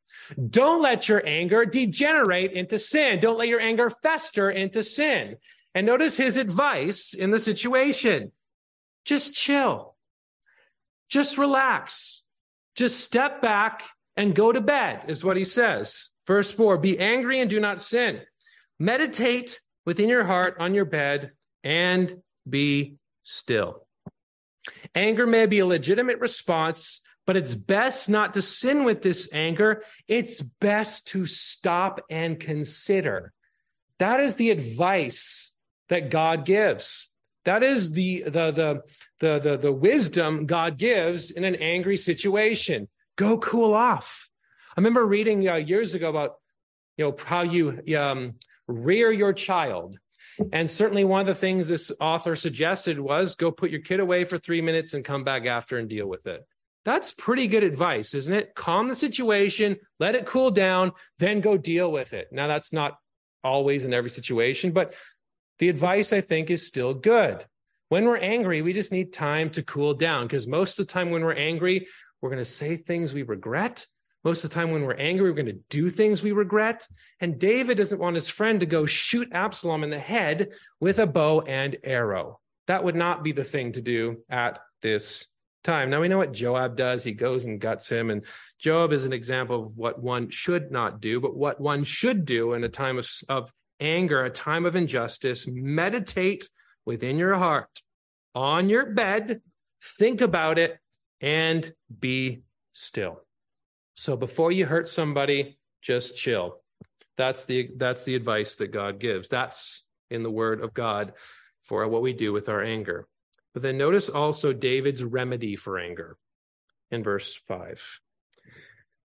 Don't 0.49 0.81
let 0.81 1.09
your 1.09 1.25
anger 1.25 1.65
degenerate 1.65 2.53
into 2.53 2.79
sin. 2.79 3.19
Don't 3.19 3.37
let 3.37 3.47
your 3.47 3.59
anger 3.59 3.89
fester 3.89 4.49
into 4.49 4.83
sin. 4.83 5.35
And 5.75 5.85
notice 5.85 6.17
his 6.17 6.37
advice 6.37 7.13
in 7.13 7.31
the 7.31 7.39
situation. 7.39 8.31
Just 9.05 9.35
chill. 9.35 9.95
Just 11.09 11.37
relax. 11.37 12.23
Just 12.75 13.01
step 13.01 13.41
back 13.41 13.83
and 14.15 14.35
go 14.35 14.51
to 14.51 14.61
bed 14.61 15.05
is 15.07 15.23
what 15.23 15.37
he 15.37 15.43
says. 15.43 16.09
Verse 16.25 16.51
four, 16.51 16.77
be 16.77 16.97
angry 16.97 17.39
and 17.39 17.49
do 17.49 17.59
not 17.59 17.81
sin. 17.81 18.21
Meditate 18.79 19.59
within 19.85 20.09
your 20.09 20.23
heart 20.23 20.55
on 20.59 20.73
your 20.73 20.85
bed 20.85 21.31
and 21.63 22.21
be 22.49 22.95
still. 23.23 23.82
Anger 24.95 25.27
may 25.27 25.45
be 25.45 25.59
a 25.59 25.65
legitimate 25.65 26.19
response, 26.19 27.01
but 27.25 27.37
it's 27.37 27.55
best 27.55 28.09
not 28.09 28.33
to 28.33 28.41
sin 28.41 28.83
with 28.83 29.01
this 29.01 29.29
anger. 29.33 29.83
It's 30.07 30.41
best 30.41 31.07
to 31.09 31.25
stop 31.25 32.01
and 32.09 32.39
consider. 32.39 33.33
That 33.99 34.19
is 34.19 34.35
the 34.35 34.51
advice 34.51 35.51
that 35.89 36.09
God 36.09 36.45
gives. 36.45 37.09
That 37.45 37.63
is 37.63 37.91
the, 37.91 38.23
the, 38.23 38.51
the, 38.51 38.81
the, 39.19 39.39
the, 39.39 39.57
the 39.57 39.71
wisdom 39.71 40.45
God 40.45 40.77
gives 40.77 41.31
in 41.31 41.43
an 41.43 41.55
angry 41.55 41.97
situation. 41.97 42.87
Go 43.15 43.37
cool 43.37 43.73
off. 43.73 44.29
I 44.75 44.79
remember 44.79 45.05
reading 45.05 45.47
uh, 45.47 45.55
years 45.55 45.93
ago 45.93 46.09
about, 46.09 46.35
you 46.97 47.05
know, 47.05 47.15
how 47.25 47.41
you 47.41 47.81
um, 47.97 48.35
rear 48.67 49.11
your 49.11 49.33
child. 49.33 49.97
And 50.51 50.69
certainly 50.69 51.03
one 51.03 51.21
of 51.21 51.27
the 51.27 51.35
things 51.35 51.67
this 51.67 51.91
author 51.99 52.35
suggested 52.35 52.99
was 52.99 53.35
go 53.35 53.51
put 53.51 53.71
your 53.71 53.81
kid 53.81 53.99
away 53.99 54.23
for 54.23 54.37
three 54.37 54.61
minutes 54.61 54.93
and 54.93 55.05
come 55.05 55.23
back 55.23 55.45
after 55.45 55.77
and 55.77 55.89
deal 55.89 56.07
with 56.07 56.27
it. 56.27 56.45
That's 56.85 57.13
pretty 57.13 57.47
good 57.47 57.63
advice, 57.63 58.13
isn't 58.13 58.33
it? 58.33 58.55
Calm 58.55 58.89
the 58.89 58.95
situation, 58.95 59.77
let 59.99 60.15
it 60.15 60.25
cool 60.25 60.51
down, 60.51 60.91
then 61.17 61.39
go 61.39 61.57
deal 61.57 61.91
with 61.91 62.13
it. 62.13 62.27
Now, 62.31 62.47
that's 62.47 62.73
not 62.73 62.97
always 63.43 63.85
in 63.85 63.93
every 63.93 64.09
situation, 64.09 64.71
but 64.71 64.93
the 65.59 65.69
advice 65.69 66.11
I 66.11 66.21
think 66.21 66.49
is 66.49 66.67
still 66.67 66.93
good. 66.93 67.45
When 67.89 68.05
we're 68.05 68.17
angry, 68.17 68.61
we 68.61 68.73
just 68.73 68.91
need 68.91 69.13
time 69.13 69.49
to 69.51 69.63
cool 69.63 69.93
down 69.93 70.25
because 70.25 70.47
most 70.47 70.79
of 70.79 70.87
the 70.87 70.91
time 70.91 71.09
when 71.09 71.23
we're 71.23 71.33
angry, 71.33 71.87
we're 72.21 72.29
going 72.29 72.39
to 72.39 72.45
say 72.45 72.75
things 72.75 73.13
we 73.13 73.23
regret. 73.23 73.85
Most 74.23 74.43
of 74.43 74.49
the 74.49 74.53
time 74.53 74.71
when 74.71 74.83
we're 74.83 74.93
angry, 74.93 75.29
we're 75.29 75.35
going 75.35 75.45
to 75.47 75.59
do 75.69 75.89
things 75.89 76.23
we 76.23 76.31
regret. 76.31 76.87
And 77.19 77.39
David 77.39 77.77
doesn't 77.77 77.99
want 77.99 78.15
his 78.15 78.29
friend 78.29 78.59
to 78.59 78.65
go 78.65 78.85
shoot 78.85 79.29
Absalom 79.31 79.83
in 79.83 79.89
the 79.89 79.99
head 79.99 80.53
with 80.79 80.99
a 80.99 81.07
bow 81.07 81.41
and 81.41 81.75
arrow. 81.83 82.39
That 82.67 82.83
would 82.83 82.95
not 82.95 83.23
be 83.23 83.33
the 83.33 83.43
thing 83.43 83.73
to 83.73 83.81
do 83.81 84.23
at 84.29 84.59
this 84.81 85.27
time. 85.63 85.89
Now 85.89 86.01
we 86.01 86.07
know 86.07 86.17
what 86.17 86.31
Joab 86.31 86.77
does. 86.77 87.03
He 87.03 87.11
goes 87.11 87.45
and 87.45 87.59
guts 87.59 87.89
him. 87.89 88.09
And 88.09 88.25
Joab 88.59 88.93
is 88.93 89.05
an 89.05 89.13
example 89.13 89.65
of 89.65 89.77
what 89.77 90.01
one 90.01 90.29
should 90.29 90.71
not 90.71 91.01
do, 91.01 91.19
but 91.19 91.35
what 91.35 91.59
one 91.59 91.83
should 91.83 92.25
do 92.25 92.53
in 92.53 92.63
a 92.63 92.69
time 92.69 92.97
of, 92.97 93.09
of 93.27 93.51
anger, 93.79 94.23
a 94.23 94.29
time 94.29 94.65
of 94.65 94.75
injustice, 94.75 95.47
meditate 95.47 96.47
within 96.85 97.17
your 97.17 97.35
heart 97.35 97.69
on 98.35 98.69
your 98.69 98.87
bed, 98.87 99.41
think 99.81 100.21
about 100.21 100.57
it, 100.57 100.79
and 101.21 101.73
be 101.99 102.41
still. 102.71 103.21
So 103.95 104.17
before 104.17 104.51
you 104.51 104.65
hurt 104.65 104.87
somebody, 104.87 105.57
just 105.81 106.17
chill. 106.17 106.61
That's 107.17 107.45
the 107.45 107.69
that's 107.77 108.03
the 108.03 108.15
advice 108.15 108.55
that 108.55 108.71
God 108.71 108.99
gives. 108.99 109.29
That's 109.29 109.85
in 110.09 110.23
the 110.23 110.31
word 110.31 110.61
of 110.61 110.73
God 110.73 111.13
for 111.61 111.87
what 111.87 112.01
we 112.01 112.13
do 112.13 112.33
with 112.33 112.49
our 112.49 112.63
anger. 112.63 113.07
But 113.53 113.61
then 113.61 113.77
notice 113.77 114.09
also 114.09 114.51
David's 114.51 115.03
remedy 115.03 115.55
for 115.55 115.77
anger 115.77 116.17
in 116.91 117.03
verse 117.03 117.35
5. 117.47 117.99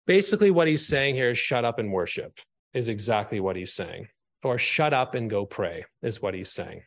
Basically 0.07 0.51
what 0.51 0.69
he's 0.69 0.87
saying 0.87 1.15
here 1.15 1.31
is 1.31 1.39
shut 1.39 1.65
up 1.65 1.79
and 1.79 1.93
worship 1.93 2.39
is 2.75 2.89
exactly 2.89 3.41
what 3.41 3.57
he's 3.57 3.73
saying 3.73 4.09
or 4.43 4.59
shut 4.59 4.93
up 4.93 5.15
and 5.15 5.31
go 5.31 5.47
pray, 5.47 5.87
is 6.03 6.21
what 6.21 6.35
he's 6.35 6.53
saying. 6.53 6.83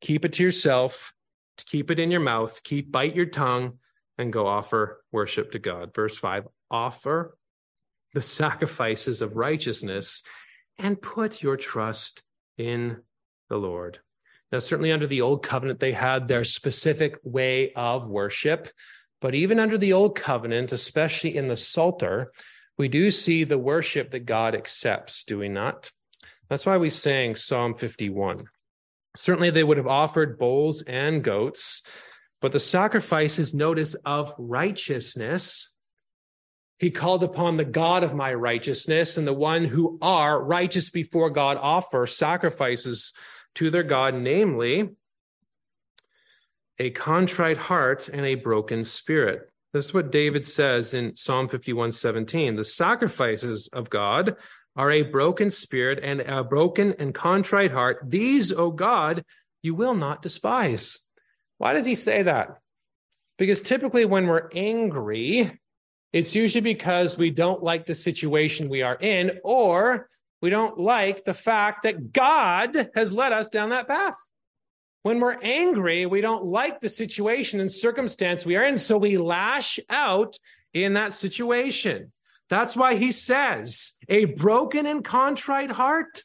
Keep 0.00 0.24
it 0.24 0.32
to 0.34 0.42
yourself, 0.42 1.12
keep 1.66 1.90
it 1.90 1.98
in 1.98 2.10
your 2.10 2.20
mouth, 2.20 2.62
keep 2.62 2.90
bite 2.90 3.14
your 3.14 3.26
tongue, 3.26 3.78
and 4.16 4.32
go 4.32 4.46
offer 4.46 5.04
worship 5.12 5.52
to 5.52 5.58
God. 5.58 5.94
Verse 5.94 6.16
5 6.16 6.46
offer 6.70 7.36
the 8.14 8.22
sacrifices 8.22 9.20
of 9.20 9.36
righteousness 9.36 10.22
and 10.78 11.00
put 11.00 11.42
your 11.42 11.56
trust 11.56 12.22
in 12.56 12.98
the 13.48 13.56
Lord. 13.56 14.00
Now, 14.50 14.60
certainly 14.60 14.92
under 14.92 15.06
the 15.06 15.20
old 15.20 15.42
covenant, 15.42 15.80
they 15.80 15.92
had 15.92 16.26
their 16.26 16.44
specific 16.44 17.18
way 17.22 17.72
of 17.74 18.08
worship. 18.08 18.68
But 19.20 19.34
even 19.34 19.60
under 19.60 19.76
the 19.76 19.92
old 19.92 20.16
covenant, 20.16 20.72
especially 20.72 21.36
in 21.36 21.48
the 21.48 21.56
Psalter, 21.56 22.32
we 22.78 22.88
do 22.88 23.10
see 23.10 23.44
the 23.44 23.58
worship 23.58 24.10
that 24.12 24.20
God 24.20 24.54
accepts, 24.54 25.24
do 25.24 25.38
we 25.38 25.48
not? 25.48 25.90
That's 26.48 26.64
why 26.64 26.76
we 26.78 26.88
sang 26.88 27.34
Psalm 27.34 27.74
51. 27.74 28.44
Certainly, 29.16 29.50
they 29.50 29.64
would 29.64 29.76
have 29.76 29.86
offered 29.86 30.38
bulls 30.38 30.82
and 30.82 31.24
goats, 31.24 31.82
but 32.40 32.52
the 32.52 32.60
sacrifices, 32.60 33.52
notice, 33.52 33.94
of 34.04 34.32
righteousness. 34.38 35.74
He 36.78 36.90
called 36.90 37.24
upon 37.24 37.56
the 37.56 37.64
God 37.64 38.04
of 38.04 38.14
my 38.14 38.32
righteousness, 38.32 39.16
and 39.16 39.26
the 39.26 39.32
one 39.32 39.64
who 39.64 39.98
are 40.00 40.42
righteous 40.42 40.90
before 40.90 41.30
God 41.30 41.56
offer 41.60 42.06
sacrifices 42.06 43.12
to 43.56 43.70
their 43.70 43.82
God, 43.82 44.14
namely 44.14 44.90
a 46.78 46.90
contrite 46.90 47.58
heart 47.58 48.08
and 48.08 48.24
a 48.24 48.36
broken 48.36 48.84
spirit. 48.84 49.50
This 49.72 49.86
is 49.86 49.94
what 49.94 50.12
David 50.12 50.46
says 50.46 50.94
in 50.94 51.16
Psalm 51.16 51.48
51 51.48 51.92
17. 51.92 52.54
The 52.54 52.64
sacrifices 52.64 53.68
of 53.72 53.90
God 53.90 54.36
are 54.76 54.92
a 54.92 55.02
broken 55.02 55.50
spirit 55.50 55.98
and 56.02 56.20
a 56.20 56.44
broken 56.44 56.94
and 57.00 57.12
contrite 57.12 57.72
heart. 57.72 57.98
These, 58.06 58.52
O 58.52 58.70
God, 58.70 59.24
you 59.62 59.74
will 59.74 59.94
not 59.94 60.22
despise. 60.22 61.00
Why 61.58 61.72
does 61.72 61.84
he 61.84 61.96
say 61.96 62.22
that? 62.22 62.60
Because 63.36 63.60
typically 63.60 64.04
when 64.04 64.28
we're 64.28 64.48
angry, 64.54 65.58
it's 66.12 66.34
usually 66.34 66.62
because 66.62 67.18
we 67.18 67.30
don't 67.30 67.62
like 67.62 67.86
the 67.86 67.94
situation 67.94 68.68
we 68.68 68.82
are 68.82 68.96
in, 68.96 69.40
or 69.44 70.08
we 70.40 70.50
don't 70.50 70.78
like 70.78 71.24
the 71.24 71.34
fact 71.34 71.82
that 71.82 72.12
God 72.12 72.90
has 72.94 73.12
led 73.12 73.32
us 73.32 73.48
down 73.48 73.70
that 73.70 73.88
path. 73.88 74.16
When 75.02 75.20
we're 75.20 75.38
angry, 75.40 76.06
we 76.06 76.20
don't 76.20 76.44
like 76.44 76.80
the 76.80 76.88
situation 76.88 77.60
and 77.60 77.70
circumstance 77.70 78.44
we 78.44 78.56
are 78.56 78.64
in, 78.64 78.78
so 78.78 78.98
we 78.98 79.18
lash 79.18 79.78
out 79.88 80.36
in 80.72 80.94
that 80.94 81.12
situation. 81.12 82.12
That's 82.48 82.76
why 82.76 82.94
he 82.94 83.12
says, 83.12 83.92
a 84.08 84.24
broken 84.26 84.86
and 84.86 85.04
contrite 85.04 85.70
heart. 85.70 86.24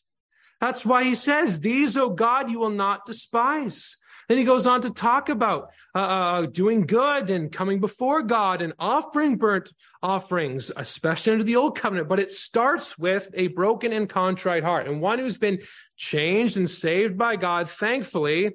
That's 0.62 0.86
why 0.86 1.04
he 1.04 1.16
says, 1.16 1.60
These, 1.60 1.98
O 1.98 2.10
God, 2.10 2.50
you 2.50 2.60
will 2.60 2.70
not 2.70 3.06
despise. 3.06 3.98
Then 4.30 4.38
he 4.38 4.44
goes 4.44 4.68
on 4.68 4.82
to 4.82 4.90
talk 4.90 5.30
about 5.30 5.72
uh, 5.96 6.00
uh, 6.00 6.42
doing 6.46 6.86
good 6.86 7.30
and 7.30 7.52
coming 7.52 7.80
before 7.80 8.24
God 8.24 8.62
and 8.62 8.74
offering 8.80 9.38
burnt 9.38 9.72
offerings, 10.02 10.72
especially 10.76 11.34
under 11.34 11.44
the 11.44 11.56
old 11.56 11.78
covenant. 11.78 12.10
But 12.10 12.20
it 12.20 12.32
starts 12.32 12.98
with 12.98 13.30
a 13.34 13.48
broken 13.48 13.94
and 13.94 14.08
contrite 14.08 14.64
heart. 14.64 14.88
And 14.88 15.02
one 15.02 15.20
who's 15.20 15.38
been 15.38 15.60
changed 15.98 16.58
and 16.58 16.70
saved 16.70 17.18
by 17.18 17.36
God, 17.36 17.70
thankfully, 17.70 18.52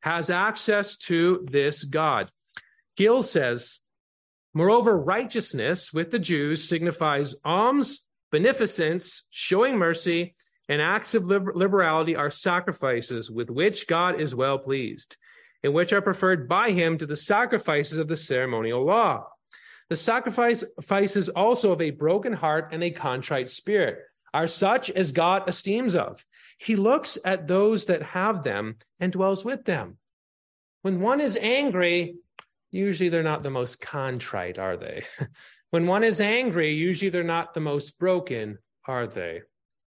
has 0.00 0.30
access 0.30 0.96
to 0.96 1.46
this 1.50 1.84
God. 1.84 2.28
Gill 2.96 3.22
says, 3.22 3.80
Moreover, 4.52 4.96
righteousness 4.96 5.92
with 5.92 6.12
the 6.12 6.18
Jews 6.18 6.68
signifies 6.68 7.34
alms, 7.44 8.06
beneficence, 8.30 9.24
showing 9.30 9.76
mercy, 9.76 10.36
and 10.68 10.80
acts 10.80 11.14
of 11.14 11.26
liberality 11.26 12.16
are 12.16 12.30
sacrifices 12.30 13.30
with 13.30 13.50
which 13.50 13.86
God 13.86 14.20
is 14.20 14.34
well 14.34 14.58
pleased, 14.58 15.16
and 15.62 15.74
which 15.74 15.92
are 15.92 16.02
preferred 16.02 16.48
by 16.48 16.70
him 16.70 16.98
to 16.98 17.06
the 17.06 17.16
sacrifices 17.16 17.98
of 17.98 18.08
the 18.08 18.16
ceremonial 18.16 18.84
law. 18.84 19.26
The 19.90 19.96
sacrifices 19.96 21.28
also 21.28 21.72
of 21.72 21.82
a 21.82 21.90
broken 21.90 22.32
heart 22.32 22.70
and 22.72 22.82
a 22.82 22.90
contrite 22.90 23.50
spirit 23.50 23.98
are 24.32 24.48
such 24.48 24.90
as 24.90 25.12
God 25.12 25.48
esteems 25.48 25.94
of. 25.94 26.24
He 26.58 26.76
looks 26.76 27.18
at 27.24 27.46
those 27.46 27.86
that 27.86 28.02
have 28.02 28.42
them 28.42 28.76
and 28.98 29.12
dwells 29.12 29.44
with 29.44 29.64
them. 29.64 29.98
When 30.82 31.00
one 31.00 31.20
is 31.20 31.36
angry, 31.36 32.16
usually 32.70 33.10
they're 33.10 33.22
not 33.22 33.42
the 33.42 33.50
most 33.50 33.80
contrite, 33.80 34.58
are 34.58 34.76
they? 34.76 35.04
when 35.70 35.86
one 35.86 36.02
is 36.04 36.20
angry, 36.20 36.72
usually 36.74 37.10
they're 37.10 37.22
not 37.22 37.54
the 37.54 37.60
most 37.60 37.98
broken, 37.98 38.58
are 38.86 39.06
they? 39.06 39.42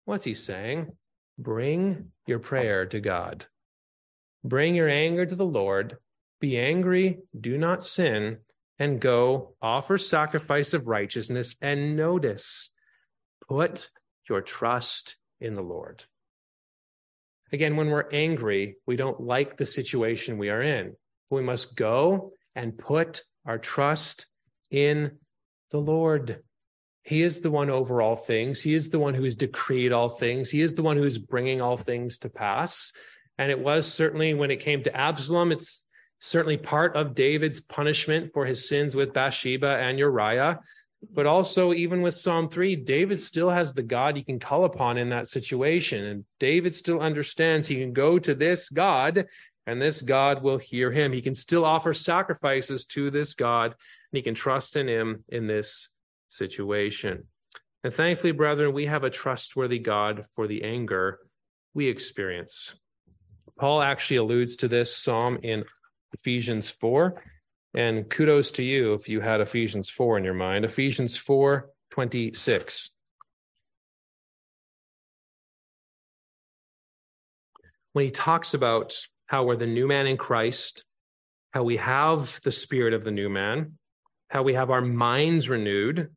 What's 0.08 0.24
he 0.24 0.32
saying? 0.32 0.96
Bring 1.38 2.12
your 2.26 2.38
prayer 2.38 2.86
to 2.86 2.98
God. 2.98 3.44
Bring 4.42 4.74
your 4.74 4.88
anger 4.88 5.26
to 5.26 5.34
the 5.34 5.44
Lord. 5.44 5.98
Be 6.40 6.56
angry, 6.56 7.18
do 7.38 7.58
not 7.58 7.84
sin, 7.84 8.38
and 8.78 9.02
go 9.02 9.54
offer 9.60 9.98
sacrifice 9.98 10.72
of 10.72 10.88
righteousness. 10.88 11.56
And 11.60 11.94
notice, 11.94 12.70
put 13.50 13.90
your 14.30 14.40
trust 14.40 15.18
in 15.42 15.52
the 15.52 15.60
Lord. 15.62 16.04
Again, 17.52 17.76
when 17.76 17.90
we're 17.90 18.08
angry, 18.10 18.76
we 18.86 18.96
don't 18.96 19.20
like 19.20 19.58
the 19.58 19.66
situation 19.66 20.38
we 20.38 20.48
are 20.48 20.62
in. 20.62 20.96
We 21.28 21.42
must 21.42 21.76
go 21.76 22.32
and 22.54 22.78
put 22.78 23.24
our 23.44 23.58
trust 23.58 24.26
in 24.70 25.18
the 25.70 25.82
Lord. 25.82 26.42
He 27.08 27.22
is 27.22 27.40
the 27.40 27.50
one 27.50 27.70
over 27.70 28.02
all 28.02 28.16
things. 28.16 28.60
He 28.60 28.74
is 28.74 28.90
the 28.90 28.98
one 28.98 29.14
who 29.14 29.24
has 29.24 29.34
decreed 29.34 29.92
all 29.92 30.10
things. 30.10 30.50
He 30.50 30.60
is 30.60 30.74
the 30.74 30.82
one 30.82 30.98
who 30.98 31.04
is 31.04 31.16
bringing 31.16 31.62
all 31.62 31.78
things 31.78 32.18
to 32.18 32.28
pass. 32.28 32.92
And 33.38 33.50
it 33.50 33.58
was 33.58 33.90
certainly 33.90 34.34
when 34.34 34.50
it 34.50 34.60
came 34.60 34.82
to 34.82 34.94
Absalom, 34.94 35.50
it's 35.50 35.86
certainly 36.18 36.58
part 36.58 36.96
of 36.96 37.14
David's 37.14 37.60
punishment 37.60 38.34
for 38.34 38.44
his 38.44 38.68
sins 38.68 38.94
with 38.94 39.14
Bathsheba 39.14 39.78
and 39.78 39.98
Uriah. 39.98 40.60
But 41.10 41.24
also, 41.24 41.72
even 41.72 42.02
with 42.02 42.14
Psalm 42.14 42.50
3, 42.50 42.76
David 42.76 43.18
still 43.18 43.48
has 43.48 43.72
the 43.72 43.82
God 43.82 44.14
he 44.14 44.22
can 44.22 44.38
call 44.38 44.64
upon 44.64 44.98
in 44.98 45.08
that 45.08 45.28
situation. 45.28 46.04
And 46.04 46.24
David 46.38 46.74
still 46.74 47.00
understands 47.00 47.66
he 47.66 47.76
can 47.76 47.94
go 47.94 48.18
to 48.18 48.34
this 48.34 48.68
God 48.68 49.24
and 49.66 49.80
this 49.80 50.02
God 50.02 50.42
will 50.42 50.58
hear 50.58 50.92
him. 50.92 51.14
He 51.14 51.22
can 51.22 51.34
still 51.34 51.64
offer 51.64 51.94
sacrifices 51.94 52.84
to 52.86 53.10
this 53.10 53.32
God 53.32 53.70
and 53.70 54.16
he 54.18 54.20
can 54.20 54.34
trust 54.34 54.76
in 54.76 54.88
him 54.88 55.24
in 55.30 55.46
this 55.46 55.88
situation. 56.28 57.24
And 57.84 57.94
thankfully, 57.94 58.32
brethren, 58.32 58.72
we 58.72 58.86
have 58.86 59.04
a 59.04 59.10
trustworthy 59.10 59.78
God 59.78 60.24
for 60.34 60.46
the 60.46 60.64
anger 60.64 61.20
we 61.74 61.86
experience. 61.86 62.74
Paul 63.58 63.82
actually 63.82 64.16
alludes 64.16 64.56
to 64.58 64.68
this 64.68 64.96
psalm 64.96 65.38
in 65.42 65.64
Ephesians 66.12 66.70
4. 66.70 67.22
And 67.74 68.08
kudos 68.08 68.52
to 68.52 68.64
you 68.64 68.94
if 68.94 69.08
you 69.08 69.20
had 69.20 69.40
Ephesians 69.40 69.90
4 69.90 70.18
in 70.18 70.24
your 70.24 70.34
mind. 70.34 70.64
Ephesians 70.64 71.16
4 71.16 71.68
26. 71.90 72.90
When 77.92 78.04
he 78.04 78.10
talks 78.10 78.54
about 78.54 78.94
how 79.26 79.44
we're 79.44 79.56
the 79.56 79.66
new 79.66 79.86
man 79.86 80.06
in 80.06 80.16
Christ, 80.16 80.84
how 81.52 81.62
we 81.64 81.78
have 81.78 82.40
the 82.44 82.52
spirit 82.52 82.94
of 82.94 83.04
the 83.04 83.10
new 83.10 83.28
man, 83.28 83.78
how 84.28 84.42
we 84.42 84.54
have 84.54 84.70
our 84.70 84.80
minds 84.80 85.48
renewed, 85.48 86.10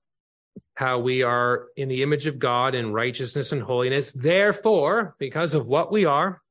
how 0.81 0.97
we 0.97 1.21
are 1.21 1.67
in 1.77 1.89
the 1.89 2.01
image 2.01 2.25
of 2.25 2.39
God 2.39 2.73
in 2.73 2.91
righteousness 2.91 3.51
and 3.51 3.61
holiness. 3.61 4.11
Therefore, 4.11 5.15
because 5.19 5.53
of 5.53 5.67
what 5.67 5.91
we 5.91 6.05
are, 6.05 6.41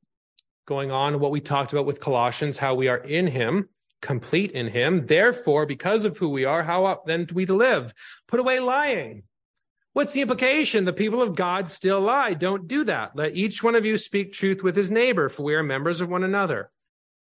going 0.66 0.93
on 0.93 1.19
what 1.19 1.33
we 1.33 1.40
talked 1.40 1.73
about 1.73 1.85
with 1.85 1.99
Colossians, 1.99 2.57
how 2.57 2.77
we 2.77 2.87
are 2.87 2.99
in 2.99 3.27
him, 3.27 3.69
complete 4.01 4.53
in 4.53 4.69
him. 4.69 5.05
Therefore, 5.05 5.66
because 5.66 6.05
of 6.05 6.16
who 6.16 6.29
we 6.29 6.45
are, 6.45 6.62
how 6.62 7.03
then 7.07 7.25
do 7.25 7.35
we 7.35 7.45
live? 7.45 7.93
Put 8.29 8.38
away 8.38 8.61
lying. 8.61 9.25
What's 9.95 10.12
the 10.12 10.23
implication? 10.23 10.85
The 10.85 10.93
people 10.93 11.23
of 11.23 11.35
God 11.35 11.69
still 11.69 12.01
lie. 12.01 12.35
Don't 12.35 12.69
do 12.69 12.85
that. 12.85 13.16
Let 13.16 13.35
each 13.35 13.64
one 13.64 13.75
of 13.75 13.85
you 13.85 13.97
speak 13.97 14.33
truth 14.33 14.62
with 14.62 14.77
his 14.77 14.93
neighbor, 14.93 15.29
for 15.29 15.43
we 15.43 15.57
are 15.57 15.64
members 15.64 16.01
of 16.01 16.09
one 16.09 16.23
another. 16.23 16.71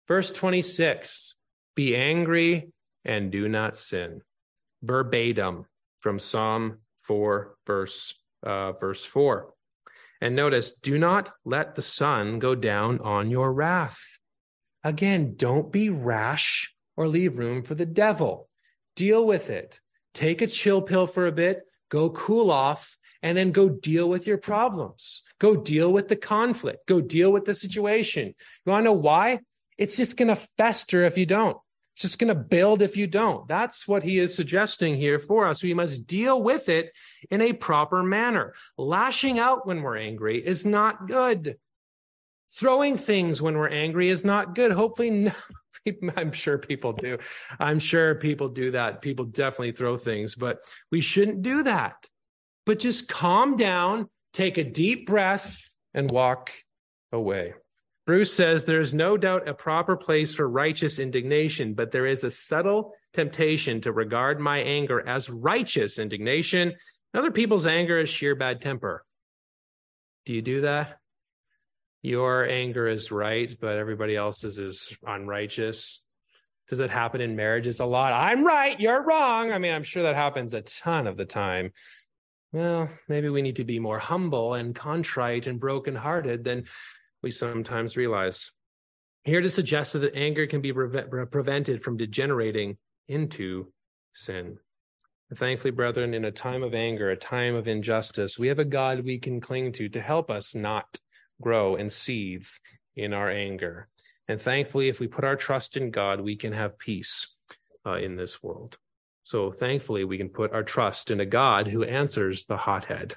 Verse 0.06 0.30
26 0.30 1.34
Be 1.74 1.96
angry 1.96 2.70
and 3.04 3.32
do 3.32 3.48
not 3.48 3.76
sin. 3.76 4.22
Verbatim 4.84 5.66
from 5.98 6.20
Psalm 6.20 6.78
4, 7.02 7.56
verse, 7.66 8.14
uh, 8.42 8.72
verse 8.72 9.04
4. 9.04 9.52
And 10.20 10.36
notice, 10.36 10.72
do 10.72 10.98
not 10.98 11.32
let 11.44 11.74
the 11.74 11.82
sun 11.82 12.38
go 12.38 12.54
down 12.54 13.00
on 13.00 13.30
your 13.30 13.52
wrath. 13.52 14.20
Again, 14.84 15.34
don't 15.36 15.72
be 15.72 15.88
rash 15.88 16.74
or 16.96 17.08
leave 17.08 17.38
room 17.38 17.62
for 17.62 17.74
the 17.74 17.86
devil. 17.86 18.48
Deal 18.94 19.24
with 19.24 19.50
it. 19.50 19.80
Take 20.14 20.42
a 20.42 20.46
chill 20.46 20.82
pill 20.82 21.06
for 21.06 21.26
a 21.26 21.32
bit, 21.32 21.62
go 21.88 22.10
cool 22.10 22.50
off, 22.50 22.98
and 23.22 23.36
then 23.36 23.52
go 23.52 23.68
deal 23.68 24.08
with 24.08 24.26
your 24.26 24.38
problems. 24.38 25.22
Go 25.38 25.56
deal 25.56 25.92
with 25.92 26.08
the 26.08 26.16
conflict. 26.16 26.86
Go 26.86 27.00
deal 27.00 27.32
with 27.32 27.44
the 27.44 27.54
situation. 27.54 28.28
You 28.28 28.72
want 28.72 28.82
to 28.82 28.84
know 28.84 28.92
why? 28.92 29.40
It's 29.78 29.96
just 29.96 30.16
going 30.16 30.28
to 30.28 30.36
fester 30.36 31.04
if 31.04 31.16
you 31.16 31.26
don't. 31.26 31.56
It's 31.94 32.02
just 32.02 32.18
going 32.18 32.28
to 32.28 32.34
build 32.34 32.80
if 32.80 32.96
you 32.96 33.06
don't. 33.06 33.46
That's 33.46 33.86
what 33.86 34.02
he 34.02 34.18
is 34.18 34.34
suggesting 34.34 34.96
here 34.96 35.18
for 35.18 35.46
us. 35.46 35.62
We 35.62 35.74
must 35.74 36.06
deal 36.06 36.42
with 36.42 36.68
it 36.68 36.92
in 37.30 37.42
a 37.42 37.52
proper 37.52 38.02
manner. 38.02 38.54
Lashing 38.78 39.38
out 39.38 39.66
when 39.66 39.82
we're 39.82 39.98
angry 39.98 40.44
is 40.44 40.64
not 40.64 41.06
good. 41.06 41.56
Throwing 42.54 42.96
things 42.96 43.42
when 43.42 43.56
we're 43.56 43.68
angry 43.68 44.08
is 44.08 44.24
not 44.24 44.54
good. 44.54 44.72
Hopefully, 44.72 45.10
no, 45.10 45.32
I'm 46.16 46.32
sure 46.32 46.58
people 46.58 46.94
do. 46.94 47.18
I'm 47.58 47.78
sure 47.78 48.14
people 48.14 48.48
do 48.48 48.70
that. 48.70 49.02
People 49.02 49.26
definitely 49.26 49.72
throw 49.72 49.96
things, 49.96 50.34
but 50.34 50.60
we 50.90 51.00
shouldn't 51.00 51.42
do 51.42 51.62
that. 51.64 51.94
But 52.64 52.78
just 52.78 53.08
calm 53.08 53.56
down, 53.56 54.08
take 54.32 54.56
a 54.56 54.64
deep 54.64 55.06
breath, 55.06 55.60
and 55.92 56.10
walk 56.10 56.52
away. 57.10 57.54
Bruce 58.04 58.34
says 58.34 58.64
there's 58.64 58.92
no 58.92 59.16
doubt 59.16 59.48
a 59.48 59.54
proper 59.54 59.96
place 59.96 60.34
for 60.34 60.48
righteous 60.48 60.98
indignation, 60.98 61.74
but 61.74 61.92
there 61.92 62.06
is 62.06 62.24
a 62.24 62.30
subtle 62.30 62.94
temptation 63.14 63.80
to 63.82 63.92
regard 63.92 64.40
my 64.40 64.58
anger 64.58 65.06
as 65.06 65.30
righteous 65.30 65.98
indignation, 65.98 66.74
other 67.14 67.30
people's 67.30 67.66
anger 67.66 67.98
as 67.98 68.08
sheer 68.08 68.34
bad 68.34 68.60
temper. 68.60 69.04
Do 70.26 70.32
you 70.32 70.42
do 70.42 70.62
that? 70.62 70.98
Your 72.02 72.48
anger 72.48 72.88
is 72.88 73.12
right, 73.12 73.54
but 73.60 73.76
everybody 73.76 74.16
else's 74.16 74.58
is 74.58 74.96
unrighteous. 75.06 76.04
Does 76.68 76.80
it 76.80 76.90
happen 76.90 77.20
in 77.20 77.36
marriages 77.36 77.78
a 77.78 77.86
lot? 77.86 78.12
I'm 78.12 78.44
right, 78.44 78.78
you're 78.80 79.02
wrong. 79.02 79.52
I 79.52 79.58
mean, 79.58 79.72
I'm 79.72 79.82
sure 79.84 80.04
that 80.04 80.16
happens 80.16 80.54
a 80.54 80.62
ton 80.62 81.06
of 81.06 81.16
the 81.16 81.24
time. 81.24 81.72
Well, 82.52 82.88
maybe 83.08 83.28
we 83.28 83.42
need 83.42 83.56
to 83.56 83.64
be 83.64 83.78
more 83.78 83.98
humble 83.98 84.54
and 84.54 84.74
contrite 84.74 85.46
and 85.46 85.60
brokenhearted 85.60 86.44
than 86.44 86.64
we 87.22 87.30
sometimes 87.30 87.96
realize. 87.96 88.50
Here 89.24 89.40
to 89.40 89.48
suggest 89.48 89.92
that 89.92 90.14
anger 90.14 90.46
can 90.46 90.60
be 90.60 90.72
pre- 90.72 91.26
prevented 91.30 91.82
from 91.82 91.96
degenerating 91.96 92.76
into 93.08 93.72
sin. 94.14 94.58
Thankfully, 95.34 95.70
brethren, 95.70 96.12
in 96.12 96.26
a 96.26 96.32
time 96.32 96.62
of 96.62 96.74
anger, 96.74 97.10
a 97.10 97.16
time 97.16 97.54
of 97.54 97.66
injustice, 97.66 98.38
we 98.38 98.48
have 98.48 98.58
a 98.58 98.64
God 98.64 99.04
we 99.04 99.18
can 99.18 99.40
cling 99.40 99.72
to 99.72 99.88
to 99.88 100.00
help 100.00 100.30
us 100.30 100.54
not 100.54 100.98
grow 101.40 101.76
and 101.76 101.90
seethe 101.90 102.48
in 102.96 103.14
our 103.14 103.30
anger. 103.30 103.88
And 104.28 104.40
thankfully, 104.40 104.88
if 104.88 105.00
we 105.00 105.06
put 105.06 105.24
our 105.24 105.36
trust 105.36 105.76
in 105.76 105.90
God, 105.90 106.20
we 106.20 106.36
can 106.36 106.52
have 106.52 106.78
peace 106.78 107.34
uh, 107.86 107.94
in 107.94 108.16
this 108.16 108.42
world. 108.42 108.76
So 109.24 109.50
thankfully, 109.50 110.04
we 110.04 110.18
can 110.18 110.28
put 110.28 110.52
our 110.52 110.62
trust 110.62 111.10
in 111.10 111.20
a 111.20 111.26
God 111.26 111.66
who 111.66 111.82
answers 111.84 112.44
the 112.44 112.56
hothead. 112.56 113.16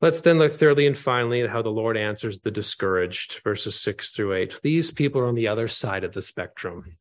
Let's 0.00 0.22
then 0.22 0.38
look 0.38 0.54
thirdly 0.54 0.86
and 0.86 0.96
finally 0.96 1.42
at 1.42 1.50
how 1.50 1.60
the 1.60 1.68
Lord 1.68 1.98
answers 1.98 2.40
the 2.40 2.50
discouraged, 2.50 3.40
verses 3.44 3.78
six 3.78 4.12
through 4.12 4.34
eight. 4.34 4.58
These 4.62 4.90
people 4.92 5.20
are 5.20 5.26
on 5.26 5.34
the 5.34 5.48
other 5.48 5.68
side 5.68 6.04
of 6.04 6.14
the 6.14 6.22
spectrum. 6.22 6.96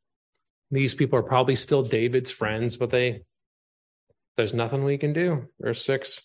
These 0.70 0.96
people 0.96 1.18
are 1.18 1.24
probably 1.24 1.56
still 1.56 1.82
David's 1.82 2.32
friends, 2.32 2.76
but 2.76 2.90
they 2.90 3.22
there's 4.36 4.54
nothing 4.54 4.84
we 4.84 4.98
can 4.98 5.14
do. 5.14 5.48
Verse 5.60 5.84
six. 5.84 6.22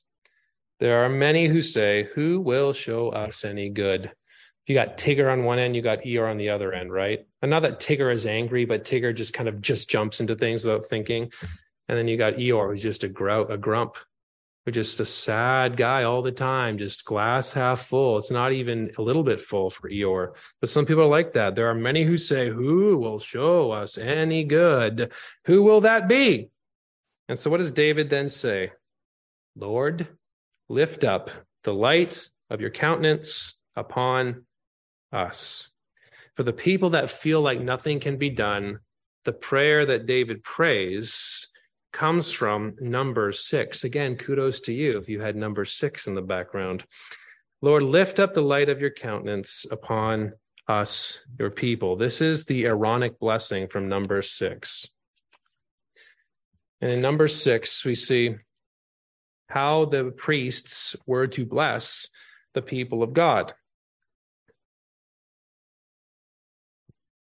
There 0.81 1.05
are 1.05 1.09
many 1.09 1.47
who 1.47 1.61
say, 1.61 2.09
Who 2.15 2.41
will 2.41 2.73
show 2.73 3.11
us 3.11 3.45
any 3.45 3.71
good? 3.71 4.11
You 4.67 4.75
got 4.75 4.99
Tigger 4.99 5.31
on 5.31 5.45
one 5.45 5.59
end, 5.59 5.77
you 5.77 5.83
got 5.83 6.03
Eeyore 6.03 6.31
on 6.31 6.39
the 6.39 6.51
other 6.51 6.73
end, 6.73 6.93
right? 6.93 7.27
And 7.43 7.51
not 7.51 7.63
that 7.63 7.81
Tigger 7.81 8.13
is 8.13 8.27
angry, 8.27 8.65
but 8.65 8.85
Tigger 8.85 9.15
just 9.15 9.35
kind 9.35 9.49
of 9.49 9.61
just 9.61 9.89
jumps 9.89 10.21
into 10.21 10.35
things 10.35 10.65
without 10.65 10.87
thinking. 10.87 11.31
And 11.89 11.99
then 11.99 12.09
you 12.09 12.17
got 12.17 12.35
Eeyore, 12.35 12.71
who's 12.71 12.83
just 12.83 13.05
a, 13.05 13.09
gro- 13.09 13.47
a 13.47 13.59
grump 13.59 13.97
just 14.73 15.01
a 15.01 15.05
sad 15.05 15.77
guy 15.77 16.05
all 16.05 16.23
the 16.23 16.33
time, 16.33 16.79
just 16.79 17.05
glass 17.05 17.53
half 17.53 17.83
full. 17.83 18.17
It's 18.17 18.31
not 18.31 18.53
even 18.53 18.91
a 18.97 19.03
little 19.03 19.23
bit 19.23 19.41
full 19.41 19.69
for 19.69 19.91
Eeyore. 19.91 20.33
But 20.61 20.71
some 20.71 20.87
people 20.87 21.03
are 21.03 21.09
like 21.09 21.35
that. 21.35 21.55
There 21.55 21.69
are 21.69 21.75
many 21.75 22.03
who 22.03 22.17
say, 22.17 22.49
Who 22.49 22.97
will 22.97 23.19
show 23.19 23.73
us 23.73 23.99
any 23.99 24.45
good? 24.45 25.13
Who 25.47 25.63
will 25.63 25.83
that 25.83 26.09
be? 26.09 26.49
And 27.29 27.39
so 27.39 27.51
what 27.51 27.59
does 27.59 27.73
David 27.73 28.09
then 28.09 28.29
say? 28.29 28.73
Lord, 29.57 30.09
lift 30.69 31.05
up 31.05 31.31
the 31.63 31.75
light 31.75 32.29
of 32.49 32.61
your 32.61 32.71
countenance 32.71 33.59
upon 33.77 34.45
us. 35.13 35.69
For 36.35 36.43
the 36.43 36.53
people 36.53 36.91
that 36.91 37.11
feel 37.11 37.41
like 37.41 37.61
nothing 37.61 38.01
can 38.01 38.17
be 38.17 38.31
done, 38.31 38.81
the 39.25 39.33
prayer 39.33 39.87
that 39.87 40.07
David 40.07 40.43
prays 40.43 41.49
comes 41.95 42.33
from 42.33 42.75
number 42.81 43.33
six. 43.33 43.85
Again, 43.85 44.17
kudos 44.17 44.61
to 44.63 44.75
you 44.75 44.99
if 44.99 45.09
you 45.09 45.21
had 45.21 45.37
number 45.37 45.65
six 45.65 46.07
in 46.09 46.15
the 46.15 46.21
background. 46.21 46.85
Lord, 47.63 47.85
lift 47.85 48.21
up 48.21 48.35
the 48.35 48.43
light 48.43 48.69
of 48.69 48.81
your 48.81 48.91
countenance 48.91 49.65
upon 49.71 50.33
us, 50.69 51.23
your 51.39 51.51
people. 51.51 51.97
This 51.97 52.21
is 52.21 52.45
the 52.45 52.67
Aaronic 52.67 53.19
blessing 53.19 53.69
from 53.69 53.89
number 53.89 54.21
six. 54.21 54.91
And 56.81 56.91
in 56.91 57.01
number 57.01 57.29
six, 57.29 57.85
we 57.85 57.95
see 57.95 58.35
how 59.49 59.85
the 59.85 60.13
priests 60.17 60.97
were 61.07 61.29
to 61.29 61.47
bless 61.47 62.09
the 62.55 62.63
people 62.63 63.03
of 63.03 63.13
God. 63.13 63.55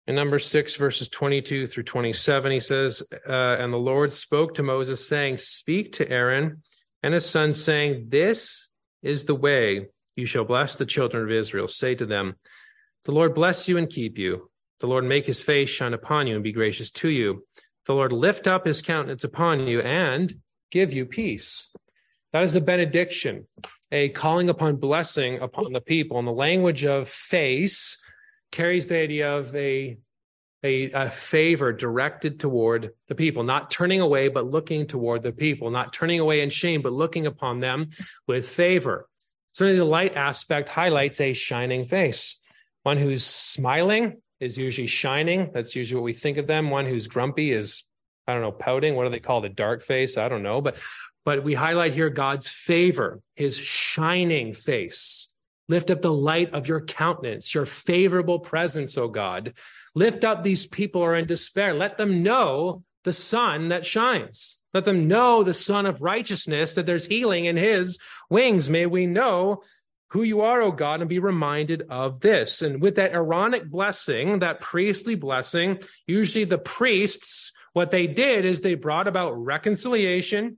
In 0.08 0.15
number 0.15 0.39
six, 0.39 0.76
verses 0.76 1.10
22 1.10 1.67
through 1.67 1.84
27, 1.84 2.52
he 2.54 2.62
says, 2.62 3.04
uh, 3.28 3.58
And 3.60 3.74
the 3.74 3.78
Lord 3.78 4.13
spoke 4.13 4.54
to 4.54 4.63
Moses, 4.63 5.06
saying, 5.06 5.38
Speak 5.38 5.91
to 5.93 6.10
Aaron 6.10 6.63
and 7.04 7.13
his 7.13 7.30
sons, 7.30 7.62
saying, 7.62 8.08
This 8.08 8.70
is 9.04 9.26
the 9.26 9.36
way 9.36 9.88
you 10.15 10.26
shall 10.26 10.46
bless 10.46 10.78
the 10.78 10.86
children 10.86 11.24
of 11.24 11.32
Israel. 11.32 11.67
Say 11.67 11.93
to 11.96 12.06
them, 12.06 12.36
The 13.04 13.12
Lord 13.12 13.36
bless 13.36 13.67
you 13.67 13.78
and 13.78 13.89
keep 13.89 14.17
you. 14.17 14.50
The 14.80 14.88
Lord 14.88 15.04
make 15.04 15.26
his 15.26 15.43
face 15.43 15.70
shine 15.70 15.93
upon 15.93 16.28
you 16.28 16.36
and 16.36 16.43
be 16.43 16.54
gracious 16.54 16.89
to 16.91 17.10
you. 17.10 17.46
The 17.86 17.93
Lord 17.93 18.13
lift 18.13 18.48
up 18.48 18.65
his 18.65 18.82
countenance 18.82 19.26
upon 19.26 19.67
you 19.67 19.82
and 19.82 20.34
give 20.72 20.93
you 20.93 21.06
peace. 21.06 21.70
That 22.32 22.43
is 22.43 22.56
a 22.56 22.62
benediction, 22.62 23.48
a 23.91 24.10
calling 24.10 24.50
upon 24.50 24.78
blessing 24.78 25.39
upon 25.39 25.74
the 25.74 25.82
people. 25.82 26.17
In 26.20 26.26
the 26.26 26.32
language 26.32 26.86
of 26.86 27.10
face 27.10 27.98
carries 28.51 28.88
the 28.88 28.97
idea 28.97 29.38
of 29.38 29.55
a, 29.55 29.97
a, 30.63 30.91
a, 30.91 31.10
favor 31.10 31.71
directed 31.71 32.39
toward 32.39 32.91
the 33.07 33.15
people, 33.15 33.43
not 33.43 33.69
turning 33.71 34.01
away, 34.01 34.27
but 34.27 34.49
looking 34.49 34.88
toward 34.88 35.21
the 35.21 35.31
people, 35.31 35.69
not 35.69 35.93
turning 35.93 36.19
away 36.19 36.41
in 36.41 36.49
shame, 36.49 36.81
but 36.81 36.93
looking 36.93 37.25
upon 37.25 37.60
them 37.60 37.89
with 38.27 38.47
favor. 38.47 39.07
Certainly, 39.53 39.79
the 39.79 39.86
light 39.86 40.15
aspect 40.15 40.69
highlights 40.69 41.19
a 41.19 41.33
shining 41.33 41.83
face. 41.83 42.41
One 42.83 42.97
who's 42.97 43.25
smiling 43.25 44.21
is 44.39 44.57
usually 44.57 44.88
shining. 44.88 45.51
That's 45.53 45.75
usually 45.75 45.99
what 45.99 46.05
we 46.05 46.13
think 46.13 46.38
of 46.38 46.47
them. 46.47 46.69
One 46.69 46.86
who's 46.86 47.07
grumpy 47.07 47.51
is, 47.51 47.83
I 48.27 48.33
don't 48.33 48.41
know, 48.41 48.51
pouting. 48.51 48.95
What 48.95 49.05
do 49.05 49.10
they 49.10 49.19
call 49.19 49.43
it? 49.43 49.51
A 49.51 49.53
dark 49.53 49.83
face? 49.83 50.17
I 50.17 50.29
don't 50.29 50.43
know. 50.43 50.62
But 50.62 50.79
but 51.25 51.43
we 51.43 51.55
highlight 51.55 51.93
here 51.93 52.10
God's 52.10 52.47
favor, 52.47 53.21
his 53.36 53.57
shining 53.57 54.53
face. 54.53 55.29
Lift 55.69 55.91
up 55.91 56.01
the 56.01 56.12
light 56.12 56.53
of 56.53 56.67
your 56.67 56.82
countenance, 56.82 57.53
your 57.53 57.65
favorable 57.65 58.39
presence, 58.39 58.97
O 58.97 59.08
God. 59.08 59.53
Lift 59.95 60.23
up 60.23 60.43
these 60.43 60.65
people 60.65 61.01
who 61.01 61.08
are 61.08 61.15
in 61.15 61.25
despair. 61.25 61.73
Let 61.73 61.97
them 61.97 62.23
know 62.23 62.84
the 63.03 63.13
sun 63.13 63.69
that 63.69 63.86
shines. 63.86 64.60
Let 64.73 64.86
them 64.86 65.08
know 65.08 65.43
the 65.43 65.53
Son 65.53 65.86
of 65.86 66.01
Righteousness, 66.01 66.73
that 66.73 66.86
there's 66.86 67.06
healing 67.06 67.45
in 67.45 67.58
his 67.58 67.97
wings. 68.30 68.69
May 68.69 68.86
we 68.86 69.08
know 69.08 69.63
who 70.12 70.23
you 70.23 70.41
are, 70.41 70.62
O 70.62 70.71
God, 70.71 71.01
and 71.01 71.10
be 71.10 71.19
reminded 71.19 71.84
of 71.89 72.21
this. 72.21 72.62
And 72.62 72.82
with 72.82 72.95
that 72.95 73.13
Aaronic 73.13 73.69
blessing, 73.69 74.39
that 74.39 74.62
priestly 74.62 75.15
blessing, 75.15 75.80
usually 76.06 76.45
the 76.45 76.58
priests, 76.58 77.51
what 77.73 77.91
they 77.91 78.08
did 78.08 78.45
is 78.45 78.62
they 78.62 78.75
brought 78.75 79.08
about 79.08 79.32
reconciliation, 79.32 80.58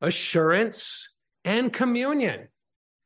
assurance, 0.00 1.12
and 1.44 1.72
communion. 1.72 2.48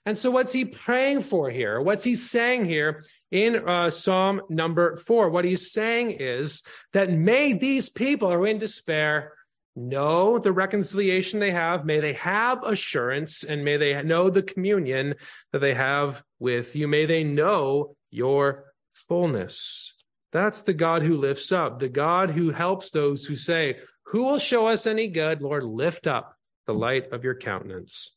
And 0.07 0.19
so, 0.19 0.31
what's 0.31 0.53
he 0.53 0.67
praying 0.67 1.23
for 1.23 1.51
here? 1.51 1.81
What's 1.81 2.05
he 2.05 2.15
saying 2.15 2.67
here 2.67 3.05
in 3.31 3.67
uh, 3.67 3.91
Psalm 3.91 4.43
number 4.51 4.97
four? 4.97 5.31
What 5.31 5.47
he's 5.47 5.73
saying 5.73 6.13
is 6.13 6.63
that 6.93 7.11
may 7.11 7.55
these 7.55 7.89
people 7.89 8.29
who 8.29 8.35
are 8.35 8.47
in 8.47 8.59
despair 8.59 9.33
know 9.77 10.39
the 10.39 10.53
reconciliation 10.53 11.41
they 11.41 11.51
have. 11.51 11.85
May 11.85 12.01
they 12.01 12.13
have 12.15 12.63
assurance 12.63 13.45
and 13.45 13.65
may 13.65 13.77
they 13.77 14.03
know 14.03 14.31
the 14.31 14.43
communion 14.43 15.15
that 15.53 15.59
they 15.59 15.75
have 15.75 16.23
with 16.39 16.77
you. 16.77 16.87
May 16.87 17.07
they 17.07 17.25
know 17.25 17.97
your 18.11 18.73
fullness. 18.91 19.95
That's 20.33 20.63
the 20.63 20.75
God 20.75 21.03
who 21.03 21.17
lifts 21.17 21.53
up, 21.53 21.81
the 21.81 21.89
God 21.89 22.31
who 22.31 22.51
helps 22.51 22.91
those 22.91 23.25
who 23.25 23.37
say, 23.37 23.79
Who 24.07 24.25
will 24.25 24.39
show 24.39 24.67
us 24.67 24.87
any 24.87 25.09
good? 25.09 25.43
Lord, 25.43 25.65
lift 25.65 26.07
up 26.07 26.37
the 26.67 26.75
light 26.75 27.13
of 27.13 27.25
your 27.25 27.35
countenance. 27.35 28.17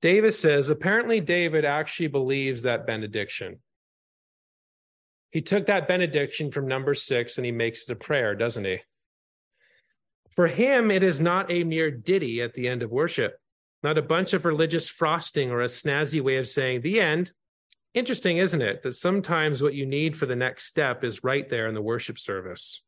Davis 0.00 0.38
says, 0.38 0.68
apparently, 0.68 1.20
David 1.20 1.64
actually 1.64 2.06
believes 2.06 2.62
that 2.62 2.86
benediction. 2.86 3.58
He 5.30 5.42
took 5.42 5.66
that 5.66 5.88
benediction 5.88 6.50
from 6.50 6.68
number 6.68 6.94
six 6.94 7.36
and 7.36 7.44
he 7.44 7.52
makes 7.52 7.84
it 7.84 7.92
a 7.92 7.96
prayer, 7.96 8.34
doesn't 8.34 8.64
he? 8.64 8.78
For 10.30 10.46
him, 10.46 10.90
it 10.90 11.02
is 11.02 11.20
not 11.20 11.50
a 11.50 11.64
mere 11.64 11.90
ditty 11.90 12.40
at 12.40 12.54
the 12.54 12.68
end 12.68 12.82
of 12.82 12.92
worship, 12.92 13.38
not 13.82 13.98
a 13.98 14.02
bunch 14.02 14.32
of 14.32 14.44
religious 14.44 14.88
frosting 14.88 15.50
or 15.50 15.62
a 15.62 15.66
snazzy 15.66 16.22
way 16.22 16.36
of 16.36 16.46
saying 16.46 16.80
the 16.80 17.00
end. 17.00 17.32
Interesting, 17.92 18.38
isn't 18.38 18.62
it, 18.62 18.82
that 18.84 18.94
sometimes 18.94 19.62
what 19.62 19.74
you 19.74 19.84
need 19.84 20.16
for 20.16 20.26
the 20.26 20.36
next 20.36 20.66
step 20.66 21.02
is 21.02 21.24
right 21.24 21.48
there 21.48 21.66
in 21.66 21.74
the 21.74 21.82
worship 21.82 22.18
service. 22.18 22.82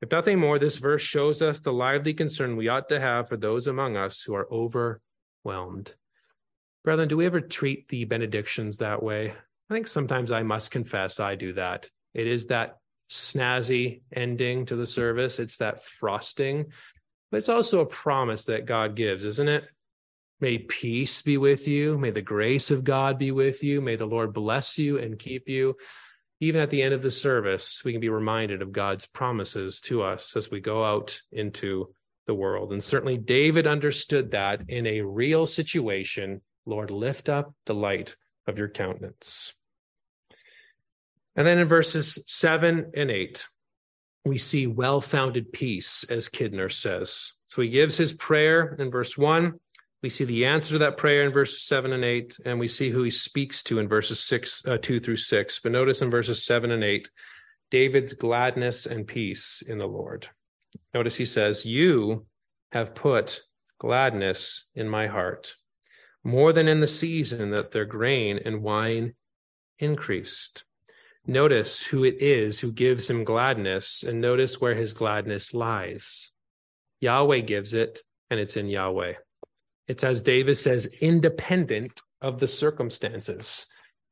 If 0.00 0.10
nothing 0.10 0.38
more, 0.38 0.58
this 0.58 0.78
verse 0.78 1.02
shows 1.02 1.42
us 1.42 1.60
the 1.60 1.72
lively 1.72 2.14
concern 2.14 2.56
we 2.56 2.68
ought 2.68 2.88
to 2.88 3.00
have 3.00 3.28
for 3.28 3.36
those 3.36 3.66
among 3.66 3.96
us 3.96 4.22
who 4.22 4.34
are 4.34 4.48
overwhelmed. 4.52 5.94
Brethren, 6.86 7.08
do 7.08 7.16
we 7.16 7.26
ever 7.26 7.40
treat 7.40 7.88
the 7.88 8.04
benedictions 8.04 8.78
that 8.78 9.02
way? 9.02 9.32
I 9.68 9.74
think 9.74 9.88
sometimes 9.88 10.30
I 10.30 10.44
must 10.44 10.70
confess 10.70 11.18
I 11.18 11.34
do 11.34 11.52
that. 11.54 11.90
It 12.14 12.28
is 12.28 12.46
that 12.46 12.76
snazzy 13.10 14.02
ending 14.14 14.66
to 14.66 14.76
the 14.76 14.86
service. 14.86 15.40
It's 15.40 15.56
that 15.56 15.82
frosting, 15.82 16.66
but 17.32 17.38
it's 17.38 17.48
also 17.48 17.80
a 17.80 17.86
promise 17.86 18.44
that 18.44 18.66
God 18.66 18.94
gives, 18.94 19.24
isn't 19.24 19.48
it? 19.48 19.64
May 20.40 20.58
peace 20.58 21.22
be 21.22 21.38
with 21.38 21.66
you. 21.66 21.98
May 21.98 22.12
the 22.12 22.22
grace 22.22 22.70
of 22.70 22.84
God 22.84 23.18
be 23.18 23.32
with 23.32 23.64
you. 23.64 23.80
May 23.80 23.96
the 23.96 24.06
Lord 24.06 24.32
bless 24.32 24.78
you 24.78 24.98
and 24.98 25.18
keep 25.18 25.48
you. 25.48 25.74
Even 26.38 26.60
at 26.60 26.70
the 26.70 26.82
end 26.82 26.94
of 26.94 27.02
the 27.02 27.10
service, 27.10 27.82
we 27.84 27.90
can 27.90 28.00
be 28.00 28.10
reminded 28.10 28.62
of 28.62 28.70
God's 28.70 29.06
promises 29.06 29.80
to 29.80 30.04
us 30.04 30.36
as 30.36 30.52
we 30.52 30.60
go 30.60 30.84
out 30.84 31.20
into 31.32 31.92
the 32.28 32.34
world. 32.34 32.72
And 32.72 32.80
certainly 32.80 33.18
David 33.18 33.66
understood 33.66 34.30
that 34.30 34.60
in 34.68 34.86
a 34.86 35.00
real 35.00 35.46
situation. 35.46 36.42
Lord, 36.66 36.90
lift 36.90 37.28
up 37.28 37.54
the 37.64 37.74
light 37.74 38.16
of 38.46 38.58
your 38.58 38.68
countenance. 38.68 39.54
And 41.34 41.46
then 41.46 41.58
in 41.58 41.68
verses 41.68 42.18
seven 42.26 42.92
and 42.94 43.10
eight, 43.10 43.46
we 44.24 44.38
see 44.38 44.66
well 44.66 45.00
founded 45.00 45.52
peace, 45.52 46.04
as 46.10 46.28
Kidner 46.28 46.72
says. 46.72 47.34
So 47.46 47.62
he 47.62 47.68
gives 47.68 47.96
his 47.96 48.12
prayer 48.12 48.74
in 48.78 48.90
verse 48.90 49.16
one. 49.16 49.60
We 50.02 50.10
see 50.10 50.24
the 50.24 50.46
answer 50.46 50.72
to 50.72 50.78
that 50.78 50.96
prayer 50.96 51.24
in 51.24 51.32
verses 51.32 51.62
seven 51.62 51.92
and 51.92 52.04
eight, 52.04 52.36
and 52.44 52.58
we 52.58 52.66
see 52.66 52.90
who 52.90 53.02
he 53.02 53.10
speaks 53.10 53.62
to 53.64 53.78
in 53.78 53.88
verses 53.88 54.20
six, 54.20 54.64
uh, 54.66 54.78
two 54.78 55.00
through 55.00 55.16
six. 55.16 55.60
But 55.60 55.72
notice 55.72 56.02
in 56.02 56.10
verses 56.10 56.44
seven 56.44 56.70
and 56.70 56.84
eight, 56.84 57.10
David's 57.70 58.14
gladness 58.14 58.86
and 58.86 59.06
peace 59.06 59.62
in 59.66 59.78
the 59.78 59.86
Lord. 59.86 60.28
Notice 60.94 61.16
he 61.16 61.24
says, 61.24 61.66
You 61.66 62.26
have 62.72 62.94
put 62.94 63.42
gladness 63.78 64.66
in 64.74 64.88
my 64.88 65.06
heart, 65.06 65.54
more 66.26 66.52
than 66.52 66.66
in 66.66 66.80
the 66.80 66.88
season 66.88 67.50
that 67.50 67.70
their 67.70 67.84
grain 67.84 68.40
and 68.44 68.60
wine 68.60 69.14
increased. 69.78 70.64
Notice 71.24 71.84
who 71.84 72.02
it 72.02 72.20
is 72.20 72.58
who 72.58 72.72
gives 72.72 73.08
him 73.08 73.22
gladness 73.22 74.02
and 74.02 74.20
notice 74.20 74.60
where 74.60 74.74
his 74.74 74.92
gladness 74.92 75.54
lies. 75.54 76.32
Yahweh 77.00 77.40
gives 77.40 77.74
it, 77.74 78.00
and 78.28 78.40
it's 78.40 78.56
in 78.56 78.68
Yahweh. 78.68 79.14
It's 79.86 80.02
as 80.02 80.22
David 80.22 80.56
says, 80.56 80.86
independent 81.00 82.00
of 82.20 82.40
the 82.40 82.48
circumstances. 82.48 83.66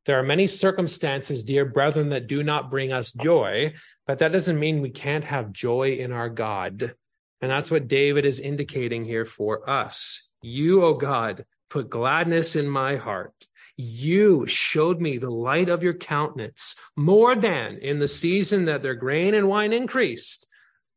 There 0.07 0.19
are 0.19 0.23
many 0.23 0.47
circumstances, 0.47 1.43
dear 1.43 1.65
brethren, 1.65 2.11
that 2.11 2.29
do 2.29 2.45
not 2.45 2.71
bring 2.71 2.93
us 2.93 3.13
joy, 3.13 3.75
but 4.07 4.21
that 4.21 4.31
doesn't 4.31 4.61
mean 4.61 4.83
we 4.83 4.91
can't 4.91 5.25
have 5.25 5.53
joy 5.53 5.97
in 5.97 6.13
our 6.13 6.29
God. 6.29 6.95
And 7.41 7.51
that's 7.51 7.73
what 7.73 7.89
David 7.89 8.25
is 8.25 8.39
indicating 8.39 9.05
here 9.05 9.25
for 9.25 9.69
us. 9.69 10.29
You, 10.43 10.85
O 10.85 10.95
God, 10.95 11.45
put 11.75 11.91
gladness 11.91 12.57
in 12.57 12.69
my 12.69 12.97
heart 12.97 13.35
you 13.77 14.47
showed 14.47 15.01
me 15.01 15.19
the 15.19 15.31
light 15.31 15.69
of 15.69 15.83
your 15.83 15.95
countenance 15.95 16.77
more 16.97 17.35
than 17.35 17.79
in 17.79 17.99
the 17.99 18.09
season 18.09 18.67
that 18.67 18.83
their 18.83 18.95
grain 18.95 19.35
and 19.35 19.49
wine 19.49 19.73
increased. 19.73 20.47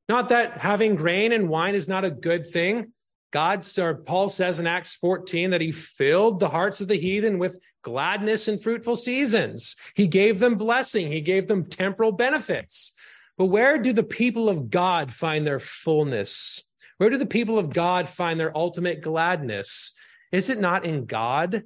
Not 0.07 0.29
that 0.29 0.59
having 0.59 0.95
grain 0.95 1.31
and 1.31 1.49
wine 1.49 1.75
is 1.75 1.87
not 1.87 2.05
a 2.05 2.11
good 2.11 2.45
thing. 2.45 2.93
God, 3.33 3.65
or 3.77 3.95
Paul 3.95 4.29
says 4.29 4.59
in 4.59 4.67
Acts 4.67 4.95
14 4.95 5.49
that 5.49 5.59
he 5.59 5.71
filled 5.71 6.39
the 6.39 6.49
hearts 6.49 6.79
of 6.79 6.87
the 6.87 6.95
heathen 6.95 7.39
with 7.39 7.59
gladness 7.81 8.47
and 8.47 8.61
fruitful 8.61 8.95
seasons. 8.95 9.75
He 9.95 10.07
gave 10.07 10.39
them 10.39 10.55
blessing. 10.55 11.11
He 11.11 11.21
gave 11.21 11.47
them 11.47 11.65
temporal 11.65 12.13
benefits. 12.13 12.93
But 13.37 13.47
where 13.47 13.77
do 13.79 13.91
the 13.91 14.03
people 14.03 14.47
of 14.47 14.69
God 14.69 15.11
find 15.11 15.45
their 15.45 15.59
fullness? 15.59 16.63
Where 16.99 17.09
do 17.09 17.17
the 17.17 17.25
people 17.25 17.59
of 17.59 17.73
God 17.73 18.07
find 18.07 18.39
their 18.39 18.55
ultimate 18.55 19.01
gladness? 19.01 19.93
Is 20.31 20.49
it 20.49 20.59
not 20.59 20.85
in 20.85 21.05
God? 21.05 21.63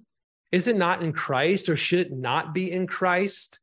Is 0.51 0.67
it 0.67 0.75
not 0.75 1.01
in 1.01 1.13
Christ 1.13 1.69
or 1.69 1.75
should 1.75 1.99
it 1.99 2.11
not 2.11 2.53
be 2.53 2.71
in 2.71 2.87
Christ? 2.87 3.59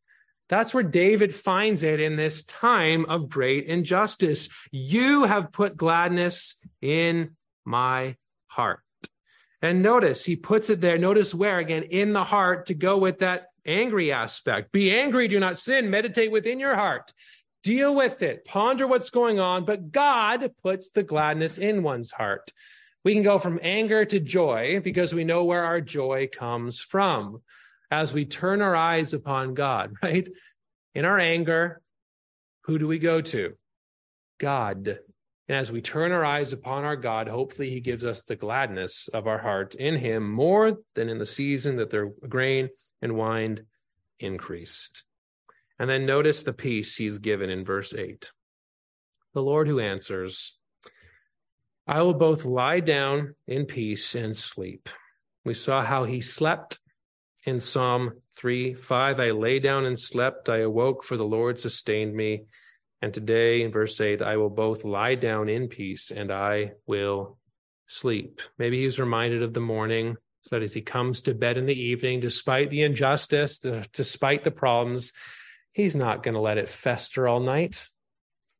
That's 0.48 0.72
where 0.72 0.82
David 0.82 1.34
finds 1.34 1.82
it 1.82 2.00
in 2.00 2.16
this 2.16 2.42
time 2.42 3.04
of 3.06 3.28
great 3.28 3.66
injustice. 3.66 4.48
You 4.70 5.24
have 5.24 5.52
put 5.52 5.76
gladness 5.76 6.58
in 6.80 7.36
my 7.64 8.16
heart. 8.46 8.80
And 9.60 9.82
notice 9.82 10.24
he 10.24 10.36
puts 10.36 10.70
it 10.70 10.80
there. 10.80 10.96
Notice 10.96 11.34
where 11.34 11.58
again, 11.58 11.82
in 11.82 12.12
the 12.12 12.24
heart 12.24 12.66
to 12.66 12.74
go 12.74 12.96
with 12.96 13.18
that 13.18 13.48
angry 13.66 14.10
aspect. 14.12 14.72
Be 14.72 14.96
angry, 14.96 15.28
do 15.28 15.38
not 15.38 15.58
sin. 15.58 15.90
Meditate 15.90 16.32
within 16.32 16.58
your 16.58 16.74
heart. 16.74 17.12
Deal 17.62 17.94
with 17.94 18.22
it. 18.22 18.44
Ponder 18.44 18.86
what's 18.86 19.10
going 19.10 19.40
on. 19.40 19.64
But 19.64 19.90
God 19.90 20.50
puts 20.62 20.90
the 20.90 21.02
gladness 21.02 21.58
in 21.58 21.82
one's 21.82 22.10
heart. 22.10 22.52
We 23.08 23.14
can 23.14 23.22
go 23.22 23.38
from 23.38 23.58
anger 23.62 24.04
to 24.04 24.20
joy 24.20 24.80
because 24.84 25.14
we 25.14 25.24
know 25.24 25.44
where 25.44 25.64
our 25.64 25.80
joy 25.80 26.28
comes 26.30 26.78
from 26.78 27.40
as 27.90 28.12
we 28.12 28.26
turn 28.26 28.60
our 28.60 28.76
eyes 28.76 29.14
upon 29.14 29.54
God, 29.54 29.94
right? 30.02 30.28
In 30.94 31.06
our 31.06 31.18
anger, 31.18 31.80
who 32.64 32.78
do 32.78 32.86
we 32.86 32.98
go 32.98 33.22
to? 33.22 33.54
God. 34.36 34.98
And 35.48 35.56
as 35.56 35.72
we 35.72 35.80
turn 35.80 36.12
our 36.12 36.22
eyes 36.22 36.52
upon 36.52 36.84
our 36.84 36.96
God, 36.96 37.28
hopefully 37.28 37.70
He 37.70 37.80
gives 37.80 38.04
us 38.04 38.24
the 38.24 38.36
gladness 38.36 39.08
of 39.08 39.26
our 39.26 39.38
heart 39.38 39.74
in 39.74 39.96
Him 39.96 40.30
more 40.30 40.76
than 40.94 41.08
in 41.08 41.16
the 41.16 41.24
season 41.24 41.76
that 41.76 41.88
their 41.88 42.10
grain 42.28 42.68
and 43.00 43.16
wine 43.16 43.60
increased. 44.20 45.04
And 45.78 45.88
then 45.88 46.04
notice 46.04 46.42
the 46.42 46.52
peace 46.52 46.96
he's 46.96 47.16
given 47.16 47.48
in 47.48 47.64
verse 47.64 47.94
8. 47.94 48.30
The 49.32 49.40
Lord 49.40 49.66
who 49.66 49.80
answers, 49.80 50.57
I 51.88 52.02
will 52.02 52.14
both 52.14 52.44
lie 52.44 52.80
down 52.80 53.34
in 53.46 53.64
peace 53.64 54.14
and 54.14 54.36
sleep. 54.36 54.90
We 55.46 55.54
saw 55.54 55.82
how 55.82 56.04
he 56.04 56.20
slept 56.20 56.80
in 57.46 57.60
Psalm 57.60 58.20
3 58.36 58.74
5. 58.74 59.20
I 59.20 59.30
lay 59.30 59.58
down 59.58 59.86
and 59.86 59.98
slept. 59.98 60.50
I 60.50 60.58
awoke, 60.58 61.02
for 61.02 61.16
the 61.16 61.24
Lord 61.24 61.58
sustained 61.58 62.14
me. 62.14 62.42
And 63.00 63.14
today, 63.14 63.62
in 63.62 63.72
verse 63.72 63.98
8, 63.98 64.20
I 64.20 64.36
will 64.36 64.50
both 64.50 64.84
lie 64.84 65.14
down 65.14 65.48
in 65.48 65.68
peace 65.68 66.10
and 66.10 66.30
I 66.30 66.72
will 66.86 67.38
sleep. 67.86 68.42
Maybe 68.58 68.82
he's 68.82 69.00
reminded 69.00 69.42
of 69.42 69.54
the 69.54 69.60
morning 69.60 70.18
so 70.42 70.56
that 70.56 70.64
as 70.64 70.74
he 70.74 70.82
comes 70.82 71.22
to 71.22 71.34
bed 71.34 71.56
in 71.56 71.64
the 71.64 71.80
evening, 71.80 72.20
despite 72.20 72.68
the 72.68 72.82
injustice, 72.82 73.64
despite 73.94 74.44
the 74.44 74.50
problems, 74.50 75.14
he's 75.72 75.96
not 75.96 76.22
going 76.22 76.34
to 76.34 76.40
let 76.40 76.58
it 76.58 76.68
fester 76.68 77.26
all 77.26 77.40
night 77.40 77.88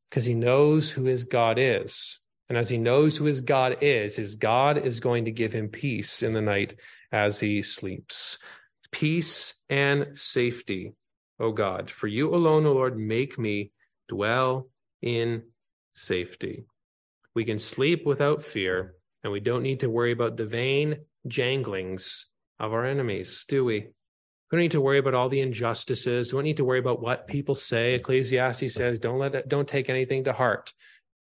because 0.09 0.25
he 0.25 0.35
knows 0.35 0.91
who 0.91 1.05
his 1.05 1.25
God 1.25 1.59
is. 1.59 2.21
And 2.49 2.57
as 2.57 2.71
he 2.71 2.79
knows 2.79 3.17
who 3.17 3.27
his 3.27 3.41
God 3.43 3.79
is, 3.83 4.17
his 4.17 4.37
God 4.37 4.79
is 4.79 5.01
going 5.01 5.27
to 5.27 5.31
give 5.31 5.53
him 5.53 5.69
peace 5.69 6.23
in 6.23 6.33
the 6.33 6.41
night 6.41 6.75
as 7.13 7.41
he 7.41 7.63
sleeps. 7.63 8.39
Peace 8.91 9.61
and 9.69 10.19
safety, 10.19 10.95
O 11.39 11.53
God. 11.53 11.91
For 11.91 12.07
you 12.07 12.35
alone, 12.35 12.65
O 12.65 12.73
Lord, 12.73 12.99
make 12.99 13.39
me 13.39 13.73
dwell 14.09 14.71
in 15.03 15.43
safety. 15.93 16.65
We 17.35 17.45
can 17.45 17.59
sleep 17.59 18.07
without 18.07 18.43
fear, 18.43 18.95
and 19.23 19.33
we 19.33 19.41
don't 19.41 19.63
need 19.63 19.81
to 19.81 19.91
worry 19.91 20.13
about 20.13 20.37
the 20.39 20.47
vain 20.47 21.01
janglings 21.27 22.25
of 22.59 22.73
our 22.73 22.87
enemies, 22.87 23.45
do 23.47 23.65
we? 23.65 23.81
We 23.81 24.57
don't 24.57 24.61
need 24.63 24.71
to 24.71 24.81
worry 24.81 24.99
about 24.99 25.15
all 25.15 25.29
the 25.29 25.43
injustices. 25.43 26.33
We 26.33 26.39
don't 26.39 26.45
need 26.45 26.57
to 26.57 26.65
worry 26.65 26.79
about 26.79 27.03
what 27.03 27.27
people 27.29 27.55
say. 27.55 27.95
Ecclesiastes 27.95 28.73
says, 28.73 28.99
"Don't 28.99 29.19
let 29.19 29.35
it, 29.35 29.49
don't 29.49 29.69
take 29.69 29.91
anything 29.91 30.25
to 30.25 30.33
heart." 30.33 30.73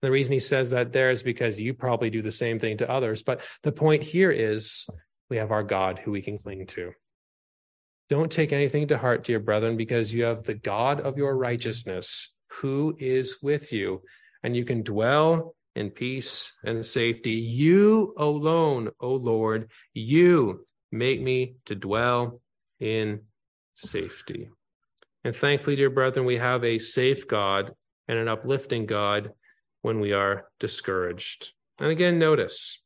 The 0.02 0.10
reason 0.10 0.32
he 0.32 0.38
says 0.38 0.70
that 0.70 0.92
there 0.92 1.10
is 1.10 1.22
because 1.22 1.60
you 1.60 1.74
probably 1.74 2.10
do 2.10 2.22
the 2.22 2.32
same 2.32 2.58
thing 2.58 2.76
to 2.78 2.90
others. 2.90 3.22
But 3.22 3.42
the 3.62 3.72
point 3.72 4.02
here 4.02 4.30
is 4.30 4.86
we 5.30 5.38
have 5.38 5.50
our 5.50 5.62
God 5.62 5.98
who 5.98 6.10
we 6.10 6.22
can 6.22 6.38
cling 6.38 6.66
to. 6.68 6.92
Don't 8.08 8.30
take 8.30 8.52
anything 8.52 8.86
to 8.88 8.98
heart, 8.98 9.24
dear 9.24 9.40
brethren, 9.40 9.76
because 9.76 10.14
you 10.14 10.24
have 10.24 10.44
the 10.44 10.54
God 10.54 11.00
of 11.00 11.16
your 11.16 11.36
righteousness 11.36 12.34
who 12.48 12.94
is 12.98 13.38
with 13.42 13.72
you, 13.72 14.02
and 14.42 14.56
you 14.56 14.64
can 14.64 14.82
dwell 14.82 15.56
in 15.74 15.90
peace 15.90 16.52
and 16.64 16.84
safety. 16.84 17.32
You 17.32 18.14
alone, 18.16 18.90
O 19.00 19.14
Lord, 19.14 19.70
you 19.92 20.64
make 20.92 21.20
me 21.20 21.56
to 21.66 21.74
dwell 21.74 22.40
in 22.78 23.22
safety. 23.74 24.50
And 25.24 25.34
thankfully, 25.34 25.74
dear 25.74 25.90
brethren, 25.90 26.26
we 26.26 26.36
have 26.36 26.64
a 26.64 26.78
safe 26.78 27.26
God 27.26 27.72
and 28.06 28.18
an 28.18 28.28
uplifting 28.28 28.86
God 28.86 29.32
when 29.86 30.00
we 30.00 30.12
are 30.12 30.48
discouraged. 30.58 31.52
And 31.78 31.90
again, 31.92 32.18
notice 32.18 32.82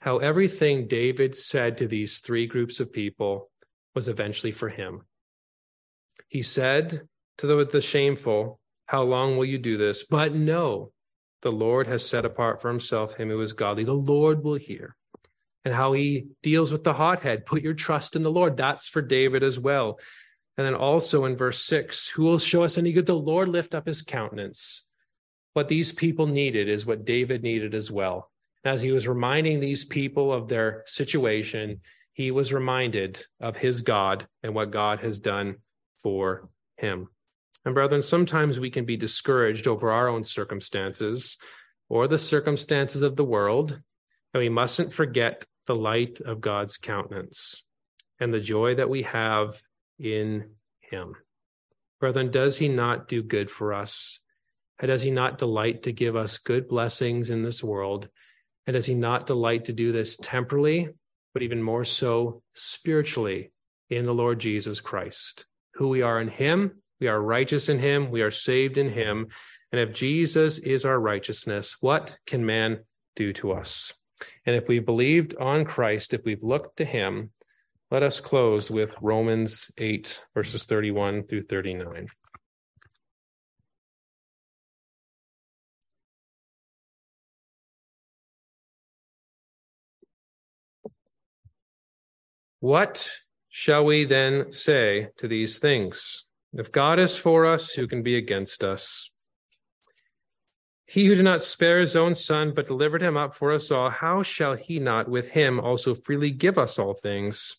how 0.00 0.16
everything 0.16 0.88
David 0.88 1.36
said 1.36 1.76
to 1.76 1.86
these 1.86 2.20
three 2.20 2.46
groups 2.46 2.80
of 2.80 2.90
people 2.90 3.50
was 3.94 4.08
eventually 4.08 4.50
for 4.50 4.70
him. 4.70 5.02
He 6.28 6.40
said 6.40 7.02
to 7.36 7.46
the, 7.46 7.66
the 7.66 7.82
shameful, 7.82 8.60
How 8.86 9.02
long 9.02 9.36
will 9.36 9.44
you 9.44 9.58
do 9.58 9.76
this? 9.76 10.02
But 10.04 10.34
no, 10.34 10.90
the 11.42 11.52
Lord 11.52 11.86
has 11.86 12.08
set 12.08 12.24
apart 12.24 12.62
for 12.62 12.70
himself 12.70 13.18
him 13.18 13.28
who 13.28 13.42
is 13.42 13.52
godly. 13.52 13.84
The 13.84 13.92
Lord 13.92 14.42
will 14.42 14.54
hear. 14.54 14.96
And 15.66 15.74
how 15.74 15.92
he 15.92 16.28
deals 16.42 16.72
with 16.72 16.82
the 16.82 16.94
hothead. 16.94 17.44
Put 17.44 17.60
your 17.60 17.74
trust 17.74 18.16
in 18.16 18.22
the 18.22 18.30
Lord. 18.30 18.56
That's 18.56 18.88
for 18.88 19.02
David 19.02 19.42
as 19.42 19.60
well. 19.60 20.00
And 20.56 20.66
then 20.66 20.74
also 20.74 21.26
in 21.26 21.36
verse 21.36 21.60
six, 21.60 22.08
who 22.08 22.22
will 22.22 22.38
show 22.38 22.64
us 22.64 22.78
any 22.78 22.92
good? 22.92 23.04
The 23.04 23.14
Lord 23.14 23.50
lift 23.50 23.74
up 23.74 23.86
his 23.86 24.00
countenance. 24.00 24.86
What 25.52 25.68
these 25.68 25.92
people 25.92 26.26
needed 26.26 26.68
is 26.68 26.86
what 26.86 27.04
David 27.04 27.42
needed 27.42 27.74
as 27.74 27.90
well. 27.90 28.30
As 28.64 28.82
he 28.82 28.92
was 28.92 29.08
reminding 29.08 29.60
these 29.60 29.84
people 29.84 30.32
of 30.32 30.48
their 30.48 30.82
situation, 30.86 31.80
he 32.12 32.30
was 32.30 32.52
reminded 32.52 33.24
of 33.40 33.56
his 33.56 33.82
God 33.82 34.26
and 34.42 34.54
what 34.54 34.70
God 34.70 35.00
has 35.00 35.18
done 35.18 35.56
for 36.02 36.48
him. 36.76 37.08
And 37.64 37.74
brethren, 37.74 38.02
sometimes 38.02 38.60
we 38.60 38.70
can 38.70 38.84
be 38.84 38.96
discouraged 38.96 39.66
over 39.66 39.90
our 39.90 40.08
own 40.08 40.24
circumstances 40.24 41.38
or 41.88 42.06
the 42.06 42.18
circumstances 42.18 43.02
of 43.02 43.16
the 43.16 43.24
world, 43.24 43.80
and 44.32 44.40
we 44.40 44.48
mustn't 44.48 44.92
forget 44.92 45.44
the 45.66 45.74
light 45.74 46.20
of 46.20 46.40
God's 46.40 46.76
countenance 46.76 47.64
and 48.18 48.32
the 48.32 48.40
joy 48.40 48.76
that 48.76 48.88
we 48.88 49.02
have 49.02 49.60
in 49.98 50.50
him. 50.80 51.14
Brethren, 51.98 52.30
does 52.30 52.58
he 52.58 52.68
not 52.68 53.08
do 53.08 53.22
good 53.22 53.50
for 53.50 53.74
us? 53.74 54.20
And 54.80 54.88
does 54.88 55.02
he 55.02 55.10
not 55.10 55.38
delight 55.38 55.84
to 55.84 55.92
give 55.92 56.16
us 56.16 56.38
good 56.38 56.66
blessings 56.66 57.30
in 57.30 57.42
this 57.42 57.62
world? 57.62 58.08
And 58.66 58.74
does 58.74 58.86
he 58.86 58.94
not 58.94 59.26
delight 59.26 59.66
to 59.66 59.72
do 59.72 59.92
this 59.92 60.16
temporally, 60.16 60.88
but 61.34 61.42
even 61.42 61.62
more 61.62 61.84
so 61.84 62.42
spiritually 62.54 63.52
in 63.88 64.06
the 64.06 64.14
Lord 64.14 64.40
Jesus 64.40 64.80
Christ? 64.80 65.46
Who 65.74 65.88
we 65.88 66.02
are 66.02 66.20
in 66.20 66.28
him 66.28 66.80
we 67.00 67.08
are 67.08 67.20
righteous 67.20 67.68
in 67.68 67.78
him. 67.78 68.10
We 68.10 68.22
are 68.22 68.30
saved 68.30 68.76
in 68.76 68.90
him. 68.90 69.28
And 69.72 69.80
if 69.80 69.94
Jesus 69.94 70.58
is 70.58 70.84
our 70.84 70.98
righteousness, 70.98 71.76
what 71.80 72.18
can 72.26 72.44
man 72.44 72.80
do 73.16 73.32
to 73.34 73.52
us? 73.52 73.94
And 74.44 74.54
if 74.54 74.68
we've 74.68 74.84
believed 74.84 75.34
on 75.36 75.64
Christ, 75.64 76.12
if 76.12 76.24
we've 76.24 76.42
looked 76.42 76.76
to 76.76 76.84
him, 76.84 77.30
let 77.90 78.02
us 78.02 78.20
close 78.20 78.70
with 78.70 78.94
Romans 79.00 79.70
8, 79.78 80.24
verses 80.34 80.64
31 80.64 81.24
through 81.24 81.44
39. 81.44 82.08
What 92.60 93.10
shall 93.48 93.86
we 93.86 94.04
then 94.04 94.52
say 94.52 95.08
to 95.16 95.26
these 95.26 95.58
things? 95.58 96.26
If 96.52 96.70
God 96.70 96.98
is 96.98 97.16
for 97.16 97.46
us, 97.46 97.70
who 97.70 97.88
can 97.88 98.02
be 98.02 98.16
against 98.16 98.62
us? 98.62 99.10
He 100.84 101.06
who 101.06 101.14
did 101.14 101.24
not 101.24 101.42
spare 101.42 101.80
his 101.80 101.96
own 101.96 102.14
son, 102.14 102.52
but 102.54 102.66
delivered 102.66 103.00
him 103.00 103.16
up 103.16 103.34
for 103.34 103.52
us 103.52 103.70
all, 103.70 103.88
how 103.88 104.22
shall 104.22 104.56
he 104.56 104.78
not 104.78 105.08
with 105.08 105.30
him 105.30 105.58
also 105.58 105.94
freely 105.94 106.32
give 106.32 106.58
us 106.58 106.78
all 106.78 106.92
things? 106.92 107.56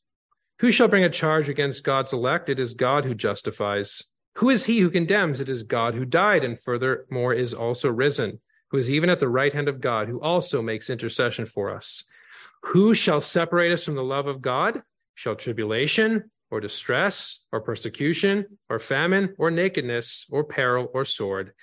Who 0.60 0.70
shall 0.70 0.88
bring 0.88 1.04
a 1.04 1.10
charge 1.10 1.50
against 1.50 1.84
God's 1.84 2.14
elect? 2.14 2.48
It 2.48 2.60
is 2.60 2.76
God 2.76 3.04
who 3.04 3.16
justifies. 3.16 4.04
Who 4.36 4.52
is 4.52 4.66
he 4.66 4.82
who 4.82 4.92
condemns? 4.92 5.40
It 5.40 5.50
is 5.50 5.64
God 5.64 5.96
who 5.96 6.06
died, 6.06 6.44
and 6.44 6.60
furthermore 6.60 7.34
is 7.34 7.56
also 7.56 7.90
risen, 7.90 8.40
who 8.70 8.78
is 8.78 8.92
even 8.92 9.10
at 9.10 9.20
the 9.20 9.30
right 9.30 9.52
hand 9.52 9.68
of 9.68 9.82
God, 9.82 10.10
who 10.10 10.22
also 10.22 10.62
makes 10.62 10.92
intercession 10.92 11.48
for 11.48 11.72
us. 11.72 12.04
Who 12.66 12.94
shall 12.94 13.22
separate 13.22 13.72
us 13.72 13.84
from 13.84 13.96
the 13.96 14.04
love 14.04 14.28
of 14.28 14.44
God? 14.44 14.84
Shall 15.16 15.36
tribulation, 15.36 16.32
or 16.52 16.60
distress, 16.60 17.44
or 17.52 17.62
persecution, 17.62 18.46
or 18.70 18.78
famine, 18.78 19.34
or 19.38 19.50
nakedness, 19.50 20.28
or 20.30 20.44
peril, 20.44 20.90
or 20.94 21.06
sword. 21.06 21.54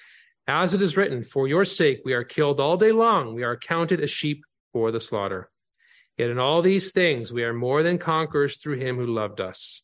As 0.47 0.73
it 0.73 0.81
is 0.81 0.97
written, 0.97 1.23
For 1.23 1.47
your 1.47 1.67
sake 1.67 2.01
we 2.05 2.15
are 2.15 2.25
killed 2.25 2.59
all 2.59 2.79
day 2.79 2.91
long, 2.91 3.35
we 3.35 3.45
are 3.45 3.57
counted 3.57 4.01
as 4.01 4.11
sheep 4.11 4.45
for 4.73 4.91
the 4.91 4.99
slaughter. 4.99 5.51
Yet 6.17 6.31
in 6.31 6.39
all 6.39 6.63
these 6.63 6.91
things 6.91 7.33
we 7.33 7.45
are 7.45 7.53
more 7.53 7.83
than 7.83 7.99
conquerors 7.99 8.57
through 8.57 8.79
him 8.79 8.97
who 8.97 9.07
loved 9.07 9.41
us. 9.41 9.83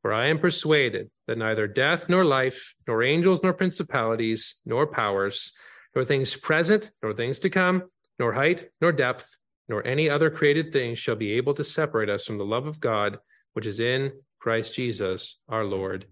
For 0.00 0.12
I 0.12 0.28
am 0.28 0.38
persuaded 0.38 1.10
that 1.26 1.38
neither 1.38 1.66
death 1.66 2.08
nor 2.08 2.24
life, 2.24 2.74
nor 2.86 3.02
angels 3.02 3.42
nor 3.42 3.52
principalities, 3.52 4.56
nor 4.64 4.86
powers, 4.86 5.52
nor 5.94 6.04
things 6.04 6.36
present, 6.36 6.90
nor 7.02 7.12
things 7.12 7.40
to 7.40 7.50
come, 7.50 7.84
nor 8.18 8.32
height, 8.32 8.68
nor 8.80 8.92
depth, 8.92 9.38
nor 9.68 9.86
any 9.86 10.10
other 10.10 10.30
created 10.30 10.72
thing 10.72 10.94
shall 10.94 11.16
be 11.16 11.32
able 11.32 11.54
to 11.54 11.64
separate 11.64 12.08
us 12.08 12.26
from 12.26 12.38
the 12.38 12.44
love 12.44 12.66
of 12.66 12.80
God, 12.80 13.18
which 13.52 13.66
is 13.66 13.80
in 13.80 14.12
Christ 14.38 14.74
Jesus 14.74 15.38
our 15.48 15.64
Lord. 15.64 16.06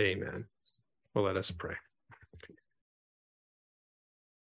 Amen. 0.00 0.46
Well, 1.14 1.24
let 1.24 1.36
us 1.36 1.50
pray. 1.50 1.74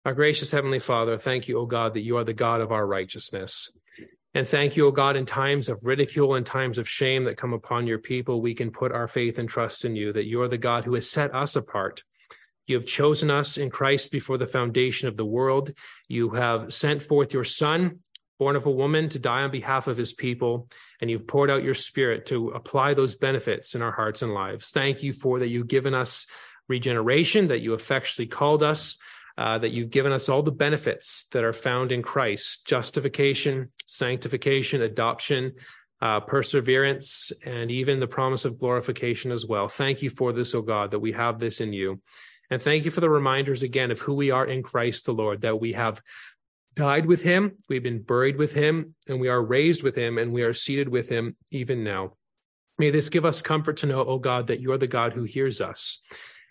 Our 0.05 0.15
gracious 0.15 0.51
Heavenly 0.51 0.79
Father, 0.79 1.19
thank 1.19 1.49
you, 1.49 1.59
O 1.59 1.67
God, 1.67 1.95
that 1.95 2.03
you 2.03 2.17
are 2.17 2.25
the 2.25 2.33
God 2.33 2.61
of 2.61 2.71
our 2.71 2.87
righteousness. 2.87 3.71
And 4.35 4.47
thank 4.47 4.77
you, 4.77 4.87
O 4.87 4.91
God, 4.91 5.17
in 5.17 5.27
times 5.27 5.69
of 5.69 5.81
ridicule 5.85 6.35
and 6.35 6.45
times 6.45 6.79
of 6.79 6.89
shame 6.89 7.25
that 7.25 7.39
come 7.39 7.53
upon 7.53 7.87
your 7.87 7.99
people, 7.99 8.41
we 8.41 8.55
can 8.55 8.71
put 8.71 8.93
our 8.93 9.09
faith 9.09 9.39
and 9.39 9.49
trust 9.49 9.85
in 9.85 9.97
you, 9.97 10.13
that 10.13 10.27
you 10.27 10.43
are 10.43 10.49
the 10.49 10.59
God 10.59 10.85
who 10.85 10.95
has 10.95 11.11
set 11.11 11.35
us 11.35 11.57
apart. 11.57 12.05
You 12.67 12.77
have 12.77 12.87
chosen 12.87 13.31
us 13.31 13.57
in 13.57 13.71
Christ 13.71 14.13
before 14.13 14.39
the 14.39 14.47
foundation 14.47 15.09
of 15.09 15.17
the 15.17 15.25
world. 15.25 15.73
You 16.07 16.31
have 16.31 16.73
sent 16.73 17.03
forth 17.03 17.33
your 17.33 17.45
Son 17.45 18.01
born 18.39 18.57
of 18.57 18.67
a 18.67 18.71
woman 18.71 19.09
to 19.11 19.19
die 19.19 19.43
on 19.43 19.51
behalf 19.51 19.87
of 19.87 19.97
his 19.97 20.13
people, 20.13 20.69
and 21.01 21.11
you've 21.11 21.27
poured 21.27 21.51
out 21.51 21.65
your 21.65 21.75
spirit 21.75 22.27
to 22.27 22.51
apply 22.51 22.95
those 22.95 23.17
benefits 23.17 23.75
in 23.75 23.83
our 23.83 23.93
hearts 23.93 24.23
and 24.23 24.35
lives. 24.35 24.71
Thank 24.71 25.03
you 25.03 25.13
for 25.13 25.39
that 25.39 25.49
you've 25.49 25.69
given 25.69 25.95
us 25.95 26.27
regeneration, 26.69 27.49
that 27.49 27.61
you 27.61 27.75
effectually 27.75 28.27
called 28.27 28.63
us, 28.63 28.99
uh, 29.39 29.59
that 29.59 29.71
you've 29.71 29.91
given 29.91 30.13
us 30.13 30.29
all 30.29 30.43
the 30.43 30.51
benefits 30.51 31.27
that 31.33 31.45
are 31.45 31.53
found 31.53 31.93
in 31.93 32.03
Christ 32.03 32.67
justification, 32.67 33.71
sanctification, 33.87 34.83
adoption, 34.83 35.53
uh, 36.01 36.21
perseverance, 36.21 37.33
and 37.45 37.71
even 37.71 38.01
the 38.01 38.07
promise 38.07 38.45
of 38.45 38.59
glorification 38.59 39.33
as 39.33 39.47
well. 39.47 39.69
Thank 39.69 40.03
you 40.03 40.11
for 40.11 40.33
this, 40.33 40.55
O 40.55 40.63
God, 40.63 40.91
that 40.91 41.01
we 41.01 41.13
have 41.13 41.39
this 41.39 41.61
in 41.61 41.73
you. 41.73 42.01
And 42.51 42.63
thank 42.63 42.85
you 42.85 42.91
for 42.91 43.01
the 43.01 43.11
reminders 43.11 43.63
again 43.63 43.91
of 43.91 44.01
who 44.01 44.15
we 44.15 44.31
are 44.31 44.47
in 44.47 44.63
Christ 44.63 45.07
the 45.07 45.13
Lord, 45.13 45.41
that 45.41 45.61
we 45.61 45.73
have 45.73 46.01
died 46.77 47.07
with 47.07 47.23
him, 47.23 47.57
we've 47.69 47.83
been 47.83 48.03
buried 48.03 48.37
with 48.37 48.55
him, 48.55 48.95
and 49.09 49.19
we 49.19 49.29
are 49.29 49.43
raised 49.43 49.83
with 49.83 49.97
him, 49.97 50.19
and 50.19 50.33
we 50.33 50.43
are 50.43 50.53
seated 50.53 50.89
with 50.89 51.09
him 51.09 51.37
even 51.51 51.83
now. 51.83 52.13
May 52.79 52.91
this 52.91 53.09
give 53.09 53.25
us 53.25 53.43
comfort 53.43 53.79
to 53.79 53.87
know, 53.87 54.05
O 54.05 54.19
God, 54.19 54.49
that 54.49 54.61
you're 54.61 54.79
the 54.79 54.87
God 54.87 55.15
who 55.15 55.25
hears 55.25 55.63
us. 55.63 56.03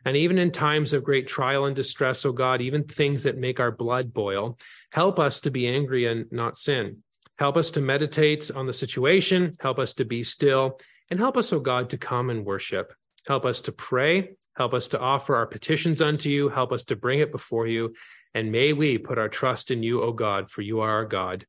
And 0.03 0.17
even 0.17 0.38
in 0.39 0.51
times 0.51 0.93
of 0.93 1.03
great 1.03 1.28
trial 1.28 1.65
and 1.65 1.76
distress, 1.76 2.26
O 2.26 2.32
God, 2.32 2.61
even 2.61 2.84
things 2.84 3.23
that 3.23 3.38
make 3.38 3.59
our 3.59 3.71
blood 3.71 4.13
boil, 4.13 4.57
help 4.91 5.19
us 5.19 5.41
to 5.41 5.51
be 5.51 5.67
angry 5.67 6.05
and 6.07 6.32
not 6.32 6.57
sin. 6.57 7.03
Help 7.38 7.57
us 7.57 7.71
to 7.71 7.82
meditate 7.82 8.49
on 8.49 8.65
the 8.65 8.73
situation, 8.73 9.55
help 9.59 9.78
us 9.78 9.93
to 9.95 10.05
be 10.05 10.23
still, 10.23 10.80
and 11.11 11.19
help 11.19 11.38
us, 11.38 11.53
O 11.53 11.59
God, 11.59 11.89
to 11.91 11.97
come 11.97 12.30
and 12.32 12.45
worship. 12.45 12.93
Help 13.28 13.45
us 13.45 13.61
to 13.61 13.71
pray, 13.71 14.32
help 14.55 14.73
us 14.73 14.88
to 14.89 14.99
offer 14.99 15.36
our 15.36 15.45
petitions 15.45 16.01
unto 16.01 16.30
you, 16.30 16.49
help 16.49 16.71
us 16.71 16.84
to 16.86 16.95
bring 16.95 17.19
it 17.19 17.32
before 17.32 17.67
you, 17.67 17.93
and 18.36 18.51
may 18.51 18.73
we 18.73 18.97
put 18.97 19.17
our 19.17 19.29
trust 19.29 19.71
in 19.71 19.81
you, 19.81 20.01
O 20.01 20.11
God, 20.11 20.51
for 20.51 20.61
you 20.61 20.81
are 20.81 20.91
our 20.91 21.05
God. 21.05 21.47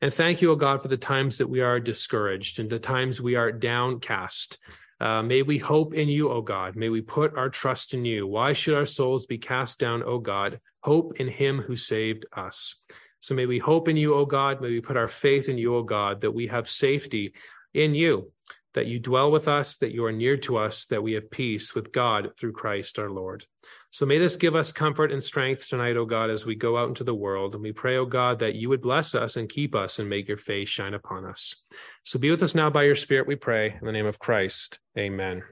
And 0.00 0.12
thank 0.12 0.40
you, 0.40 0.50
O 0.50 0.56
God, 0.56 0.80
for 0.80 0.88
the 0.88 0.96
times 0.96 1.38
that 1.38 1.46
we 1.46 1.60
are 1.60 1.78
discouraged 1.78 2.58
and 2.58 2.70
the 2.70 2.78
times 2.78 3.20
we 3.20 3.36
are 3.36 3.52
downcast. 3.52 4.58
Uh, 4.98 5.22
may 5.22 5.42
we 5.42 5.58
hope 5.58 5.92
in 5.92 6.08
you, 6.08 6.30
O 6.30 6.40
God. 6.40 6.74
May 6.74 6.88
we 6.88 7.02
put 7.02 7.36
our 7.36 7.50
trust 7.50 7.92
in 7.92 8.04
you. 8.06 8.26
Why 8.26 8.54
should 8.54 8.74
our 8.74 8.86
souls 8.86 9.26
be 9.26 9.36
cast 9.36 9.78
down, 9.78 10.02
O 10.02 10.18
God? 10.18 10.58
Hope 10.80 11.20
in 11.20 11.28
him 11.28 11.60
who 11.60 11.76
saved 11.76 12.24
us. 12.34 12.82
So 13.20 13.34
may 13.34 13.44
we 13.44 13.58
hope 13.58 13.86
in 13.88 13.98
you, 13.98 14.14
O 14.14 14.24
God. 14.24 14.62
May 14.62 14.70
we 14.70 14.80
put 14.80 14.96
our 14.96 15.08
faith 15.08 15.50
in 15.50 15.58
you, 15.58 15.76
O 15.76 15.82
God, 15.82 16.22
that 16.22 16.32
we 16.32 16.46
have 16.46 16.68
safety 16.68 17.34
in 17.74 17.94
you, 17.94 18.32
that 18.74 18.86
you 18.86 18.98
dwell 18.98 19.30
with 19.30 19.48
us, 19.48 19.76
that 19.78 19.92
you 19.92 20.04
are 20.04 20.12
near 20.12 20.36
to 20.38 20.58
us, 20.58 20.86
that 20.86 21.02
we 21.02 21.12
have 21.12 21.30
peace 21.30 21.74
with 21.74 21.92
God 21.92 22.30
through 22.38 22.52
Christ 22.52 22.98
our 22.98 23.10
Lord. 23.10 23.44
So 23.90 24.06
may 24.06 24.18
this 24.18 24.36
give 24.36 24.56
us 24.56 24.72
comfort 24.72 25.12
and 25.12 25.22
strength 25.22 25.68
tonight, 25.68 25.98
O 25.98 26.06
God, 26.06 26.30
as 26.30 26.46
we 26.46 26.54
go 26.54 26.78
out 26.78 26.88
into 26.88 27.04
the 27.04 27.14
world. 27.14 27.54
And 27.54 27.62
we 27.62 27.72
pray, 27.72 27.98
O 27.98 28.06
God, 28.06 28.38
that 28.38 28.54
you 28.54 28.70
would 28.70 28.80
bless 28.80 29.14
us 29.14 29.36
and 29.36 29.48
keep 29.48 29.74
us 29.74 29.98
and 29.98 30.08
make 30.08 30.28
your 30.28 30.38
face 30.38 30.70
shine 30.70 30.94
upon 30.94 31.26
us. 31.26 31.54
So 32.04 32.18
be 32.18 32.30
with 32.30 32.42
us 32.42 32.54
now 32.54 32.70
by 32.70 32.84
your 32.84 32.94
Spirit, 32.94 33.26
we 33.26 33.36
pray. 33.36 33.76
In 33.78 33.84
the 33.84 33.92
name 33.92 34.06
of 34.06 34.18
Christ, 34.18 34.80
amen. 34.98 35.42